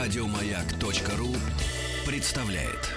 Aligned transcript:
Радиомаяк.ру 0.00 1.36
представляет. 2.06 2.88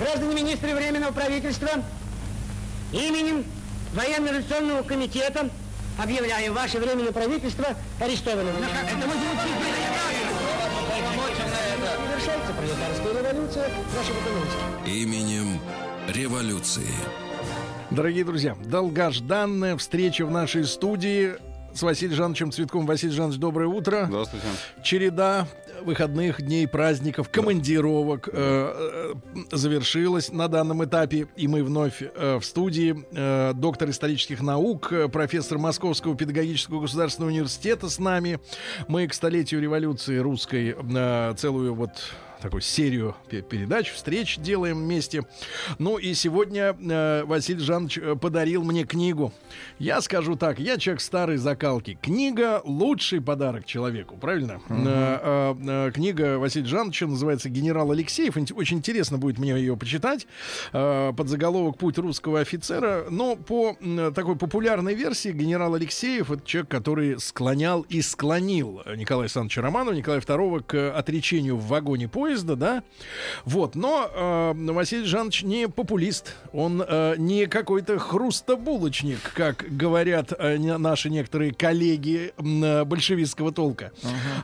Граждане 0.00 0.34
министры 0.34 0.74
Временного 0.74 1.12
правительства, 1.12 1.68
именем 2.92 3.44
Военно-революционного 3.94 4.82
комитета 4.82 5.48
объявляем 5.96 6.54
ваше 6.54 6.78
Временное 6.78 7.12
правительство 7.12 7.66
арестованным. 8.00 8.56
Завершается 12.08 12.52
пролетарская 12.52 13.12
революция 13.12 13.70
нашей 13.94 14.14
экономики. 14.16 14.90
Именем 14.90 15.60
революции. 16.08 17.27
Дорогие 17.98 18.24
друзья, 18.24 18.56
долгожданная 18.64 19.76
встреча 19.76 20.24
в 20.24 20.30
нашей 20.30 20.62
студии 20.66 21.32
с 21.74 21.82
Василием 21.82 22.16
Жановичем 22.16 22.52
Цветком. 22.52 22.86
Василий 22.86 23.10
Жанович, 23.12 23.40
доброе 23.40 23.66
утро. 23.66 24.04
Здравствуйте. 24.06 24.46
Череда 24.84 25.48
выходных 25.82 26.40
дней, 26.40 26.68
праздников, 26.68 27.28
командировок 27.28 28.28
э, 28.32 28.32
э, 28.32 29.14
завершилась 29.50 30.30
на 30.30 30.46
данном 30.46 30.84
этапе. 30.84 31.26
И 31.34 31.48
мы 31.48 31.64
вновь 31.64 32.00
э, 32.00 32.36
в 32.36 32.44
студии. 32.44 33.04
Э, 33.10 33.52
доктор 33.52 33.90
исторических 33.90 34.42
наук, 34.42 34.92
э, 34.92 35.08
профессор 35.08 35.58
Московского 35.58 36.16
педагогического 36.16 36.80
государственного 36.80 37.32
университета 37.32 37.88
с 37.88 37.98
нами. 37.98 38.38
Мы 38.86 39.08
к 39.08 39.14
столетию 39.14 39.60
революции 39.60 40.18
русской 40.18 40.76
э, 40.78 41.34
целую 41.36 41.74
вот 41.74 41.90
такую 42.40 42.60
серию 42.60 43.14
пе- 43.28 43.42
передач, 43.42 43.90
встреч 43.90 44.38
делаем 44.38 44.76
вместе. 44.78 45.22
Ну 45.78 45.98
и 45.98 46.14
сегодня 46.14 46.76
э, 46.78 47.24
Василий 47.24 47.60
Жанович 47.60 47.98
э, 47.98 48.16
подарил 48.16 48.62
мне 48.64 48.84
книгу. 48.84 49.32
Я 49.78 50.00
скажу 50.00 50.36
так, 50.36 50.58
я 50.58 50.78
человек 50.78 51.00
старой 51.00 51.36
закалки. 51.36 51.98
Книга— 52.00 52.60
лучший 52.64 53.20
подарок 53.20 53.64
человеку, 53.66 54.16
правильно? 54.16 54.60
Э, 54.68 55.54
э, 55.62 55.88
э, 55.88 55.90
книга 55.92 56.38
Василия 56.38 56.66
Жановича 56.66 57.06
называется 57.06 57.48
«Генерал 57.48 57.90
Алексеев». 57.90 58.36
Очень 58.54 58.78
интересно 58.78 59.18
будет 59.18 59.38
мне 59.38 59.50
ее 59.52 59.76
почитать. 59.76 60.26
Э, 60.72 61.12
под 61.16 61.28
заголовок 61.28 61.78
«Путь 61.78 61.98
русского 61.98 62.40
офицера». 62.40 63.06
Но 63.10 63.36
по 63.36 63.76
м, 63.80 64.12
такой 64.14 64.36
популярной 64.36 64.94
версии 64.94 65.30
генерал 65.32 65.74
Алексеев— 65.74 66.30
это 66.32 66.42
человек, 66.44 66.70
который 66.70 67.18
склонял 67.20 67.82
и 67.82 68.00
склонил 68.02 68.82
Николая 68.96 69.24
Александровича 69.24 69.62
Романова, 69.62 69.94
Николая 69.94 70.20
II 70.20 70.62
к 70.62 70.96
отречению 70.96 71.56
в 71.56 71.66
вагоне 71.66 72.08
поезда, 72.08 72.27
да. 72.56 72.82
Вот, 73.44 73.74
но 73.74 74.10
э, 74.12 74.52
Василий 74.72 75.04
Жанович 75.04 75.42
не 75.42 75.68
популист, 75.68 76.34
он 76.52 76.82
э, 76.86 77.14
не 77.18 77.46
какой-то 77.46 77.98
хрустобулочник, 77.98 79.18
как 79.34 79.64
говорят 79.70 80.32
э, 80.38 80.58
наши 80.58 81.10
некоторые 81.10 81.54
коллеги 81.54 82.32
э, 82.36 82.84
большевистского 82.84 83.52
толка. 83.52 83.92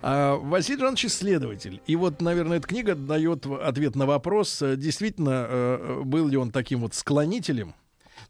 А 0.02 0.36
Василий 0.36 0.80
Жанович 0.80 1.06
исследователь. 1.06 1.80
И 1.86 1.96
вот, 1.96 2.20
наверное, 2.20 2.58
эта 2.58 2.66
книга 2.66 2.94
дает 2.94 3.46
ответ 3.46 3.96
на 3.96 4.06
вопрос, 4.06 4.62
э, 4.62 4.76
действительно, 4.76 5.46
э, 5.48 6.02
был 6.04 6.28
ли 6.28 6.36
он 6.36 6.50
таким 6.50 6.80
вот 6.80 6.94
склонителем. 6.94 7.74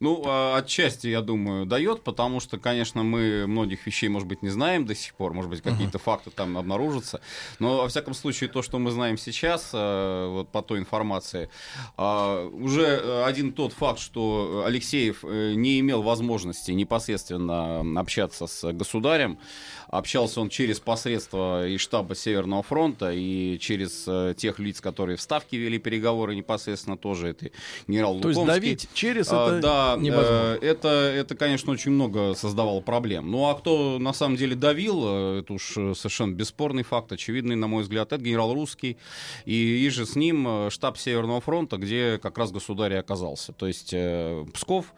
Ну, 0.00 0.22
а, 0.26 0.56
отчасти, 0.56 1.08
я 1.08 1.20
думаю, 1.20 1.66
дает, 1.66 2.02
потому 2.02 2.40
что, 2.40 2.58
конечно, 2.58 3.02
мы 3.02 3.46
многих 3.46 3.86
вещей, 3.86 4.08
может 4.08 4.28
быть, 4.28 4.42
не 4.42 4.48
знаем 4.48 4.86
до 4.86 4.94
сих 4.94 5.14
пор, 5.14 5.32
может 5.32 5.50
быть, 5.50 5.62
какие-то 5.62 5.98
факты 5.98 6.30
там 6.30 6.58
обнаружатся. 6.58 7.20
Но, 7.58 7.78
во 7.78 7.88
всяком 7.88 8.14
случае, 8.14 8.50
то, 8.50 8.62
что 8.62 8.78
мы 8.78 8.90
знаем 8.90 9.16
сейчас, 9.18 9.70
э, 9.72 10.26
вот 10.28 10.48
по 10.48 10.62
той 10.62 10.78
информации, 10.78 11.48
а, 11.96 12.46
уже 12.48 13.24
один 13.24 13.52
тот 13.52 13.72
факт, 13.72 13.98
что 14.00 14.64
Алексеев 14.66 15.24
э, 15.24 15.52
не 15.54 15.80
имел 15.80 16.02
возможности 16.02 16.72
непосредственно 16.72 18.00
общаться 18.00 18.46
с 18.46 18.72
государем, 18.72 19.38
общался 19.88 20.40
он 20.40 20.48
через 20.48 20.80
посредство 20.80 21.66
и 21.66 21.77
штаба 21.77 22.14
Северного 22.14 22.62
фронта, 22.62 23.12
и 23.12 23.58
через 23.58 24.04
э, 24.06 24.34
тех 24.36 24.58
лиц, 24.58 24.80
которые 24.80 25.16
в 25.16 25.20
Ставке 25.20 25.56
вели 25.56 25.78
переговоры 25.78 26.34
непосредственно 26.34 26.96
тоже, 26.96 27.28
это 27.28 27.50
генерал 27.86 28.20
То 28.20 28.28
есть 28.28 28.38
Лукомский. 28.38 28.60
давить 28.60 28.88
через 28.94 29.28
А, 29.30 29.46
это 29.46 29.60
да, 29.60 29.83
невозможно. 29.98 30.58
э, 30.61 30.67
это, 30.67 30.89
это, 30.89 31.34
конечно, 31.36 31.72
очень 31.72 31.92
много 31.92 32.34
создавало 32.34 32.80
проблем. 32.80 33.30
Ну, 33.30 33.48
а 33.48 33.55
кто 33.55 33.98
на 33.98 34.12
самом 34.12 34.36
деле 34.36 34.55
давил, 34.55 35.02
э, 35.05 35.40
это 35.40 35.52
уж 35.52 35.77
э, 35.77 35.95
совершенно 35.95 36.34
бесспорный 36.34 36.83
факт, 36.83 37.12
очевидный, 37.12 37.56
на 37.56 37.67
мой 37.67 37.83
взгляд, 37.83 38.12
это 38.12 38.22
генерал 38.22 38.55
Русский, 38.55 38.96
и, 39.45 39.86
и 39.86 39.89
же 39.90 40.06
с 40.06 40.17
ним 40.17 40.46
э, 40.46 40.70
штаб 40.70 40.98
Северного 40.98 41.40
фронта, 41.40 41.77
где 41.77 42.18
как 42.18 42.39
раз 42.39 42.52
государь 42.52 42.92
и 42.92 42.96
оказался. 42.96 43.52
То 43.52 43.67
есть 43.67 43.90
э, 43.92 44.45
Псков, 44.55 44.95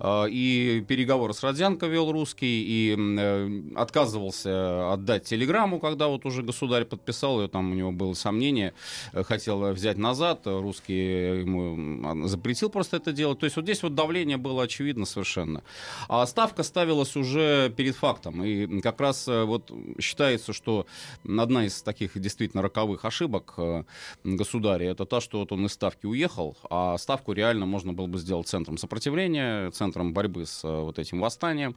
э, 0.00 0.26
и 0.30 0.84
переговоры 0.86 1.32
с 1.34 1.42
Родзянко 1.42 1.86
вел 1.86 2.12
Русский, 2.12 2.64
и 2.66 2.96
э, 2.98 3.62
отказывался 3.76 4.92
отдать 4.92 5.24
телеграмму, 5.24 5.80
когда 5.80 6.08
вот 6.08 6.26
уже 6.26 6.42
государь 6.42 6.84
подписал 6.84 7.40
ее, 7.40 7.48
там 7.48 7.72
у 7.72 7.74
него 7.74 7.92
было 7.92 8.14
сомнение, 8.14 8.74
хотел 9.12 9.72
взять 9.72 9.98
назад, 9.98 10.42
русский 10.44 11.40
ему 11.40 12.26
запретил 12.26 12.68
просто 12.70 12.96
это 12.96 13.12
делать. 13.12 13.38
То 13.38 13.44
есть 13.44 13.56
вот 13.56 13.64
здесь 13.64 13.82
вот 13.82 13.94
давление 13.94 14.27
было 14.36 14.64
очевидно 14.64 15.06
совершенно. 15.06 15.62
А 16.08 16.26
ставка 16.26 16.62
ставилась 16.62 17.16
уже 17.16 17.72
перед 17.76 17.96
фактом. 17.96 18.44
И 18.44 18.80
как 18.80 19.00
раз 19.00 19.26
э, 19.28 19.44
вот 19.44 19.70
считается, 20.00 20.52
что 20.52 20.86
одна 21.24 21.64
из 21.64 21.80
таких 21.82 22.18
действительно 22.20 22.62
роковых 22.62 23.04
ошибок 23.04 23.54
э, 23.56 23.84
государя, 24.24 24.90
это 24.90 25.06
та, 25.06 25.20
что 25.20 25.38
вот 25.40 25.52
он 25.52 25.66
из 25.66 25.72
ставки 25.72 26.06
уехал, 26.06 26.56
а 26.70 26.98
ставку 26.98 27.32
реально 27.32 27.66
можно 27.66 27.92
было 27.92 28.06
бы 28.06 28.18
сделать 28.18 28.48
центром 28.48 28.78
сопротивления, 28.78 29.70
центром 29.70 30.12
борьбы 30.12 30.44
с 30.46 30.64
э, 30.64 30.68
вот 30.80 30.98
этим 30.98 31.20
восстанием. 31.20 31.74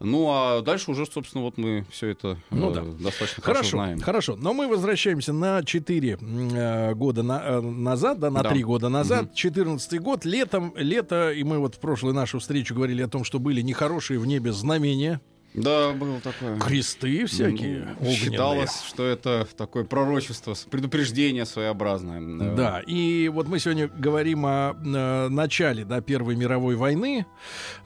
Ну 0.00 0.28
а 0.30 0.60
дальше 0.62 0.90
уже, 0.90 1.06
собственно, 1.06 1.44
вот 1.44 1.56
мы 1.58 1.86
все 1.90 2.08
это 2.08 2.36
Ну 2.50 2.70
да. 2.72 2.82
достаточно 2.82 3.42
хорошо, 3.42 3.56
Хорошо, 3.62 3.76
знаем. 3.76 4.00
хорошо. 4.00 4.36
Но 4.36 4.52
мы 4.52 4.68
возвращаемся 4.68 5.32
на 5.32 5.62
4 5.64 6.16
года 6.94 7.22
на- 7.22 7.42
э, 7.44 7.60
назад, 7.60 8.18
да, 8.18 8.30
на 8.30 8.42
Да. 8.42 8.50
3 8.50 8.64
года 8.64 8.88
назад. 8.88 9.34
14 9.34 9.98
год, 10.00 10.24
летом, 10.24 10.72
лето, 10.76 11.30
и 11.32 11.44
мы 11.44 11.58
вот 11.58 11.74
в 11.76 11.78
прошлую 11.86 12.14
нашу 12.14 12.40
встречу 12.40 12.74
говорили 12.74 13.00
о 13.00 13.06
том, 13.06 13.22
что 13.22 13.38
были 13.38 13.60
нехорошие 13.60 14.18
в 14.18 14.26
небе 14.26 14.52
знамения, 14.52 15.20
Да, 15.56 15.92
было 15.92 16.20
такое. 16.20 16.58
кресты 16.58 17.24
всякие, 17.26 17.88
Ну. 17.98 18.10
Считалось, 18.10 18.82
что 18.86 19.04
это 19.06 19.48
такое 19.56 19.84
пророчество, 19.84 20.54
предупреждение 20.70 21.46
своеобразное. 21.46 22.20
Да, 22.54 22.80
и 22.86 23.28
вот 23.28 23.48
мы 23.48 23.58
сегодня 23.58 23.88
говорим 23.88 24.44
о 24.44 24.74
э, 24.74 25.28
начале 25.28 25.84
да, 25.84 26.00
Первой 26.00 26.36
мировой 26.36 26.76
войны. 26.76 27.26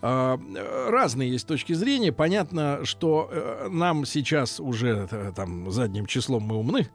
А, 0.03 0.37
э, 0.39 0.91
разные 0.91 1.31
есть 1.31 1.47
точки 1.47 1.73
зрения. 1.73 2.13
Понятно, 2.13 2.81
что 2.85 3.29
э, 3.31 3.69
нам 3.71 4.05
сейчас 4.05 4.59
уже 4.59 5.09
там 5.37 5.71
задним 5.71 6.07
числом 6.07 6.43
мы 6.43 6.57
умны. 6.57 6.89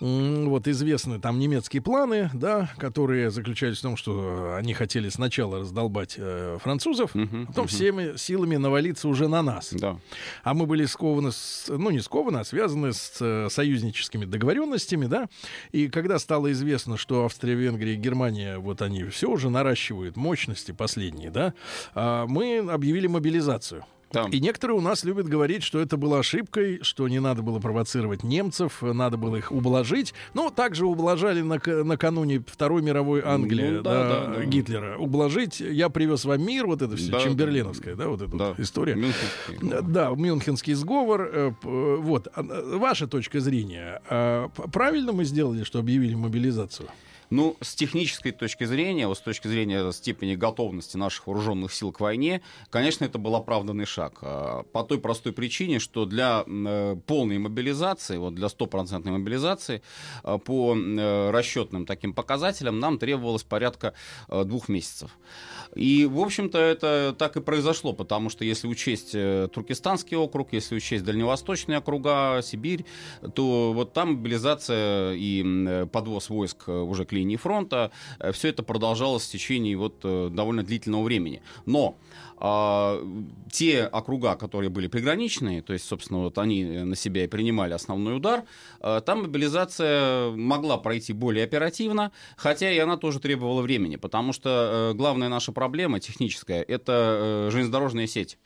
Вот 0.00 0.66
известны 0.66 1.20
там 1.20 1.38
немецкие 1.38 1.82
планы, 1.82 2.30
да, 2.32 2.70
которые 2.78 3.30
заключались 3.30 3.78
в 3.78 3.82
том, 3.82 3.96
что 3.96 4.54
они 4.56 4.72
хотели 4.74 5.08
сначала 5.10 5.60
раздолбать 5.60 6.18
французов, 6.62 7.14
Мгм, 7.14 7.46
потом 7.46 7.64
мгм. 7.64 7.68
всеми 7.68 8.16
силами 8.16 8.56
навалиться 8.56 9.08
уже 9.08 9.28
на 9.28 9.42
нас. 9.42 9.72
Да. 9.72 9.98
А 10.42 10.54
мы 10.54 10.66
были 10.66 10.84
скованы, 10.84 11.32
с, 11.32 11.66
ну 11.68 11.90
не 11.90 12.00
скованы, 12.00 12.38
а 12.38 12.44
связаны 12.44 12.92
с 12.92 13.16
э, 13.20 13.48
союзническими 13.50 14.24
договоренностями, 14.24 15.06
да. 15.06 15.28
И 15.72 15.88
когда 15.88 16.18
стало 16.18 16.52
известно, 16.52 16.96
что 16.96 17.24
Австрия, 17.24 17.54
Венгрия 17.54 17.94
и 17.94 17.96
Германия, 17.96 18.58
вот 18.58 18.82
они 18.82 19.04
все 19.04 19.28
уже 19.28 19.50
наращивают 19.50 20.16
мощности 20.16 20.72
последние, 20.72 21.30
да, 21.30 21.54
а, 21.94 22.26
мы 22.26 22.58
объявили 22.58 23.06
мобилизацию. 23.06 23.84
Да. 24.12 24.26
И 24.30 24.40
некоторые 24.40 24.76
у 24.76 24.80
нас 24.80 25.04
любят 25.04 25.26
говорить, 25.26 25.62
что 25.62 25.78
это 25.80 25.96
было 25.96 26.18
ошибкой, 26.18 26.80
что 26.82 27.08
не 27.08 27.18
надо 27.20 27.42
было 27.42 27.58
провоцировать 27.58 28.22
немцев, 28.22 28.82
надо 28.82 29.16
было 29.16 29.36
их 29.36 29.50
ублажить. 29.52 30.12
Ну, 30.34 30.50
также 30.50 30.86
ублажали 30.86 31.42
нак- 31.42 31.82
накануне 31.82 32.42
Второй 32.46 32.82
мировой 32.82 33.22
Англии 33.24 33.70
Ну, 33.76 33.82
да, 33.82 33.92
да, 34.08 34.26
да, 34.26 34.34
да. 34.36 34.44
Гитлера. 34.44 34.96
Ублажить, 34.98 35.60
я 35.60 35.88
привез 35.88 36.24
вам 36.24 36.44
мир, 36.44 36.66
вот 36.66 36.82
это 36.82 36.96
все, 36.96 37.10
Да, 37.10 37.18
да. 37.18 37.24
Чемберленовская, 37.24 37.94
да, 37.96 38.08
вот 38.08 38.22
эта 38.22 38.36
Да. 38.36 38.48
вот 38.50 38.60
история. 38.60 38.94
Мюнхенский. 38.94 39.78
Э, 39.78 39.82
Да, 39.82 40.10
Мюнхенский 40.10 40.74
сговор. 40.74 41.22
э, 41.32 41.52
э, 41.62 41.96
Вот. 42.00 42.28
А, 42.34 42.42
Ваша 42.78 43.06
точка 43.06 43.40
зрения. 43.40 44.00
а, 44.08 44.48
Правильно 44.72 45.12
мы 45.12 45.24
сделали, 45.24 45.64
что 45.64 45.78
объявили 45.78 46.14
мобилизацию? 46.14 46.88
Ну, 47.32 47.56
с 47.62 47.74
технической 47.74 48.30
точки 48.32 48.64
зрения, 48.64 49.08
вот 49.08 49.16
с 49.16 49.22
точки 49.22 49.48
зрения 49.48 49.90
степени 49.92 50.34
готовности 50.34 50.98
наших 50.98 51.26
вооруженных 51.26 51.72
сил 51.72 51.90
к 51.90 51.98
войне, 52.00 52.42
конечно, 52.68 53.06
это 53.06 53.16
был 53.16 53.34
оправданный 53.34 53.86
шаг. 53.86 54.18
А, 54.20 54.64
По 54.64 54.82
той 54.82 54.98
простой 55.00 55.32
причине, 55.32 55.78
что 55.78 56.04
для 56.04 56.44
э, 56.46 56.96
полной 57.06 57.38
мобилизации, 57.38 58.18
вот 58.18 58.34
для 58.34 58.50
стопроцентной 58.50 59.12
мобилизации, 59.12 59.80
а, 60.22 60.36
по 60.36 60.76
э, 60.76 61.30
расчетным 61.30 61.86
таким 61.86 62.12
показателям 62.12 62.78
нам 62.80 62.98
требовалось 62.98 63.44
порядка 63.44 63.94
э, 64.28 64.44
двух 64.44 64.68
месяцев. 64.68 65.16
И, 65.74 66.04
в 66.04 66.20
общем-то, 66.20 66.58
это 66.58 67.16
так 67.18 67.38
и 67.38 67.40
произошло, 67.40 67.94
потому 67.94 68.28
что 68.28 68.44
если 68.44 68.68
учесть 68.68 69.12
Туркестанский 69.12 70.18
округ, 70.18 70.52
если 70.52 70.74
учесть 70.76 71.02
дальневосточные 71.02 71.78
округа, 71.78 72.40
Сибирь, 72.42 72.84
то 73.34 73.72
вот 73.72 73.94
там 73.94 74.16
мобилизация 74.16 75.14
и 75.14 75.86
подвоз 75.90 76.28
войск 76.28 76.68
уже 76.68 77.06
к 77.06 77.12
линии 77.22 77.36
фронта. 77.36 77.90
Все 78.32 78.48
это 78.48 78.62
продолжалось 78.62 79.24
в 79.24 79.30
течение 79.30 79.76
вот 79.76 80.00
довольно 80.00 80.62
длительного 80.62 81.02
времени. 81.02 81.42
Но 81.66 81.96
а, 82.36 83.00
те 83.50 83.84
округа, 83.84 84.34
которые 84.34 84.68
были 84.70 84.88
приграничные, 84.88 85.62
то 85.62 85.72
есть, 85.72 85.86
собственно, 85.86 86.20
вот 86.20 86.38
они 86.38 86.64
на 86.64 86.96
себя 86.96 87.24
и 87.24 87.28
принимали 87.28 87.72
основной 87.72 88.16
удар, 88.16 88.44
там 88.80 89.22
мобилизация 89.22 90.30
могла 90.30 90.78
пройти 90.78 91.12
более 91.12 91.44
оперативно, 91.44 92.12
хотя 92.36 92.70
и 92.70 92.78
она 92.78 92.96
тоже 92.96 93.20
требовала 93.20 93.62
времени, 93.62 93.96
потому 93.96 94.32
что 94.32 94.90
э, 94.92 94.96
главная 94.96 95.28
наша 95.28 95.52
проблема 95.52 96.00
техническая— 96.00 96.62
это 96.68 97.46
э, 97.46 97.50
железнодорожная 97.52 98.06
сеть 98.06 98.38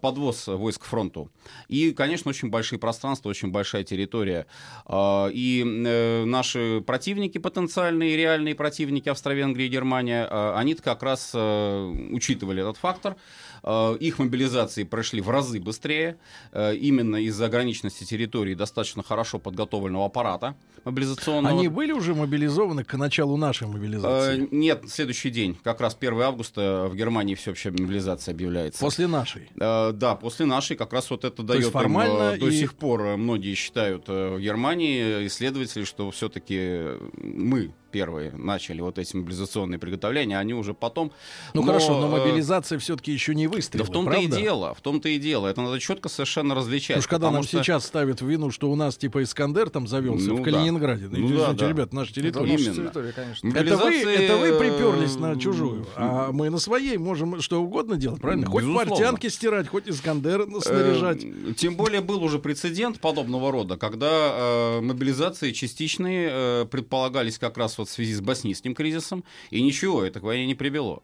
подвоз 0.00 0.46
войск 0.46 0.82
к 0.82 0.84
фронту. 0.84 1.30
И, 1.68 1.92
конечно, 1.92 2.28
очень 2.30 2.50
большие 2.50 2.78
пространства, 2.78 3.28
очень 3.28 3.50
большая 3.50 3.84
территория. 3.84 4.46
А, 4.86 5.28
и 5.28 5.62
э, 5.62 6.24
наши 6.24 6.82
противники 6.86 7.38
потенциальные, 7.38 8.16
реальные 8.16 8.54
противники 8.54 9.08
Австро-Венгрии 9.08 9.66
и 9.66 9.68
Германия, 9.68 10.26
они 10.54 10.74
как 10.74 11.02
раз 11.02 11.34
учитывали 11.34 12.62
этот 12.62 12.76
фактор. 12.76 13.16
Э, 13.64 13.96
их 14.00 14.18
мобилизации 14.18 14.84
прошли 14.84 15.20
в 15.20 15.30
разы 15.30 15.60
быстрее, 15.60 16.18
э, 16.52 16.74
именно 16.76 17.16
из-за 17.16 17.46
ограниченности 17.46 18.04
территории 18.04 18.54
достаточно 18.54 19.02
хорошо 19.02 19.38
подготовленного 19.38 20.06
аппарата 20.06 20.56
мобилизационного. 20.84 21.58
Они 21.58 21.68
были 21.68 21.92
уже 21.92 22.14
мобилизованы 22.14 22.84
к 22.84 22.94
началу 22.94 23.36
нашей 23.36 23.68
мобилизации? 23.68 24.44
Э, 24.44 24.48
нет, 24.50 24.84
следующий 24.88 25.30
день, 25.30 25.56
как 25.62 25.80
раз 25.80 25.96
1 25.98 26.20
августа 26.20 26.88
в 26.90 26.96
Германии 26.96 27.34
всеобщая 27.34 27.70
мобилизация 27.70 28.32
объявляется. 28.32 28.80
После 28.80 29.06
нашей? 29.06 29.48
Да, 29.56 30.18
после 30.20 30.46
нашей 30.46 30.76
как 30.76 30.92
раз 30.92 31.10
вот 31.10 31.24
это 31.24 31.42
дает 31.42 31.66
формально 31.66 32.34
им, 32.34 32.40
до 32.40 32.48
и... 32.48 32.58
сих 32.58 32.74
пор 32.74 33.16
многие 33.16 33.54
считают 33.54 34.08
в 34.08 34.40
Германии 34.40 35.26
исследователи, 35.26 35.84
что 35.84 36.10
все-таки 36.10 36.98
мы 37.22 37.72
первые 37.92 38.32
начали 38.32 38.80
вот 38.80 38.98
эти 38.98 39.14
мобилизационные 39.14 39.78
приготовления, 39.78 40.38
они 40.38 40.54
уже 40.54 40.74
потом. 40.74 41.12
Ну 41.54 41.60
но, 41.60 41.66
хорошо, 41.66 42.00
но 42.00 42.08
мобилизация 42.08 42.78
все-таки 42.78 43.12
еще 43.12 43.34
не 43.34 43.46
выстрелила. 43.46 43.86
Да 43.86 43.90
в 43.90 43.94
том-то 43.94 44.16
и 44.18 44.26
дело, 44.26 44.74
в 44.74 44.80
том-то 44.80 45.08
и 45.08 45.18
дело. 45.18 45.46
Это 45.46 45.60
надо 45.60 45.78
четко 45.78 46.08
совершенно 46.08 46.54
различать. 46.54 47.00
Что 47.00 47.08
когда 47.08 47.30
нам 47.30 47.42
что... 47.42 47.58
сейчас 47.58 47.86
ставят 47.86 48.22
в 48.22 48.26
вину, 48.26 48.50
что 48.50 48.70
у 48.70 48.74
нас 48.74 48.96
типа 48.96 49.22
Искандер 49.22 49.70
там 49.70 49.86
завелся 49.86 50.28
ну, 50.30 50.36
в 50.36 50.42
Калининграде. 50.42 51.08
Да. 51.08 51.18
Ну, 51.18 51.28
да, 51.28 51.34
извините, 51.34 51.64
да. 51.64 51.68
ребят, 51.68 51.92
наша 51.92 52.14
территория. 52.14 52.54
Это 52.54 52.62
Именно. 52.62 52.74
территория, 52.74 53.12
конечно. 53.12 53.48
Это 53.48 53.76
вы, 53.76 53.94
это 54.02 54.36
вы 54.36 54.58
приперлись 54.58 55.16
на 55.16 55.38
чужую, 55.38 55.86
а 55.94 56.32
мы 56.32 56.50
на 56.50 56.58
своей 56.58 56.96
можем 56.96 57.40
что 57.40 57.62
угодно 57.62 57.96
делать, 57.96 58.20
правильно? 58.20 58.46
Хоть 58.46 58.64
Безусловно. 58.64 58.90
портянки 58.90 59.28
стирать, 59.28 59.68
хоть 59.68 59.88
Искандер 59.88 60.46
снаряжать. 60.60 61.24
Э, 61.24 61.52
тем 61.56 61.76
более 61.76 62.00
был 62.00 62.22
уже 62.22 62.38
прецедент 62.38 63.00
подобного 63.00 63.52
рода, 63.52 63.76
когда 63.76 64.08
э, 64.08 64.80
мобилизации 64.80 65.52
частичные 65.52 66.28
э, 66.30 66.66
предполагались 66.70 67.38
как 67.38 67.56
раз 67.58 67.78
вот 67.82 67.88
в 67.88 67.92
связи 67.92 68.14
с 68.14 68.20
боснийским 68.20 68.74
кризисом, 68.74 69.24
и 69.50 69.60
ничего, 69.60 70.02
это 70.02 70.20
к 70.20 70.22
войне 70.22 70.46
не 70.46 70.54
привело. 70.54 71.02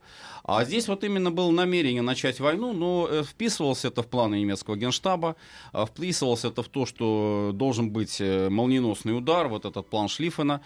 А 0.49 0.65
здесь 0.65 0.89
вот 0.89 1.05
именно 1.05 1.31
было 1.31 1.51
намерение 1.51 2.01
начать 2.01 2.41
войну, 2.41 2.73
но 2.73 3.07
э, 3.11 3.23
вписывалось 3.23 3.85
это 3.85 4.03
в 4.03 4.07
планы 4.07 4.41
немецкого 4.41 4.77
генштаба, 4.77 5.37
а 5.73 5.85
вписывалось 5.85 6.47
это 6.47 6.63
в 6.63 6.69
то, 6.69 6.87
что 6.87 7.51
должен 7.53 7.91
быть 7.91 8.19
э, 8.19 8.49
молниеносный 8.49 9.15
удар, 9.15 9.49
вот 9.49 9.67
этот 9.67 9.91
план 9.91 10.09
Шлиффена. 10.09 10.63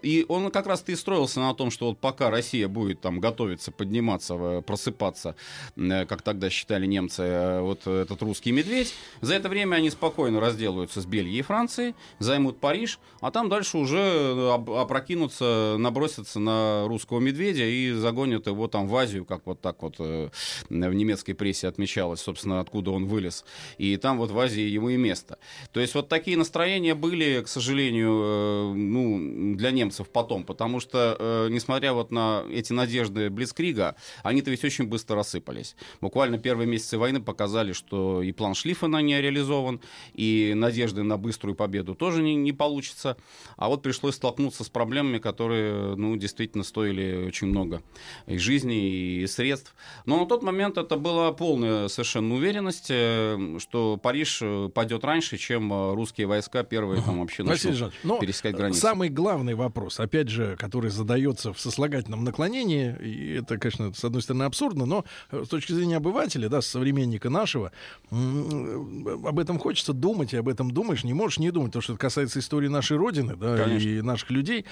И 0.00 0.24
он 0.30 0.50
как 0.50 0.66
раз-то 0.66 0.92
и 0.92 0.96
строился 0.96 1.40
на 1.40 1.52
том, 1.52 1.70
что 1.70 1.88
вот 1.88 1.98
пока 1.98 2.30
Россия 2.30 2.68
будет 2.68 3.02
там 3.02 3.20
готовиться, 3.20 3.70
подниматься, 3.70 4.62
просыпаться, 4.66 5.36
э, 5.76 6.06
как 6.06 6.22
тогда 6.22 6.48
считали 6.48 6.86
немцы, 6.86 7.58
вот 7.60 7.86
этот 7.86 8.22
русский 8.22 8.50
медведь, 8.50 8.94
за 9.20 9.34
это 9.34 9.50
время 9.50 9.76
они 9.76 9.90
спокойно 9.90 10.40
разделаются 10.40 11.02
с 11.02 11.04
Бельгией 11.04 11.40
и 11.40 11.42
Францией, 11.42 11.94
займут 12.18 12.60
Париж, 12.60 12.98
а 13.20 13.30
там 13.30 13.50
дальше 13.50 13.76
уже 13.76 14.54
опрокинутся, 14.54 15.76
набросятся 15.78 16.40
на 16.40 16.88
русского 16.88 17.20
медведя 17.20 17.66
и 17.66 17.92
загонят 17.92 18.46
его 18.46 18.68
там 18.68 18.86
в 18.86 19.01
Азию, 19.02 19.24
как 19.24 19.42
вот 19.46 19.60
так 19.60 19.82
вот 19.82 19.96
э, 19.98 20.30
в 20.68 20.94
немецкой 20.94 21.34
прессе 21.34 21.68
отмечалось, 21.68 22.20
собственно, 22.20 22.60
откуда 22.60 22.90
он 22.90 23.06
вылез. 23.06 23.44
И 23.78 23.96
там 23.96 24.18
вот 24.18 24.30
в 24.30 24.38
Азии 24.38 24.62
ему 24.62 24.90
и 24.90 24.96
место. 24.96 25.38
То 25.72 25.80
есть 25.80 25.94
вот 25.94 26.08
такие 26.08 26.36
настроения 26.36 26.94
были, 26.94 27.42
к 27.42 27.48
сожалению, 27.48 28.22
э, 28.24 28.72
ну, 28.74 29.54
для 29.56 29.70
немцев 29.70 30.08
потом, 30.08 30.44
потому 30.44 30.80
что, 30.80 31.16
э, 31.18 31.48
несмотря 31.50 31.92
вот 31.92 32.10
на 32.10 32.44
эти 32.50 32.72
надежды 32.72 33.30
Блицкрига, 33.30 33.96
они-то 34.22 34.50
ведь 34.50 34.64
очень 34.64 34.86
быстро 34.86 35.16
рассыпались. 35.16 35.76
Буквально 36.00 36.38
первые 36.38 36.66
месяцы 36.66 36.98
войны 36.98 37.20
показали, 37.20 37.72
что 37.72 38.22
и 38.22 38.32
план 38.32 38.54
Шлиффена 38.54 38.98
не 38.98 39.20
реализован, 39.20 39.80
и 40.14 40.52
надежды 40.54 41.02
на 41.02 41.16
быструю 41.16 41.54
победу 41.54 41.94
тоже 41.94 42.22
не, 42.22 42.34
не 42.34 42.52
получится. 42.52 43.16
А 43.56 43.68
вот 43.68 43.82
пришлось 43.82 44.14
столкнуться 44.14 44.64
с 44.64 44.68
проблемами, 44.68 45.18
которые, 45.18 45.96
ну, 45.96 46.16
действительно 46.16 46.64
стоили 46.64 47.26
очень 47.26 47.48
много 47.48 47.82
и 48.26 48.38
жизни, 48.38 48.81
и 48.82 49.26
средств. 49.26 49.74
Но 50.06 50.20
на 50.20 50.26
тот 50.26 50.42
момент 50.42 50.78
это 50.78 50.96
была 50.96 51.32
полная 51.32 51.88
совершенно 51.88 52.34
уверенность, 52.34 52.86
э, 52.90 53.58
что 53.58 53.96
Париж 53.96 54.40
э, 54.42 54.68
пойдет 54.74 55.04
раньше, 55.04 55.36
чем 55.36 55.72
э, 55.72 55.94
русские 55.94 56.26
войска 56.26 56.62
первые 56.62 57.02
там 57.02 57.20
вообще 57.20 57.42
начнут 57.42 57.92
но 58.02 58.18
пересекать 58.18 58.54
границу. 58.54 58.80
Самый 58.80 59.08
главный 59.08 59.54
вопрос, 59.54 60.00
опять 60.00 60.28
же, 60.28 60.56
который 60.58 60.90
задается 60.90 61.52
в 61.52 61.60
сослагательном 61.60 62.24
наклонении, 62.24 62.96
и 63.00 63.34
это, 63.34 63.58
конечно, 63.58 63.92
с 63.92 64.04
одной 64.04 64.22
стороны 64.22 64.44
абсурдно, 64.44 64.86
но 64.86 65.04
с 65.30 65.48
точки 65.48 65.72
зрения 65.72 65.96
обывателя, 65.96 66.48
да, 66.48 66.60
современника 66.60 67.30
нашего, 67.30 67.72
об 68.10 69.38
этом 69.38 69.58
хочется 69.58 69.92
думать, 69.92 70.32
и 70.32 70.36
об 70.36 70.48
этом 70.48 70.70
думаешь, 70.70 71.04
не 71.04 71.14
можешь 71.14 71.38
не 71.38 71.50
думать, 71.50 71.70
потому 71.70 71.82
что 71.82 71.92
это 71.94 72.00
касается 72.00 72.38
истории 72.38 72.68
нашей 72.68 72.96
Родины, 72.96 73.36
да, 73.36 73.56
Конечно. 73.56 73.88
и 73.88 74.02
наших 74.02 74.30
людей 74.30 74.64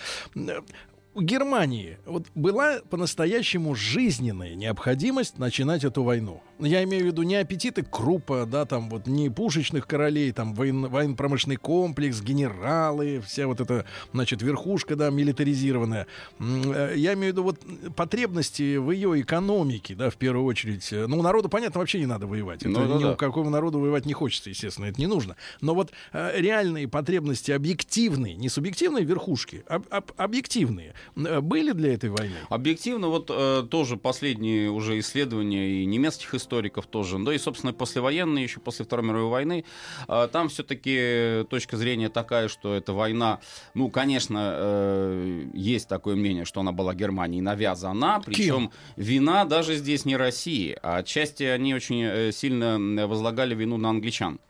у 1.12 1.22
Германии 1.22 1.98
вот 2.06 2.26
была 2.34 2.80
по-настоящему 2.88 3.74
жизненная 3.74 4.54
необходимость 4.54 5.38
начинать 5.38 5.82
эту 5.82 6.04
войну. 6.04 6.40
Я 6.60 6.84
имею 6.84 7.04
в 7.04 7.06
виду 7.06 7.22
не 7.22 7.36
аппетиты 7.36 7.82
крупа, 7.82 8.46
да, 8.46 8.64
там 8.64 8.88
вот 8.90 9.06
не 9.06 9.28
пушечных 9.28 9.86
королей, 9.86 10.30
там 10.32 10.54
воен, 10.54 10.86
военно-промышленный 10.86 11.56
комплекс, 11.56 12.20
генералы, 12.20 13.20
вся 13.26 13.46
вот 13.46 13.60
эта, 13.60 13.86
значит, 14.12 14.42
верхушка, 14.42 14.94
да, 14.94 15.10
милитаризированная. 15.10 16.06
Э, 16.38 16.92
я 16.94 17.14
имею 17.14 17.32
в 17.32 17.36
виду 17.36 17.42
вот 17.42 17.60
потребности 17.96 18.76
в 18.76 18.90
ее 18.90 19.20
экономике, 19.20 19.94
да, 19.94 20.10
в 20.10 20.16
первую 20.16 20.44
очередь. 20.44 20.88
Ну, 20.92 21.18
у 21.18 21.22
народу, 21.22 21.48
понятно, 21.48 21.80
вообще 21.80 21.98
не 21.98 22.06
надо 22.06 22.26
воевать. 22.26 22.62
Это 22.62 22.68
ну, 22.68 22.98
ни 22.98 23.02
да. 23.02 23.12
у 23.12 23.16
какого 23.16 23.48
народу 23.48 23.80
воевать 23.80 24.06
не 24.06 24.12
хочется, 24.12 24.50
естественно, 24.50 24.86
это 24.86 25.00
не 25.00 25.06
нужно. 25.06 25.36
Но 25.60 25.74
вот 25.74 25.92
э, 26.12 26.40
реальные 26.40 26.86
потребности 26.86 27.50
объективные, 27.50 28.36
не 28.36 28.48
субъективные 28.48 29.04
верхушки, 29.04 29.64
а, 29.66 29.82
а 29.90 30.02
объективные, 30.18 30.94
были 31.14 31.73
для 31.73 31.94
этой 31.94 32.11
войны? 32.11 32.35
Объективно, 32.49 33.09
вот 33.09 33.30
э, 33.33 33.64
тоже 33.71 33.97
последние 33.97 34.71
уже 34.71 34.99
исследования 34.99 35.83
и 35.83 35.87
немецких 35.87 36.35
историков 36.35 36.87
тоже, 36.87 37.19
да 37.19 37.35
и, 37.35 37.38
собственно, 37.38 37.73
послевоенные, 37.73 38.45
еще 38.45 38.61
после 38.61 38.85
Второй 38.85 39.07
мировой 39.07 39.30
войны, 39.30 39.64
э, 40.09 40.28
там 40.33 40.49
все-таки 40.49 41.45
точка 41.49 41.76
зрения 41.76 42.09
такая, 42.09 42.49
что 42.49 42.75
эта 42.75 42.92
война, 42.92 43.40
ну, 43.75 43.90
конечно, 43.90 44.52
э, 44.54 45.47
есть 45.54 45.88
такое 45.88 46.16
мнение, 46.16 46.45
что 46.45 46.61
она 46.61 46.73
была 46.73 46.95
Германии 46.95 47.40
навязана, 47.40 48.23
причем 48.25 48.71
вина 48.97 49.45
даже 49.45 49.76
здесь 49.76 50.04
не 50.04 50.16
России, 50.16 50.76
а 50.83 50.99
отчасти 50.99 51.45
они 51.45 51.75
очень 51.75 52.02
э, 52.02 52.33
сильно 52.33 53.07
возлагали 53.07 53.54
вину 53.54 53.76
на 53.76 53.90
англичан. 53.90 54.40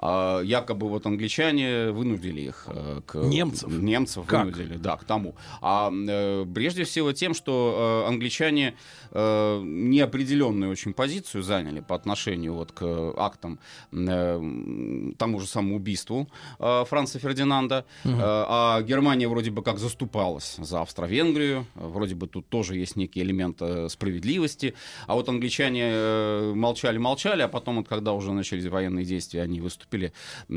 А, 0.00 0.40
якобы 0.42 0.88
вот 0.88 1.06
англичане 1.06 1.90
вынудили 1.90 2.42
их 2.42 2.64
э, 2.68 3.00
к... 3.04 3.16
Немцев? 3.16 3.68
Немцев 3.70 4.26
как? 4.26 4.44
вынудили, 4.44 4.76
да, 4.76 4.96
к 4.96 5.04
тому. 5.04 5.34
А 5.60 5.90
э, 5.90 6.46
прежде 6.54 6.84
всего 6.84 7.12
тем, 7.12 7.34
что 7.34 8.04
э, 8.04 8.08
англичане 8.08 8.74
неопределенную 9.10 10.70
очень 10.70 10.92
позицию 10.92 11.42
заняли 11.42 11.80
по 11.80 11.94
отношению 11.94 12.54
вот 12.54 12.72
к 12.72 13.14
актам 13.16 13.58
тому 13.90 15.40
же 15.40 15.46
самому 15.46 15.76
убийству 15.76 16.28
Франца 16.58 17.18
Фердинанда, 17.18 17.86
угу. 18.04 18.14
а 18.20 18.82
Германия 18.82 19.26
вроде 19.26 19.50
бы 19.50 19.62
как 19.62 19.78
заступалась 19.78 20.56
за 20.58 20.82
Австро-Венгрию, 20.82 21.64
вроде 21.74 22.16
бы 22.16 22.26
тут 22.26 22.46
тоже 22.48 22.76
есть 22.76 22.96
некий 22.96 23.22
элемент 23.22 23.62
справедливости, 23.88 24.74
а 25.06 25.14
вот 25.14 25.28
англичане 25.30 26.52
молчали-молчали, 26.54 27.40
а 27.40 27.48
потом 27.48 27.76
вот 27.76 27.88
когда 27.88 28.12
уже 28.12 28.32
начались 28.32 28.66
военные 28.66 29.06
действия, 29.06 29.40
они 29.40 29.62
выступили 29.62 29.87
выступили 29.88 30.12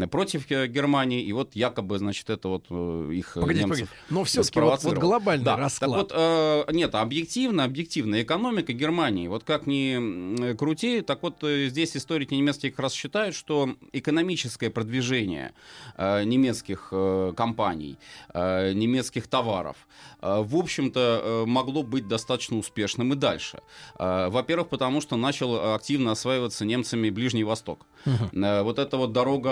против 0.07 0.47
Германии, 0.47 1.21
и 1.23 1.33
вот 1.33 1.55
якобы, 1.55 1.97
значит, 1.97 2.29
это 2.29 2.47
вот 2.49 2.65
э, 2.69 3.11
их 3.13 3.33
погодите, 3.33 3.65
немцев 3.65 3.89
погодите. 3.89 4.05
Но 4.09 4.23
все-таки 4.23 4.59
вот, 4.59 4.83
вот 4.83 4.97
глобальный 4.97 5.45
да. 5.45 5.57
расклад. 5.57 6.09
Так 6.09 6.17
вот, 6.17 6.67
э, 6.69 6.73
нет, 6.73 6.95
объективно, 6.95 7.63
объективно, 7.63 8.21
экономика 8.21 8.73
Германии, 8.73 9.27
вот 9.27 9.43
как 9.43 9.67
ни 9.67 10.55
крути, 10.55 11.01
так 11.01 11.23
вот 11.23 11.43
э, 11.43 11.67
здесь 11.69 11.95
историки 11.95 12.33
немецкие 12.33 12.71
как 12.71 12.79
раз 12.81 12.93
считают, 12.93 13.35
что 13.35 13.75
экономическое 13.93 14.69
продвижение 14.69 15.53
э, 15.97 16.23
немецких 16.23 16.89
э, 16.91 17.33
компаний, 17.35 17.97
э, 18.33 18.73
немецких 18.73 19.27
товаров, 19.27 19.75
э, 20.21 20.41
в 20.41 20.55
общем-то, 20.55 21.21
э, 21.23 21.45
могло 21.45 21.83
быть 21.83 22.07
достаточно 22.07 22.57
успешным 22.57 23.13
и 23.13 23.15
дальше. 23.15 23.59
Э, 23.97 24.29
во-первых, 24.29 24.69
потому 24.69 25.01
что 25.01 25.15
начал 25.15 25.73
активно 25.73 26.11
осваиваться 26.11 26.65
немцами 26.65 27.09
Ближний 27.09 27.43
Восток. 27.43 27.85
Угу. 28.05 28.39
Э, 28.43 28.63
вот 28.63 28.79
это 28.79 28.97
вот 28.97 29.13
дорога, 29.21 29.49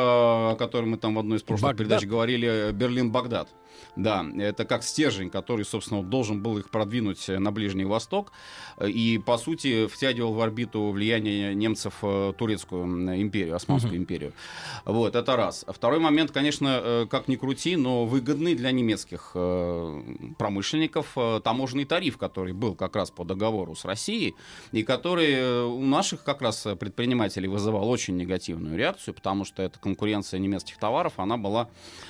о 0.51 0.55
которой 0.57 0.85
мы 0.85 0.97
там 0.97 1.15
в 1.15 1.19
одной 1.19 1.37
из 1.37 1.43
прошлых 1.43 1.71
Багдад. 1.71 1.77
передач 1.77 2.05
говорили, 2.05 2.71
Берлин-Багдад. 2.71 3.49
Да, 3.95 4.25
это 4.37 4.65
как 4.65 4.83
стержень, 4.83 5.29
который, 5.29 5.65
собственно, 5.65 6.03
должен 6.03 6.41
был 6.41 6.57
их 6.57 6.69
продвинуть 6.69 7.27
на 7.27 7.51
Ближний 7.51 7.85
Восток 7.85 8.31
и, 8.81 9.21
по 9.25 9.37
сути, 9.37 9.87
втягивал 9.87 10.33
в 10.33 10.41
орбиту 10.41 10.89
влияние 10.89 11.53
немцев 11.55 11.95
турецкую 12.37 12.85
империю, 13.21 13.55
Османскую 13.55 13.93
uh-huh. 13.93 13.97
империю. 13.97 14.33
Вот, 14.85 15.15
это 15.15 15.35
раз. 15.35 15.65
Второй 15.67 15.99
момент, 15.99 16.31
конечно, 16.31 17.07
как 17.09 17.27
ни 17.27 17.35
крути, 17.35 17.75
но 17.75 18.05
выгодный 18.05 18.55
для 18.55 18.71
немецких 18.71 19.31
промышленников 20.37 21.17
таможенный 21.43 21.85
тариф, 21.85 22.17
который 22.17 22.53
был 22.53 22.75
как 22.75 22.95
раз 22.95 23.11
по 23.11 23.23
договору 23.25 23.75
с 23.75 23.85
Россией, 23.85 24.35
и 24.71 24.83
который 24.83 25.65
у 25.65 25.81
наших 25.81 26.23
как 26.23 26.41
раз 26.41 26.67
предпринимателей 26.79 27.47
вызывал 27.47 27.89
очень 27.89 28.15
негативную 28.17 28.77
реакцию, 28.77 29.13
потому 29.13 29.45
что 29.45 29.63
эта 29.63 29.79
конкуренция 29.79 30.39
немецких 30.39 30.77
товаров, 30.77 31.13
она 31.17 31.37
была 31.37 31.69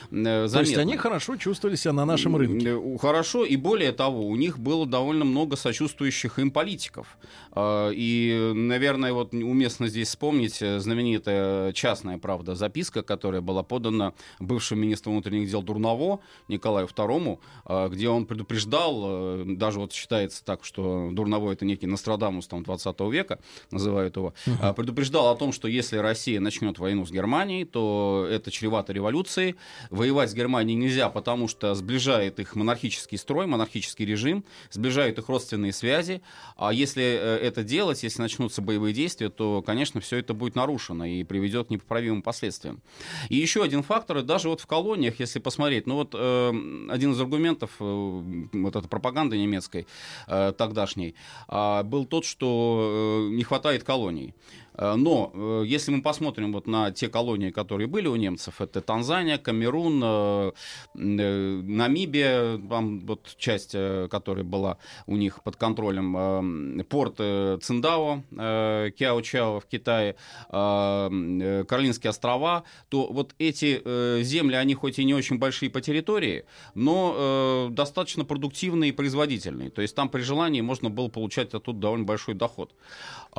заметна. 0.09 0.49
То 0.49 0.59
есть 0.59 0.77
они 0.77 0.97
хорошо 0.97 1.37
чувствовали 1.49 1.75
себя 1.75 1.93
на 1.93 2.05
нашем 2.05 2.35
рынке? 2.35 2.77
Хорошо, 3.01 3.43
и 3.43 3.55
более 3.55 3.91
того, 3.91 4.27
у 4.27 4.35
них 4.35 4.59
было 4.59 4.85
довольно 4.85 5.25
много 5.25 5.55
сочувствующих 5.55 6.37
им 6.37 6.51
политиков. 6.51 7.17
А, 7.51 7.89
и, 7.89 8.51
наверное, 8.53 9.13
вот 9.13 9.33
уместно 9.33 9.87
здесь 9.87 10.09
вспомнить 10.09 10.61
э, 10.61 10.79
знаменитая 10.79 11.73
частная, 11.73 12.19
правда, 12.19 12.53
записка, 12.53 13.01
которая 13.01 13.41
была 13.41 13.63
подана 13.63 14.13
бывшим 14.39 14.79
министром 14.79 15.13
внутренних 15.13 15.49
дел 15.49 15.63
Дурново 15.63 16.19
Николаю 16.47 16.87
II, 16.87 17.39
а, 17.65 17.89
где 17.89 18.09
он 18.09 18.27
предупреждал, 18.27 19.03
э, 19.05 19.43
даже 19.47 19.79
вот 19.79 19.91
считается 19.91 20.45
так, 20.45 20.63
что 20.63 21.09
Дурново 21.11 21.51
это 21.51 21.65
некий 21.65 21.87
Нострадамус 21.87 22.47
там, 22.47 22.63
20 22.63 22.99
века, 23.11 23.39
называют 23.71 24.15
его, 24.15 24.35
uh-huh. 24.45 24.75
предупреждал 24.75 25.29
о 25.29 25.35
том, 25.35 25.51
что 25.51 25.67
если 25.67 25.97
Россия 25.97 26.39
начнет 26.39 26.77
войну 26.77 27.07
с 27.07 27.11
Германией, 27.11 27.65
то 27.65 28.27
это 28.29 28.51
чревато 28.51 28.93
революцией. 28.93 29.55
Воевать 29.89 30.29
с 30.29 30.33
Германией 30.35 30.77
нельзя, 30.77 31.09
потому 31.09 31.38
что 31.47 31.73
сближает 31.75 32.39
их 32.39 32.55
монархический 32.55 33.17
строй, 33.17 33.47
монархический 33.47 34.05
режим, 34.05 34.43
сближает 34.71 35.17
их 35.17 35.29
родственные 35.29 35.73
связи. 35.73 36.21
А 36.57 36.73
если 36.73 37.03
э, 37.03 37.37
это 37.37 37.63
делать, 37.63 38.03
если 38.03 38.21
начнутся 38.21 38.61
боевые 38.61 38.93
действия, 38.93 39.29
то, 39.29 39.61
конечно, 39.61 40.01
все 40.01 40.17
это 40.17 40.33
будет 40.33 40.55
нарушено 40.55 41.05
и 41.05 41.23
приведет 41.23 41.67
к 41.67 41.69
непоправимым 41.69 42.21
последствиям. 42.21 42.81
И 43.29 43.35
еще 43.35 43.63
один 43.63 43.83
фактор, 43.83 44.21
даже 44.21 44.49
вот 44.49 44.61
в 44.61 44.67
колониях, 44.67 45.19
если 45.19 45.39
посмотреть, 45.39 45.87
ну 45.87 45.95
вот 45.95 46.13
э, 46.13 46.49
один 46.89 47.13
из 47.13 47.19
аргументов 47.19 47.71
э, 47.79 48.43
вот 48.53 48.75
этой 48.75 48.87
пропаганды 48.87 49.37
немецкой 49.37 49.87
э, 50.27 50.53
тогдашней 50.57 51.15
э, 51.47 51.83
был 51.83 52.05
тот, 52.05 52.25
что 52.25 53.27
э, 53.29 53.35
не 53.35 53.43
хватает 53.43 53.83
колоний. 53.83 54.33
Э, 54.79 54.95
но 54.95 55.31
э, 55.33 55.63
если 55.65 55.91
мы 55.91 56.01
посмотрим 56.01 56.53
вот 56.53 56.67
на 56.67 56.91
те 56.91 57.09
колонии, 57.09 57.51
которые 57.51 57.87
были 57.87 58.07
у 58.07 58.15
немцев, 58.15 58.61
это 58.61 58.81
Танзания, 58.81 59.37
Камерун, 59.37 60.01
э, 60.03 60.51
Намибия, 60.95 62.57
там 62.57 63.05
вот 63.05 63.35
часть, 63.37 63.75
которая 64.09 64.43
была 64.43 64.77
у 65.05 65.15
них 65.15 65.43
под 65.43 65.55
контролем, 65.57 66.83
порт 66.85 67.17
Циндао, 67.17 68.23
Кяо-Чао 68.31 69.59
в 69.59 69.65
Китае, 69.65 70.15
Каролинские 70.49 72.09
острова, 72.09 72.63
то 72.89 73.11
вот 73.11 73.35
эти 73.39 73.81
земли, 74.23 74.55
они 74.55 74.73
хоть 74.75 74.99
и 74.99 75.03
не 75.03 75.13
очень 75.13 75.37
большие 75.37 75.69
по 75.69 75.81
территории, 75.81 76.45
но 76.75 77.69
достаточно 77.71 78.25
продуктивные 78.25 78.89
и 78.89 78.91
производительные. 78.93 79.69
То 79.69 79.81
есть 79.81 79.95
там 79.95 80.09
при 80.09 80.21
желании 80.21 80.61
можно 80.61 80.89
было 80.89 81.07
получать 81.09 81.53
оттуда 81.53 81.79
довольно 81.79 82.05
большой 82.05 82.35
доход. 82.35 82.73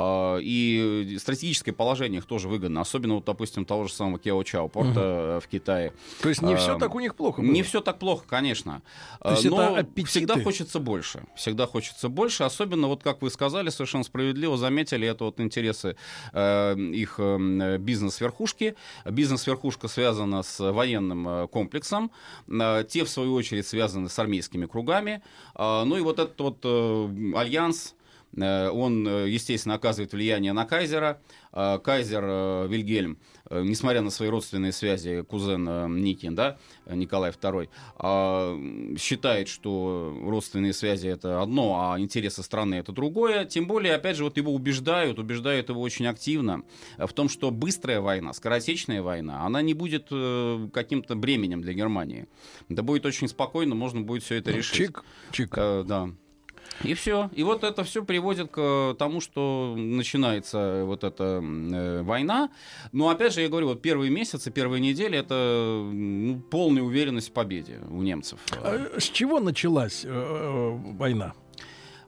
И 0.01 1.17
стратегическое 1.31 1.73
положение 1.73 2.19
их 2.19 2.27
тоже 2.27 2.49
выгодно, 2.49 2.81
особенно, 2.81 3.15
вот, 3.15 3.25
допустим, 3.25 3.65
того 3.65 3.87
же 3.87 3.93
самого 3.93 4.19
Кео-Чао 4.19 4.69
порта 4.69 5.35
угу. 5.37 5.41
в 5.41 5.49
Китае. 5.49 5.93
То 6.23 6.29
есть 6.29 6.43
не 6.43 6.57
все 6.57 6.77
так 6.77 6.95
у 6.95 7.01
них 7.01 7.15
плохо 7.15 7.41
было? 7.41 7.51
Не 7.51 7.63
все 7.63 7.81
так 7.81 7.99
плохо, 7.99 8.25
конечно. 8.29 8.83
То 9.21 9.31
есть 9.31 9.45
Но 9.45 9.79
это 9.79 10.05
всегда 10.07 10.43
хочется 10.43 10.81
больше. 10.81 11.25
Всегда 11.37 11.67
хочется 11.67 12.09
больше, 12.09 12.43
особенно, 12.43 12.89
вот 12.89 13.03
как 13.03 13.23
вы 13.23 13.31
сказали, 13.31 13.71
совершенно 13.71 14.05
справедливо 14.05 14.57
заметили, 14.57 15.07
это 15.07 15.25
вот 15.25 15.41
интересы 15.41 15.97
э, 16.33 16.77
их 16.77 17.15
э, 17.19 17.79
бизнес-верхушки. 17.79 18.75
Бизнес-верхушка 19.05 19.89
связана 19.89 20.43
с 20.43 20.73
военным 20.73 21.29
э, 21.29 21.49
комплексом, 21.49 22.11
э, 22.49 22.85
те, 22.89 23.05
в 23.05 23.09
свою 23.09 23.35
очередь, 23.35 23.67
связаны 23.67 24.09
с 24.09 24.19
армейскими 24.19 24.67
кругами. 24.67 25.23
Э, 25.55 25.85
ну 25.85 25.97
и 25.97 26.01
вот 26.01 26.19
этот 26.19 26.41
вот 26.41 26.59
э, 26.65 27.33
альянс, 27.37 27.95
Э, 27.95 28.00
он, 28.37 29.07
э, 29.09 29.29
естественно, 29.29 29.75
оказывает 29.75 30.13
влияние 30.13 30.53
на 30.53 30.65
Кайзера. 30.65 31.21
Э, 31.53 31.79
Кайзер 31.83 32.69
Вильгельм, 32.69 33.19
несмотря 33.51 34.03
на 34.03 34.11
свои 34.11 34.29
родственные 34.29 34.73
связи, 34.73 35.23
кузен 35.23 35.97
Никин, 36.01 36.37
да, 36.37 36.59
Николай 36.87 37.33
II, 37.33 38.97
считает, 38.99 39.49
что 39.49 40.17
родственные 40.23 40.73
связи 40.73 41.09
это 41.09 41.43
одно, 41.43 41.91
а 41.93 41.99
интересы 41.99 42.45
страны 42.45 42.77
это 42.77 42.93
другое. 42.93 43.45
Тем 43.45 43.67
более, 43.67 43.95
опять 43.95 44.17
же, 44.17 44.25
вот 44.25 44.37
его 44.37 44.55
убеждают, 44.55 45.19
убеждают 45.19 45.69
его 45.69 45.81
очень 45.81 46.07
активно 46.07 46.63
в 46.99 47.13
том, 47.13 47.29
что 47.29 47.51
быстрая 47.51 48.01
война, 48.01 48.33
скоротечная 48.33 49.03
война, 49.03 49.45
она 49.45 49.63
не 49.63 49.75
будет 49.75 50.05
каким-то 50.73 51.17
бременем 51.17 51.63
для 51.63 51.73
Германии. 51.73 52.29
Да 52.69 52.83
будет 52.83 53.05
очень 53.05 53.27
спокойно, 53.27 53.75
можно 53.75 54.01
будет 54.03 54.23
все 54.23 54.37
это 54.37 54.51
ну, 54.51 54.59
решить. 54.59 54.77
Чик, 54.77 55.05
чик. 55.33 55.55
Да. 55.57 56.11
И 56.83 56.95
все. 56.95 57.31
И 57.35 57.43
вот 57.43 57.65
это 57.65 57.85
все 57.85 58.05
приводит 58.05 58.51
к 58.51 58.95
тому, 58.99 59.21
что 59.21 59.75
начинается 59.77 60.85
вот 60.85 61.05
эта 61.05 61.43
э, 61.43 62.03
война. 62.03 62.51
Но 62.93 63.11
опять 63.11 63.35
же, 63.35 63.43
я 63.43 63.49
говорю, 63.49 63.69
вот 63.69 63.83
первые 63.83 64.11
месяцы, 64.11 64.51
первые 64.51 64.81
недели 64.81 65.19
это 65.19 65.89
ну, 65.93 66.41
полная 66.51 66.83
уверенность 66.83 67.29
в 67.29 67.33
победе 67.33 67.81
у 67.91 68.03
немцев. 68.03 68.41
А 68.63 68.99
с 68.99 69.05
чего 69.05 69.41
началась 69.41 70.05
э, 70.05 70.09
э 70.09 70.71
война? 70.97 71.35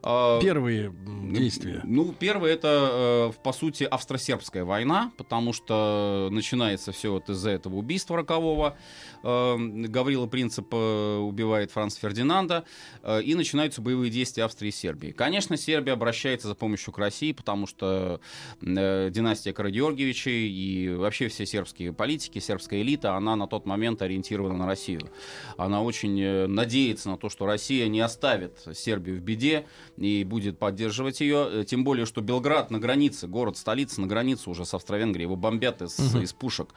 А, 0.05 0.41
Первые 0.41 0.93
действия. 1.31 1.81
Ну, 1.85 2.13
первое 2.13 2.53
это, 2.53 3.31
э, 3.31 3.41
по 3.41 3.53
сути, 3.53 3.85
австро-сербская 3.85 4.65
война, 4.65 5.13
потому 5.17 5.53
что 5.53 6.27
начинается 6.29 6.91
все 6.91 7.13
вот 7.13 7.29
из-за 7.29 7.51
этого 7.51 7.75
убийства 7.75 8.17
рокового. 8.17 8.77
Э, 9.23 9.55
Гаврила 9.57 10.27
Принцип 10.27 10.67
э, 10.73 11.17
убивает 11.17 11.71
Франца 11.71 11.99
Фердинанда, 12.01 12.65
и 13.23 13.35
начинаются 13.35 13.81
боевые 13.81 14.11
действия 14.11 14.43
Австрии 14.43 14.69
и 14.69 14.71
Сербии. 14.71 15.11
Конечно, 15.11 15.55
Сербия 15.57 15.93
обращается 15.93 16.47
за 16.47 16.55
помощью 16.55 16.93
к 16.93 16.97
России, 16.97 17.31
потому 17.31 17.67
что 17.67 18.19
династия 18.61 19.53
Карагеоргиевичей 19.53 20.49
и 20.49 20.93
вообще 20.93 21.27
все 21.27 21.45
сербские 21.45 21.93
политики, 21.93 22.39
сербская 22.39 22.81
элита, 22.81 23.15
она 23.15 23.35
на 23.35 23.47
тот 23.47 23.65
момент 23.65 24.01
ориентирована 24.01 24.57
на 24.57 24.65
Россию. 24.65 25.09
Она 25.57 25.81
очень 25.81 26.47
надеется 26.47 27.09
на 27.09 27.17
то, 27.17 27.29
что 27.29 27.45
Россия 27.45 27.87
не 27.87 28.01
оставит 28.01 28.59
Сербию 28.73 29.17
в 29.17 29.21
беде, 29.21 29.65
и 29.97 30.23
будет 30.23 30.59
поддерживать 30.59 31.21
ее. 31.21 31.47
Э, 31.61 31.63
тем 31.65 31.83
более, 31.83 32.05
что 32.05 32.21
Белград 32.21 32.71
на 32.71 32.79
границе, 32.79 33.27
город-столица 33.27 34.01
на 34.01 34.07
границе 34.07 34.49
уже 34.49 34.65
с 34.65 34.73
Австро-Венгрией, 34.73 35.25
его 35.25 35.35
бомбят 35.35 35.81
из, 35.81 35.99
угу. 35.99 36.19
из 36.19 36.33
пушек. 36.33 36.69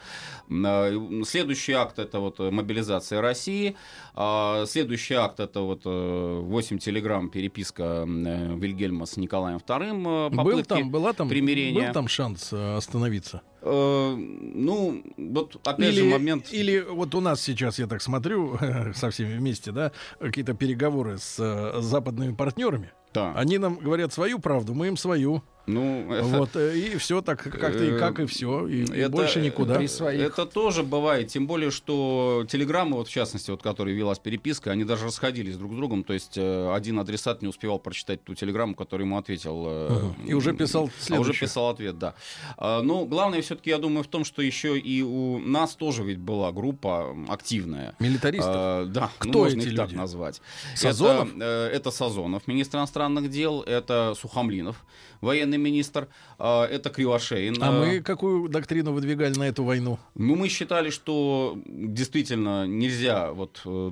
Э, 0.50 0.92
следующий 1.24 1.72
акт 1.72 1.98
это 1.98 2.20
вот 2.20 2.38
мобилизация 2.38 3.20
России. 3.20 3.76
А 4.14 4.64
следующий 4.66 5.14
акт 5.14 5.40
это 5.40 5.60
вот 5.60 5.82
8 5.84 6.76
э, 6.76 6.78
телеграмм 6.78 7.30
переписка 7.30 8.04
Вильгельма 8.06 9.06
с 9.06 9.16
Николаем 9.16 9.58
II. 9.58 10.30
Был 10.30 10.62
там, 10.64 10.90
была 10.90 11.12
там, 11.12 11.28
примирения. 11.28 11.86
Был 11.86 11.92
там 11.92 12.08
шанс 12.08 12.52
остановиться? 12.52 13.42
Ну, 13.68 15.02
вот 15.16 15.56
опять 15.66 15.92
или, 15.92 16.00
же 16.00 16.04
момент... 16.04 16.52
Или 16.52 16.80
вот 16.80 17.14
у 17.14 17.20
нас 17.20 17.40
сейчас, 17.40 17.78
я 17.78 17.86
так 17.86 18.00
смотрю, 18.00 18.58
со 18.94 19.10
всеми 19.10 19.36
вместе, 19.36 19.72
да, 19.72 19.92
какие-то 20.20 20.54
переговоры 20.54 21.18
с, 21.18 21.36
с 21.36 21.84
западными 21.84 22.34
партнерами. 22.34 22.92
Да. 23.12 23.32
Они 23.34 23.58
нам 23.58 23.76
говорят 23.76 24.12
свою 24.12 24.38
правду, 24.38 24.74
мы 24.74 24.88
им 24.88 24.96
свою. 24.96 25.42
Ну, 25.66 26.12
это... 26.12 26.24
Вот, 26.24 26.56
э, 26.56 26.78
и 26.78 26.96
все 26.96 27.20
так 27.22 27.42
как-то 27.42 27.84
и 27.84 27.98
как 27.98 28.20
и 28.20 28.26
все, 28.26 28.66
и, 28.66 28.84
это, 28.84 29.10
больше 29.10 29.40
никуда. 29.40 29.82
Это 29.82 30.46
тоже 30.46 30.82
бывает, 30.82 31.28
тем 31.28 31.46
более, 31.46 31.70
что 31.70 32.46
телеграммы, 32.48 32.96
вот 32.96 33.08
в 33.08 33.10
частности, 33.10 33.50
вот, 33.50 33.62
которые 33.62 33.96
велась 33.96 34.18
переписка, 34.18 34.70
они 34.70 34.84
даже 34.84 35.06
расходились 35.06 35.56
друг 35.56 35.72
с 35.72 35.76
другом, 35.76 36.04
то 36.04 36.12
есть 36.12 36.36
э, 36.36 36.72
один 36.72 37.00
адресат 37.00 37.42
не 37.42 37.48
успевал 37.48 37.78
прочитать 37.78 38.22
ту 38.22 38.34
телеграмму, 38.34 38.74
которую 38.74 39.06
ему 39.06 39.18
ответил. 39.18 39.56
Угу. 39.66 40.14
И 40.26 40.34
уже 40.34 40.54
писал 40.54 40.90
следующий. 40.98 41.16
А 41.16 41.20
уже 41.20 41.32
писал 41.32 41.70
ответ, 41.70 41.98
да. 41.98 42.14
А, 42.56 42.82
но 42.82 43.04
главное 43.04 43.42
все-таки, 43.42 43.70
я 43.70 43.78
думаю, 43.78 44.04
в 44.04 44.08
том, 44.08 44.24
что 44.24 44.42
еще 44.42 44.78
и 44.78 45.02
у 45.02 45.38
нас 45.38 45.74
тоже 45.74 46.04
ведь 46.04 46.18
была 46.18 46.52
группа 46.52 47.16
активная. 47.28 47.94
Милитаристов? 47.98 48.54
А, 48.54 48.84
да, 48.86 49.10
Кто 49.18 49.32
ну, 49.32 49.38
можно 49.40 49.58
эти 49.58 49.66
их 49.66 49.72
люди? 49.72 49.76
так 49.76 49.92
назвать. 49.92 50.40
Сазонов? 50.74 51.34
Это, 51.36 51.70
это 51.72 51.90
Сазонов, 51.90 52.46
министр 52.46 52.78
иностранных 52.78 53.30
дел, 53.30 53.62
это 53.62 54.14
Сухомлинов, 54.16 54.84
военный 55.20 55.55
военный 55.56 55.70
министр, 55.70 56.08
э, 56.38 56.62
это 56.64 56.90
Кривошеин. 56.90 57.56
А 57.60 57.72
мы 57.72 58.00
какую 58.00 58.48
доктрину 58.48 58.92
выдвигали 58.92 59.34
на 59.38 59.44
эту 59.44 59.64
войну? 59.64 59.98
Ну, 60.14 60.36
мы 60.36 60.48
считали, 60.48 60.90
что 60.90 61.58
действительно 61.66 62.66
нельзя 62.66 63.32
вот 63.32 63.62
э, 63.64 63.90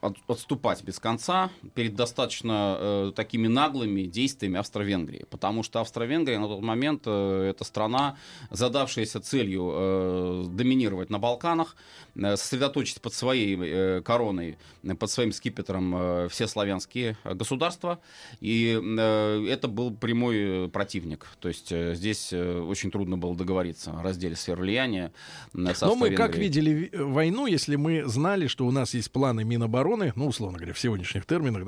от, 0.00 0.16
отступать 0.28 0.82
без 0.84 0.98
конца 0.98 1.50
перед 1.74 1.94
достаточно 1.94 2.76
э, 2.78 3.12
такими 3.14 3.48
наглыми 3.48 4.02
действиями 4.02 4.58
Австро-Венгрии, 4.58 5.26
потому 5.30 5.62
что 5.62 5.80
Австро-Венгрия 5.80 6.38
на 6.38 6.48
тот 6.48 6.62
момент 6.62 7.02
э, 7.06 7.50
это 7.50 7.64
страна, 7.64 8.16
задавшаяся 8.50 9.20
целью 9.20 10.48
доминировать 10.50 11.10
на 11.10 11.18
Балканах, 11.18 11.76
сосредоточить 12.14 13.00
под 13.00 13.14
своей 13.14 14.00
короной, 14.02 14.56
под 14.98 15.10
своим 15.10 15.32
скипетром 15.32 16.28
все 16.28 16.46
славянские 16.46 17.16
государства, 17.24 17.98
и 18.40 18.80
это 19.48 19.68
был 19.68 19.90
прямой 19.90 20.68
противник. 20.68 20.99
То 21.40 21.48
есть 21.48 21.72
э, 21.72 21.94
здесь 21.94 22.32
э, 22.32 22.60
очень 22.60 22.90
трудно 22.90 23.18
было 23.18 23.34
договориться 23.34 23.92
о 23.92 24.02
разделе 24.02 24.36
сфер 24.36 24.60
влияния. 24.60 25.12
Э, 25.54 25.72
Но 25.82 25.94
мы 25.94 26.10
как 26.10 26.36
видели 26.36 26.90
войну, 26.94 27.46
если 27.46 27.76
мы 27.76 28.04
знали, 28.06 28.46
что 28.46 28.66
у 28.66 28.70
нас 28.70 28.94
есть 28.94 29.10
планы 29.10 29.44
Минобороны, 29.44 30.12
ну, 30.16 30.26
условно 30.26 30.58
говоря, 30.58 30.74
в 30.74 30.78
сегодняшних 30.78 31.26
терминах, 31.26 31.64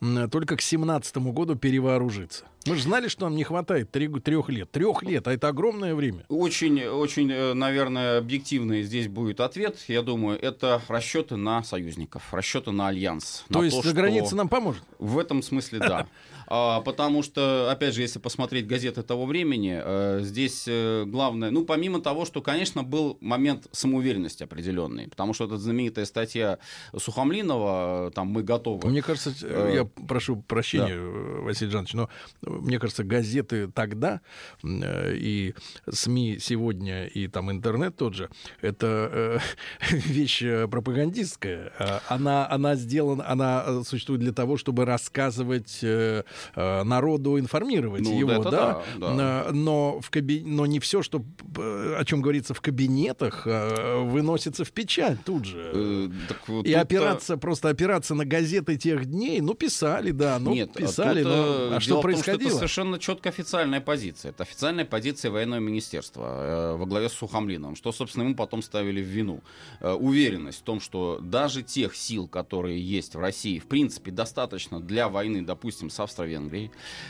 да, 0.00 0.28
только 0.28 0.56
к 0.56 0.62
17 0.62 1.16
году 1.16 1.56
перевооружиться. 1.56 2.44
Мы 2.66 2.74
же 2.74 2.82
знали, 2.82 3.06
что 3.06 3.26
нам 3.26 3.36
не 3.36 3.44
хватает 3.44 3.90
трех 3.92 4.48
лет. 4.48 4.70
Трех 4.70 5.02
лет, 5.04 5.28
а 5.28 5.32
это 5.32 5.48
огромное 5.48 5.94
время. 5.94 6.24
Очень, 6.28 6.82
очень, 6.84 7.30
э, 7.30 7.54
наверное, 7.54 8.18
объективный 8.18 8.82
здесь 8.82 9.06
будет 9.08 9.40
ответ. 9.40 9.78
Я 9.86 10.02
думаю, 10.02 10.38
это 10.40 10.82
расчеты 10.88 11.36
на 11.36 11.62
союзников, 11.62 12.22
расчеты 12.32 12.72
на 12.72 12.88
альянс. 12.88 13.44
То 13.48 13.60
на 13.60 13.64
есть 13.64 13.80
то, 13.80 13.92
граница 13.92 14.34
нам 14.34 14.48
поможет? 14.48 14.82
В 14.98 15.18
этом 15.18 15.42
смысле 15.42 15.78
да. 15.78 16.06
А, 16.46 16.80
потому 16.80 17.22
что, 17.22 17.70
опять 17.70 17.94
же, 17.94 18.02
если 18.02 18.18
посмотреть 18.18 18.66
газеты 18.66 19.02
того 19.02 19.26
времени, 19.26 19.80
э, 19.82 20.20
здесь 20.22 20.64
э, 20.66 21.04
главное, 21.06 21.50
ну, 21.50 21.64
помимо 21.64 22.00
того, 22.00 22.24
что, 22.24 22.40
конечно, 22.42 22.82
был 22.82 23.18
момент 23.20 23.66
самоуверенности 23.72 24.42
определенный, 24.44 25.08
потому 25.08 25.34
что 25.34 25.46
эта 25.46 25.56
знаменитая 25.56 26.04
статья 26.04 26.58
Сухомлинова, 26.96 28.12
там, 28.14 28.28
мы 28.28 28.42
готовы. 28.42 28.88
Мне 28.88 29.02
кажется, 29.02 29.32
я 29.72 29.84
прошу 29.84 30.36
прощения, 30.36 30.96
да. 30.96 31.42
Василий 31.42 31.70
Жанович, 31.70 31.94
но 31.94 32.08
мне 32.42 32.78
кажется, 32.78 33.04
газеты 33.04 33.68
тогда 33.68 34.20
э, 34.62 35.14
и 35.16 35.54
СМИ 35.90 36.38
сегодня, 36.40 37.06
и 37.06 37.28
там 37.28 37.50
интернет 37.50 37.96
тот 37.96 38.14
же, 38.14 38.30
это 38.60 39.10
э, 39.12 39.38
вещь 39.90 40.42
пропагандистская. 40.70 41.72
Она, 42.08 42.48
она 42.48 42.76
сделана, 42.76 43.28
она 43.28 43.84
существует 43.84 44.20
для 44.20 44.32
того, 44.32 44.56
чтобы 44.56 44.84
рассказывать 44.84 45.80
э, 45.82 46.22
народу, 46.54 47.38
информировать 47.38 48.02
ну, 48.02 48.18
его, 48.18 48.42
да, 48.42 48.82
да, 48.96 49.14
да. 49.14 49.46
Но, 49.52 50.00
в 50.00 50.10
каби... 50.10 50.42
но 50.44 50.66
не 50.66 50.80
все, 50.80 51.02
что, 51.02 51.22
о 51.56 52.04
чем 52.04 52.22
говорится 52.22 52.54
в 52.54 52.60
кабинетах, 52.60 53.46
выносится 53.46 54.64
в 54.64 54.72
печать 54.72 55.18
тут 55.24 55.44
же. 55.44 55.70
Э, 55.74 56.08
вот 56.46 56.66
и 56.66 56.72
опираться, 56.72 57.36
просто 57.36 57.68
опираться 57.68 58.14
на 58.14 58.24
газеты 58.24 58.76
тех 58.76 59.06
дней, 59.06 59.40
ну, 59.40 59.54
писали, 59.54 60.10
да, 60.10 60.38
ну, 60.38 60.54
Нет, 60.54 60.72
писали, 60.72 61.22
но 61.22 61.76
а 61.76 61.80
что 61.80 62.00
происходило? 62.00 62.48
это 62.48 62.56
совершенно 62.56 62.98
четко 62.98 63.28
официальная 63.28 63.80
позиция. 63.80 64.30
Это 64.30 64.44
официальная 64.44 64.84
позиция 64.84 65.30
военного 65.30 65.60
министерства 65.60 66.74
э, 66.74 66.76
во 66.76 66.86
главе 66.86 67.08
с 67.08 67.12
Сухомлиновым, 67.12 67.76
что, 67.76 67.92
собственно, 67.92 68.24
ему 68.24 68.34
потом 68.34 68.62
ставили 68.62 69.02
в 69.02 69.06
вину. 69.06 69.42
Э, 69.80 69.92
уверенность 69.92 70.60
в 70.60 70.62
том, 70.62 70.80
что 70.80 71.18
даже 71.20 71.62
тех 71.62 71.96
сил, 71.96 72.28
которые 72.28 72.80
есть 72.80 73.14
в 73.14 73.18
России, 73.18 73.58
в 73.58 73.66
принципе, 73.66 74.10
достаточно 74.10 74.80
для 74.80 75.08
войны, 75.08 75.42
допустим, 75.42 75.90
с 75.90 75.98
Австро-Венгрией. 76.00 76.25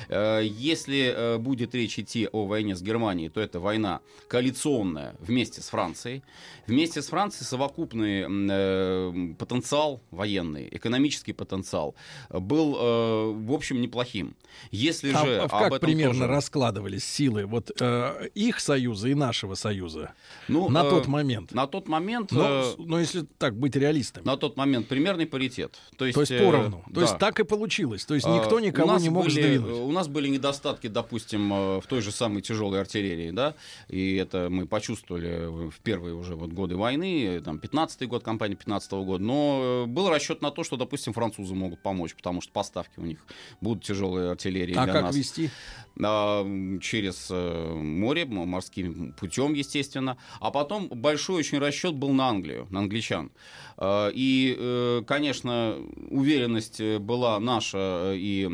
Э, 0.08 0.42
если 0.44 1.12
э, 1.14 1.38
будет 1.38 1.74
речь 1.74 1.98
идти 1.98 2.28
о 2.32 2.46
войне 2.46 2.74
с 2.76 2.82
Германией, 2.82 3.28
то 3.28 3.40
это 3.40 3.60
война 3.60 4.00
коалиционная 4.28 5.14
вместе 5.20 5.60
с 5.60 5.68
Францией. 5.68 6.22
Вместе 6.66 7.02
с 7.02 7.08
Францией 7.08 7.46
совокупный 7.46 8.26
э, 8.28 9.34
потенциал 9.38 10.00
военный, 10.10 10.68
экономический 10.70 11.32
потенциал 11.32 11.94
был, 12.30 12.72
в 12.72 13.52
общем, 13.52 13.80
неплохим. 13.80 14.34
Если 14.70 15.12
а, 15.12 15.24
же 15.24 15.48
как 15.48 15.80
примерно 15.80 16.20
тоже... 16.20 16.26
раскладывались 16.26 17.04
силы 17.04 17.46
вот 17.46 17.70
их 18.34 18.60
союза 18.60 19.08
и 19.08 19.14
нашего 19.14 19.54
союза 19.54 20.12
ну, 20.48 20.68
на 20.68 20.82
тот 20.82 21.06
момент? 21.06 21.52
На 21.52 21.66
тот 21.66 21.88
момент... 21.88 22.32
Но, 22.32 22.74
но 22.78 23.00
если 23.00 23.26
так 23.38 23.56
быть 23.56 23.76
реалистами. 23.76 24.24
На 24.24 24.36
тот 24.36 24.56
момент 24.56 24.88
примерный 24.88 25.26
паритет. 25.26 25.78
То 25.96 26.06
есть, 26.06 26.14
то 26.14 26.20
есть 26.20 26.44
поровну. 26.44 26.78
Э, 26.78 26.88
то 26.88 26.94
да. 26.94 27.00
есть 27.02 27.18
так 27.18 27.40
и 27.40 27.44
получилось. 27.44 28.04
То 28.04 28.14
есть 28.14 28.26
никто 28.26 28.60
никого 28.60 28.98
не 28.98 29.05
мог 29.10 29.24
были, 29.24 29.40
сдвинуть. 29.40 29.72
У 29.72 29.92
нас 29.92 30.08
были 30.08 30.28
недостатки, 30.28 30.86
допустим, 30.88 31.52
э, 31.52 31.80
в 31.80 31.86
той 31.86 32.00
же 32.00 32.12
самой 32.12 32.42
тяжелой 32.42 32.80
артиллерии, 32.80 33.30
да, 33.30 33.54
и 33.88 34.16
это 34.16 34.48
мы 34.50 34.66
почувствовали 34.66 35.70
в 35.70 35.78
первые 35.80 36.14
уже 36.14 36.34
вот 36.34 36.52
годы 36.52 36.76
войны, 36.76 37.40
там 37.44 37.56
15-й 37.56 38.06
год, 38.06 38.22
кампания 38.22 38.56
15 38.56 38.92
-го 38.92 39.04
года, 39.04 39.24
но 39.24 39.60
э, 39.62 39.86
был 39.86 40.08
расчет 40.08 40.42
на 40.42 40.50
то, 40.50 40.64
что, 40.64 40.76
допустим, 40.76 41.12
французы 41.12 41.54
могут 41.54 41.80
помочь, 41.80 42.14
потому 42.14 42.40
что 42.40 42.52
поставки 42.52 42.98
у 42.98 43.04
них 43.04 43.18
будут 43.60 43.84
тяжелые 43.84 44.30
артиллерии 44.30 44.74
а 44.74 44.84
для 44.84 44.92
как 44.92 45.02
нас. 45.04 45.16
вести? 45.16 45.50
А, 46.02 46.44
через 46.80 47.28
э, 47.30 47.74
море, 47.74 48.26
морским 48.26 49.12
путем, 49.18 49.54
естественно. 49.54 50.16
А 50.40 50.50
потом 50.50 50.88
большой 50.88 51.36
очень 51.36 51.58
расчет 51.58 51.94
был 51.94 52.12
на 52.12 52.28
Англию, 52.28 52.66
на 52.70 52.80
англичан. 52.80 53.30
А, 53.76 54.08
и, 54.08 54.54
э, 54.58 55.02
конечно, 55.06 55.76
уверенность 56.10 56.82
была 57.00 57.40
наша 57.40 58.14
и 58.14 58.46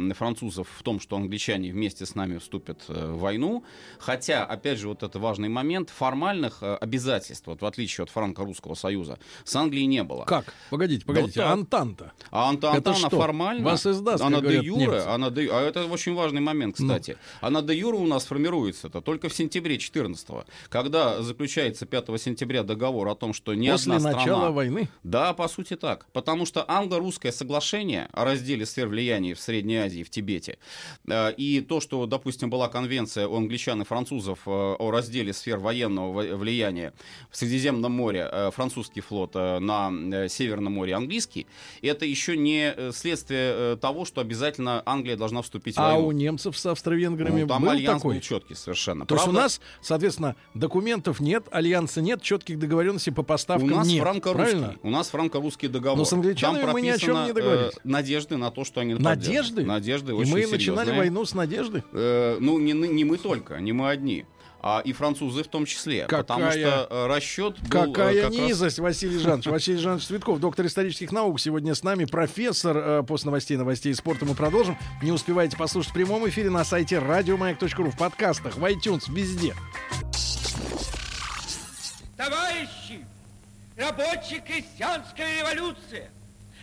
французов 0.42 0.68
в 0.76 0.83
том, 0.83 1.00
что 1.00 1.16
англичане 1.16 1.72
вместе 1.72 2.05
с 2.05 2.14
нами 2.14 2.38
вступят 2.38 2.83
в 2.88 3.18
войну. 3.18 3.64
Хотя, 3.98 4.44
опять 4.44 4.78
же, 4.78 4.88
вот 4.88 5.02
это 5.02 5.18
важный 5.18 5.48
момент, 5.48 5.90
формальных 5.90 6.62
обязательств, 6.62 7.46
вот 7.46 7.62
в 7.62 7.66
отличие 7.66 8.02
от 8.02 8.11
франко-русского 8.11 8.74
союза, 8.74 9.18
с 9.44 9.55
Англией 9.55 9.87
не 9.87 10.02
было. 10.02 10.24
Как? 10.24 10.52
Погодите, 10.70 11.05
погодите, 11.05 11.40
да, 11.40 11.46
вот 11.46 11.52
Антанта. 11.52 12.12
А 12.31 12.48
Антанта, 12.48 12.78
это 12.78 12.90
она 12.90 13.09
что? 13.09 13.20
формально... 13.20 13.64
Вас 13.64 13.87
издаст, 13.87 14.22
она 14.22 14.40
де 14.40 14.59
юре, 14.59 15.02
она 15.02 15.31
де... 15.31 15.48
А 15.50 15.61
это 15.61 15.87
очень 15.87 16.14
важный 16.14 16.40
момент, 16.40 16.78
ну. 16.78 16.88
кстати. 16.88 17.16
Ну. 17.40 17.48
Она 17.48 17.62
де 17.62 17.74
юре 17.74 17.98
у 17.98 18.07
нас 18.07 18.24
формируется 18.24 18.88
это 18.88 19.00
только 19.00 19.28
в 19.28 19.35
сентябре 19.35 19.78
14 19.78 20.28
-го, 20.28 20.44
когда 20.68 21.22
заключается 21.22 21.87
5 21.87 22.20
сентября 22.20 22.62
договор 22.62 23.09
о 23.09 23.14
том, 23.14 23.33
что 23.33 23.55
ни 23.55 23.70
После 23.70 23.94
одна 23.94 24.11
начала 24.11 24.22
страна... 24.22 24.50
войны? 24.50 24.88
Да, 25.05 25.33
по 25.35 25.48
сути 25.48 25.76
так. 25.76 26.07
Потому 26.12 26.46
что 26.46 26.64
англо-русское 26.68 27.33
соглашение 27.33 28.09
о 28.12 28.24
разделе 28.24 28.66
сфер 28.66 28.88
влияния 28.88 29.35
в 29.35 29.40
Средней 29.40 29.76
Азии, 29.76 30.02
в 30.02 30.11
Тибете, 30.11 30.32
э, 30.40 31.33
и 31.37 31.61
то, 31.61 31.81
что, 31.81 32.07
допустим, 32.07 32.51
была 32.51 32.68
конвенция 32.68 33.27
у 33.27 33.37
англичан 33.37 33.83
и 33.83 33.85
французов 33.85 34.40
э, 34.47 34.51
о 34.51 34.90
разделе 34.90 35.33
сфер 35.33 35.59
военного 35.59 36.37
влияния 36.37 36.92
в 37.31 37.37
Средиземном 37.37 37.92
море, 37.92 38.29
э, 38.31 38.51
французский 38.55 39.01
флот 39.01 39.35
на 39.35 40.29
Северном 40.29 40.75
море 40.75 40.95
английский, 40.95 41.47
это 41.81 42.05
еще 42.05 42.37
не 42.37 42.92
следствие 42.92 43.77
того, 43.77 44.05
что 44.05 44.21
обязательно 44.21 44.83
Англия 44.87 45.16
должна 45.16 45.42
вступить 45.42 45.77
в 45.77 45.81
а 45.81 45.92
войну. 45.92 46.05
А 46.05 46.07
у 46.07 46.12
немцев 46.12 46.59
с 46.59 46.66
австро-венграми 46.66 47.42
ну, 47.42 47.49
там 47.49 47.62
был 47.62 47.71
альянс 47.71 48.03
такой? 48.03 48.14
был 48.14 48.21
четкий 48.21 48.55
совершенно. 48.55 49.07
То 49.07 49.14
Правда? 49.14 49.31
есть 49.31 49.38
у 49.38 49.42
нас, 49.42 49.61
соответственно, 49.81 50.37
документов 50.55 51.21
нет, 51.21 51.45
альянса 51.51 52.01
нет, 52.01 52.23
четких 52.23 52.59
договоренностей 52.59 53.11
по 53.11 53.23
поставкам 53.23 53.73
у 53.73 53.77
нас 53.77 53.87
нет. 53.87 54.03
Франко-русский, 54.03 54.79
у 54.83 54.90
нас 54.90 55.09
франко-русский 55.09 55.68
договор. 55.68 55.99
Но 55.99 56.05
с 56.05 56.12
англичанами 56.12 56.71
мы 56.71 56.81
ни 56.81 56.88
о 56.88 56.99
чем 56.99 57.25
не 57.25 57.33
договорились. 57.33 57.75
Э, 57.75 57.81
надежды 57.85 58.37
на 58.37 58.51
то, 58.51 58.64
что 58.64 58.81
они 58.81 58.95
Надежды? 58.95 59.64
Надежды 59.64 60.12
И 60.12 60.21
очень 60.22 60.32
мы 60.32 60.40
серьезные. 60.40 60.58
начинали 60.58 60.98
войну 60.98 61.24
с 61.24 61.35
надежды? 61.35 61.85
Э, 61.92 62.38
ну, 62.40 62.58
не, 62.58 62.72
не 62.72 63.04
мы 63.04 63.18
только, 63.18 63.58
не 63.61 63.72
мы 63.72 63.90
одни 63.90 64.24
а 64.62 64.80
и 64.85 64.92
французы 64.92 65.42
в 65.42 65.48
том 65.48 65.66
числе. 65.66 66.02
Какая, 66.02 66.22
потому 66.22 66.50
что 66.52 66.87
э, 66.88 67.06
расчет 67.08 67.61
был... 67.61 67.66
Э, 67.66 67.87
какая 67.87 68.22
как 68.22 68.30
низость, 68.30 68.78
раз... 68.78 68.85
Василий 68.85 69.18
Жанович. 69.18 69.46
Василий 69.46 69.78
Жанович 69.78 70.04
Цветков, 70.04 70.38
доктор 70.38 70.66
исторических 70.66 71.11
наук, 71.11 71.40
сегодня 71.40 71.74
с 71.74 71.82
нами, 71.82 72.04
профессор. 72.04 72.76
Э, 72.76 73.02
после 73.02 73.26
новостей, 73.26 73.56
новостей 73.56 73.92
спорта 73.94 74.24
мы 74.24 74.35
продолжим. 74.35 74.78
Не 75.02 75.11
успеваете 75.11 75.56
послушать 75.56 75.90
в 75.90 75.94
прямом 75.94 76.28
эфире 76.28 76.50
на 76.50 76.64
сайте 76.64 77.00
радиомаяк.ру, 77.00 77.90
в 77.90 77.96
подкастах, 77.96 78.56
в 78.56 78.64
iTunes, 78.64 79.12
везде. 79.12 79.54
Товарищи, 82.16 83.04
рабочая 83.76 84.40
крестьянская 84.46 85.40
революция, 85.40 86.11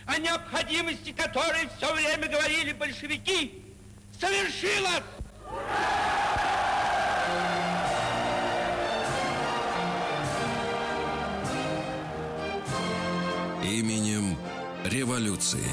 о 0.06 0.18
необходимости 0.18 1.12
которой 1.12 1.68
все 1.76 1.94
время 1.94 2.28
говорили 2.28 2.72
большевики, 2.72 3.62
совершилась! 4.18 5.02
Именем 13.62 14.36
революции. 14.84 15.64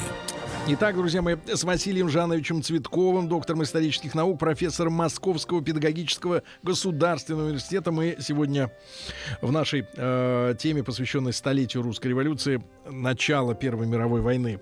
Итак, 0.70 0.96
друзья 0.96 1.22
мои, 1.22 1.38
с 1.46 1.64
Василием 1.64 2.10
Жановичем 2.10 2.62
Цветковым, 2.62 3.30
доктором 3.30 3.64
исторических 3.64 4.14
наук, 4.14 4.38
профессором 4.38 4.94
Московского 4.94 5.64
педагогического 5.64 6.44
государственного 6.62 7.46
университета, 7.46 7.94
мы 7.94 8.18
сегодня 8.20 8.70
в 9.42 9.50
нашей 9.54 9.86
э, 9.96 10.56
теме, 10.60 10.84
посвященной 10.84 11.32
столетию 11.32 11.84
русской 11.84 12.08
революции, 12.08 12.62
начала 12.90 13.56
Первой 13.56 13.88
мировой 13.88 14.20
войны, 14.20 14.60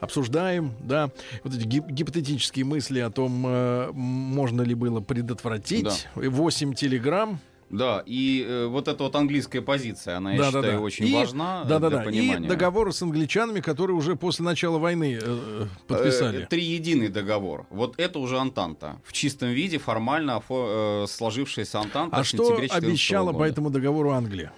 обсуждаем, 0.00 0.72
да, 0.80 1.10
вот 1.44 1.54
эти 1.54 1.64
гип- 1.64 1.88
гипотетические 1.88 2.64
мысли 2.64 2.98
о 2.98 3.10
том, 3.10 3.44
э, 3.46 3.90
можно 3.92 4.62
ли 4.62 4.74
было 4.74 5.00
предотвратить. 5.00 5.84
Да. 5.84 5.92
8 6.16 6.74
телеграмм. 6.74 7.38
Да, 7.70 8.02
и 8.06 8.44
э, 8.46 8.66
вот 8.66 8.88
эта 8.88 9.02
вот 9.04 9.16
английская 9.16 9.60
позиция, 9.60 10.18
она, 10.18 10.32
я 10.32 10.38
да, 10.38 10.44
считаю, 10.46 10.62
да, 10.64 10.72
да. 10.72 10.80
очень 10.80 11.06
и, 11.06 11.14
важна 11.14 11.64
да, 11.64 11.78
да, 11.78 11.88
для 11.88 11.98
да. 11.98 12.04
понимания. 12.04 12.46
И 12.46 12.48
договор 12.48 12.92
с 12.92 13.02
англичанами, 13.02 13.60
которые 13.60 13.96
уже 13.96 14.16
после 14.16 14.44
начала 14.44 14.78
войны 14.78 15.18
э, 15.20 15.66
подписали. 15.86 16.42
Э, 16.42 16.46
триединый 16.46 17.08
договор. 17.08 17.66
Вот 17.70 17.94
это 17.98 18.18
уже 18.18 18.38
Антанта. 18.38 19.00
В 19.04 19.12
чистом 19.12 19.48
виде, 19.48 19.78
формально 19.78 20.42
э, 20.48 21.06
сложившаяся 21.08 21.80
Антанта. 21.80 22.16
А 22.16 22.24
что 22.24 22.56
обещала 22.70 23.32
года. 23.32 23.38
по 23.38 23.42
этому 23.44 23.70
договору 23.70 24.10
Англия? 24.10 24.52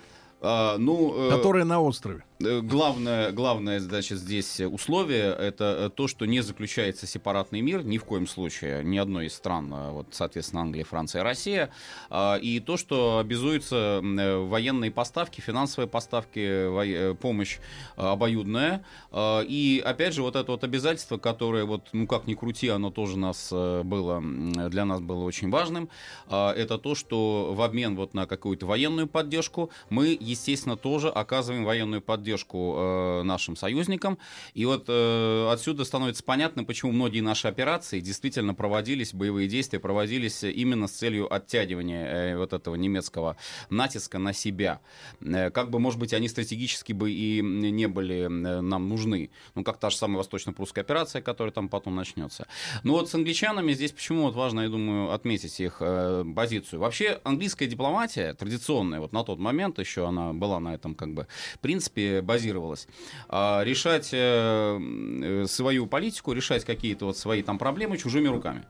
А, 0.48 0.78
ну, 0.78 1.12
э, 1.16 1.30
Которая 1.30 1.64
на 1.64 1.80
острове. 1.80 2.22
Э, 2.38 2.60
главное, 2.60 3.32
главное, 3.32 3.80
значит, 3.80 4.18
здесь 4.18 4.60
условие 4.60 5.34
это 5.34 5.86
э, 5.86 5.90
то, 5.90 6.06
что 6.06 6.24
не 6.24 6.40
заключается 6.40 7.06
сепаратный 7.06 7.62
мир 7.62 7.84
ни 7.84 7.98
в 7.98 8.04
коем 8.04 8.28
случае, 8.28 8.84
ни 8.84 8.96
одной 8.96 9.26
из 9.26 9.34
стран, 9.34 9.70
а 9.72 9.90
вот, 9.90 10.08
соответственно, 10.12 10.62
Англия, 10.62 10.84
Франция, 10.84 11.24
Россия, 11.24 11.70
а, 12.10 12.36
и 12.36 12.60
то, 12.60 12.76
что 12.76 13.18
обязуются 13.18 14.00
военные 14.02 14.92
поставки, 14.92 15.40
финансовые 15.40 15.88
поставки, 15.88 17.14
помощь 17.16 17.58
обоюдная, 17.96 18.84
и 19.14 19.82
опять 19.84 20.14
же 20.14 20.22
вот 20.22 20.36
это 20.36 20.52
вот 20.52 20.62
обязательство, 20.64 21.18
которое 21.18 21.64
вот, 21.64 21.88
ну 21.92 22.06
как 22.06 22.26
ни 22.26 22.34
крути, 22.34 22.68
оно 22.68 22.90
тоже 22.90 23.18
нас 23.18 23.50
было 23.50 24.20
для 24.20 24.84
нас 24.84 25.00
было 25.00 25.24
очень 25.24 25.50
важным, 25.50 25.88
это 26.28 26.78
то, 26.78 26.94
что 26.94 27.52
в 27.54 27.62
обмен 27.62 27.96
вот 27.96 28.14
на 28.14 28.26
какую-то 28.26 28.66
военную 28.66 29.06
поддержку 29.06 29.70
мы 29.90 30.16
естественно, 30.20 30.35
тоже 30.76 31.08
оказываем 31.08 31.64
военную 31.64 32.00
поддержку 32.00 32.74
э, 32.76 33.22
нашим 33.22 33.56
союзникам. 33.56 34.18
И 34.54 34.64
вот 34.64 34.84
э, 34.88 35.48
отсюда 35.50 35.84
становится 35.84 36.22
понятно, 36.22 36.64
почему 36.64 36.92
многие 36.92 37.20
наши 37.20 37.48
операции 37.48 38.00
действительно 38.00 38.54
проводились, 38.54 39.14
боевые 39.14 39.48
действия 39.48 39.80
проводились 39.80 40.42
именно 40.44 40.88
с 40.88 40.92
целью 40.92 41.32
оттягивания 41.32 42.06
э, 42.06 42.36
вот 42.36 42.52
этого 42.52 42.74
немецкого 42.74 43.36
натиска 43.70 44.18
на 44.18 44.32
себя. 44.32 44.80
Э, 45.20 45.50
как 45.50 45.70
бы, 45.70 45.78
может 45.78 45.98
быть, 46.00 46.12
они 46.12 46.28
стратегически 46.28 46.92
бы 46.92 47.10
и 47.10 47.42
не 47.42 47.86
были 47.88 48.24
э, 48.24 48.28
нам 48.28 48.88
нужны. 48.88 49.30
Ну, 49.54 49.64
как 49.64 49.78
та 49.78 49.90
же 49.90 49.96
самая 49.96 50.18
восточно-прусская 50.18 50.84
операция, 50.84 51.22
которая 51.22 51.52
там 51.52 51.68
потом 51.68 51.94
начнется. 51.94 52.46
Но 52.82 52.92
вот 52.94 53.10
с 53.10 53.14
англичанами 53.14 53.72
здесь 53.72 53.92
почему 53.92 54.22
вот 54.22 54.34
важно, 54.34 54.60
я 54.60 54.68
думаю, 54.68 55.12
отметить 55.12 55.60
их 55.60 55.78
э, 55.80 56.24
позицию. 56.34 56.80
Вообще, 56.80 57.20
английская 57.24 57.66
дипломатия 57.66 58.34
традиционная, 58.34 59.00
вот 59.00 59.12
на 59.12 59.24
тот 59.24 59.38
момент 59.38 59.78
еще 59.78 60.06
она 60.06 60.15
она 60.16 60.32
была 60.32 60.60
на 60.60 60.74
этом 60.74 60.94
как 60.94 61.14
бы 61.14 61.26
принципе 61.60 62.22
базировалась. 62.22 62.86
А 63.28 63.62
решать 63.64 64.10
э, 64.12 65.44
свою 65.48 65.86
политику, 65.86 66.32
решать 66.32 66.64
какие-то 66.64 67.06
вот 67.06 67.16
свои 67.16 67.42
там 67.42 67.58
проблемы 67.58 67.98
чужими 67.98 68.28
руками. 68.28 68.64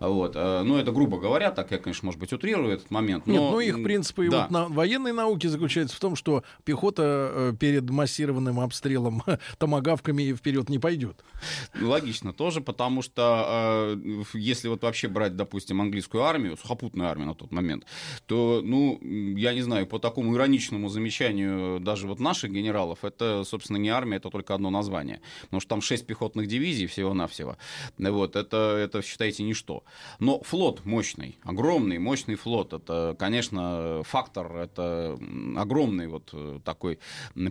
Вот. 0.00 0.32
Э, 0.34 0.62
ну, 0.64 0.76
это 0.76 0.90
грубо 0.90 1.18
говоря, 1.18 1.52
так 1.52 1.70
я, 1.70 1.78
конечно, 1.78 2.06
может 2.06 2.20
быть, 2.20 2.32
утрирую 2.32 2.72
этот 2.72 2.90
момент. 2.90 3.26
Но... 3.26 3.32
Нет, 3.32 3.42
ну, 3.42 3.60
их 3.60 3.82
принципы 3.84 4.28
да. 4.28 4.42
вот 4.42 4.50
на 4.50 4.68
военной 4.68 5.12
науке 5.12 5.48
заключаются 5.48 5.96
в 5.96 6.00
том, 6.00 6.16
что 6.16 6.42
пехота 6.64 7.30
э, 7.32 7.52
перед 7.58 7.88
массированным 7.88 8.58
обстрелом 8.60 9.22
томогавками 9.58 10.32
вперед 10.32 10.68
не 10.68 10.78
пойдет. 10.78 11.22
Логично 11.80 12.32
тоже, 12.32 12.60
потому 12.60 13.02
что 13.02 13.96
если 14.34 14.68
вот 14.68 14.82
вообще 14.82 15.08
брать, 15.08 15.36
допустим, 15.36 15.80
английскую 15.80 16.24
армию, 16.24 16.56
сухопутную 16.56 17.08
армию 17.08 17.28
на 17.28 17.34
тот 17.34 17.52
момент, 17.52 17.84
то, 18.26 18.60
ну, 18.64 18.98
я 19.02 19.54
не 19.54 19.62
знаю, 19.62 19.86
по 19.86 19.98
такому 19.98 20.34
ироничному 20.34 20.81
замечанию 20.88 21.80
даже 21.80 22.06
вот 22.06 22.20
наших 22.20 22.52
генералов, 22.52 23.04
это, 23.04 23.44
собственно, 23.44 23.76
не 23.76 23.88
армия, 23.88 24.16
это 24.16 24.30
только 24.30 24.54
одно 24.54 24.70
название. 24.70 25.20
Потому 25.42 25.60
что 25.60 25.68
там 25.68 25.80
шесть 25.80 26.06
пехотных 26.06 26.46
дивизий 26.46 26.86
всего-навсего. 26.86 27.56
Вот, 27.98 28.36
это, 28.36 28.76
это, 28.78 29.02
считайте, 29.02 29.42
ничто. 29.42 29.84
Но 30.18 30.42
флот 30.42 30.84
мощный, 30.84 31.38
огромный, 31.44 31.98
мощный 31.98 32.34
флот, 32.34 32.72
это, 32.72 33.16
конечно, 33.18 34.02
фактор, 34.04 34.56
это 34.56 35.18
огромный 35.56 36.08
вот 36.08 36.30
э, 36.32 36.60
такой 36.64 36.98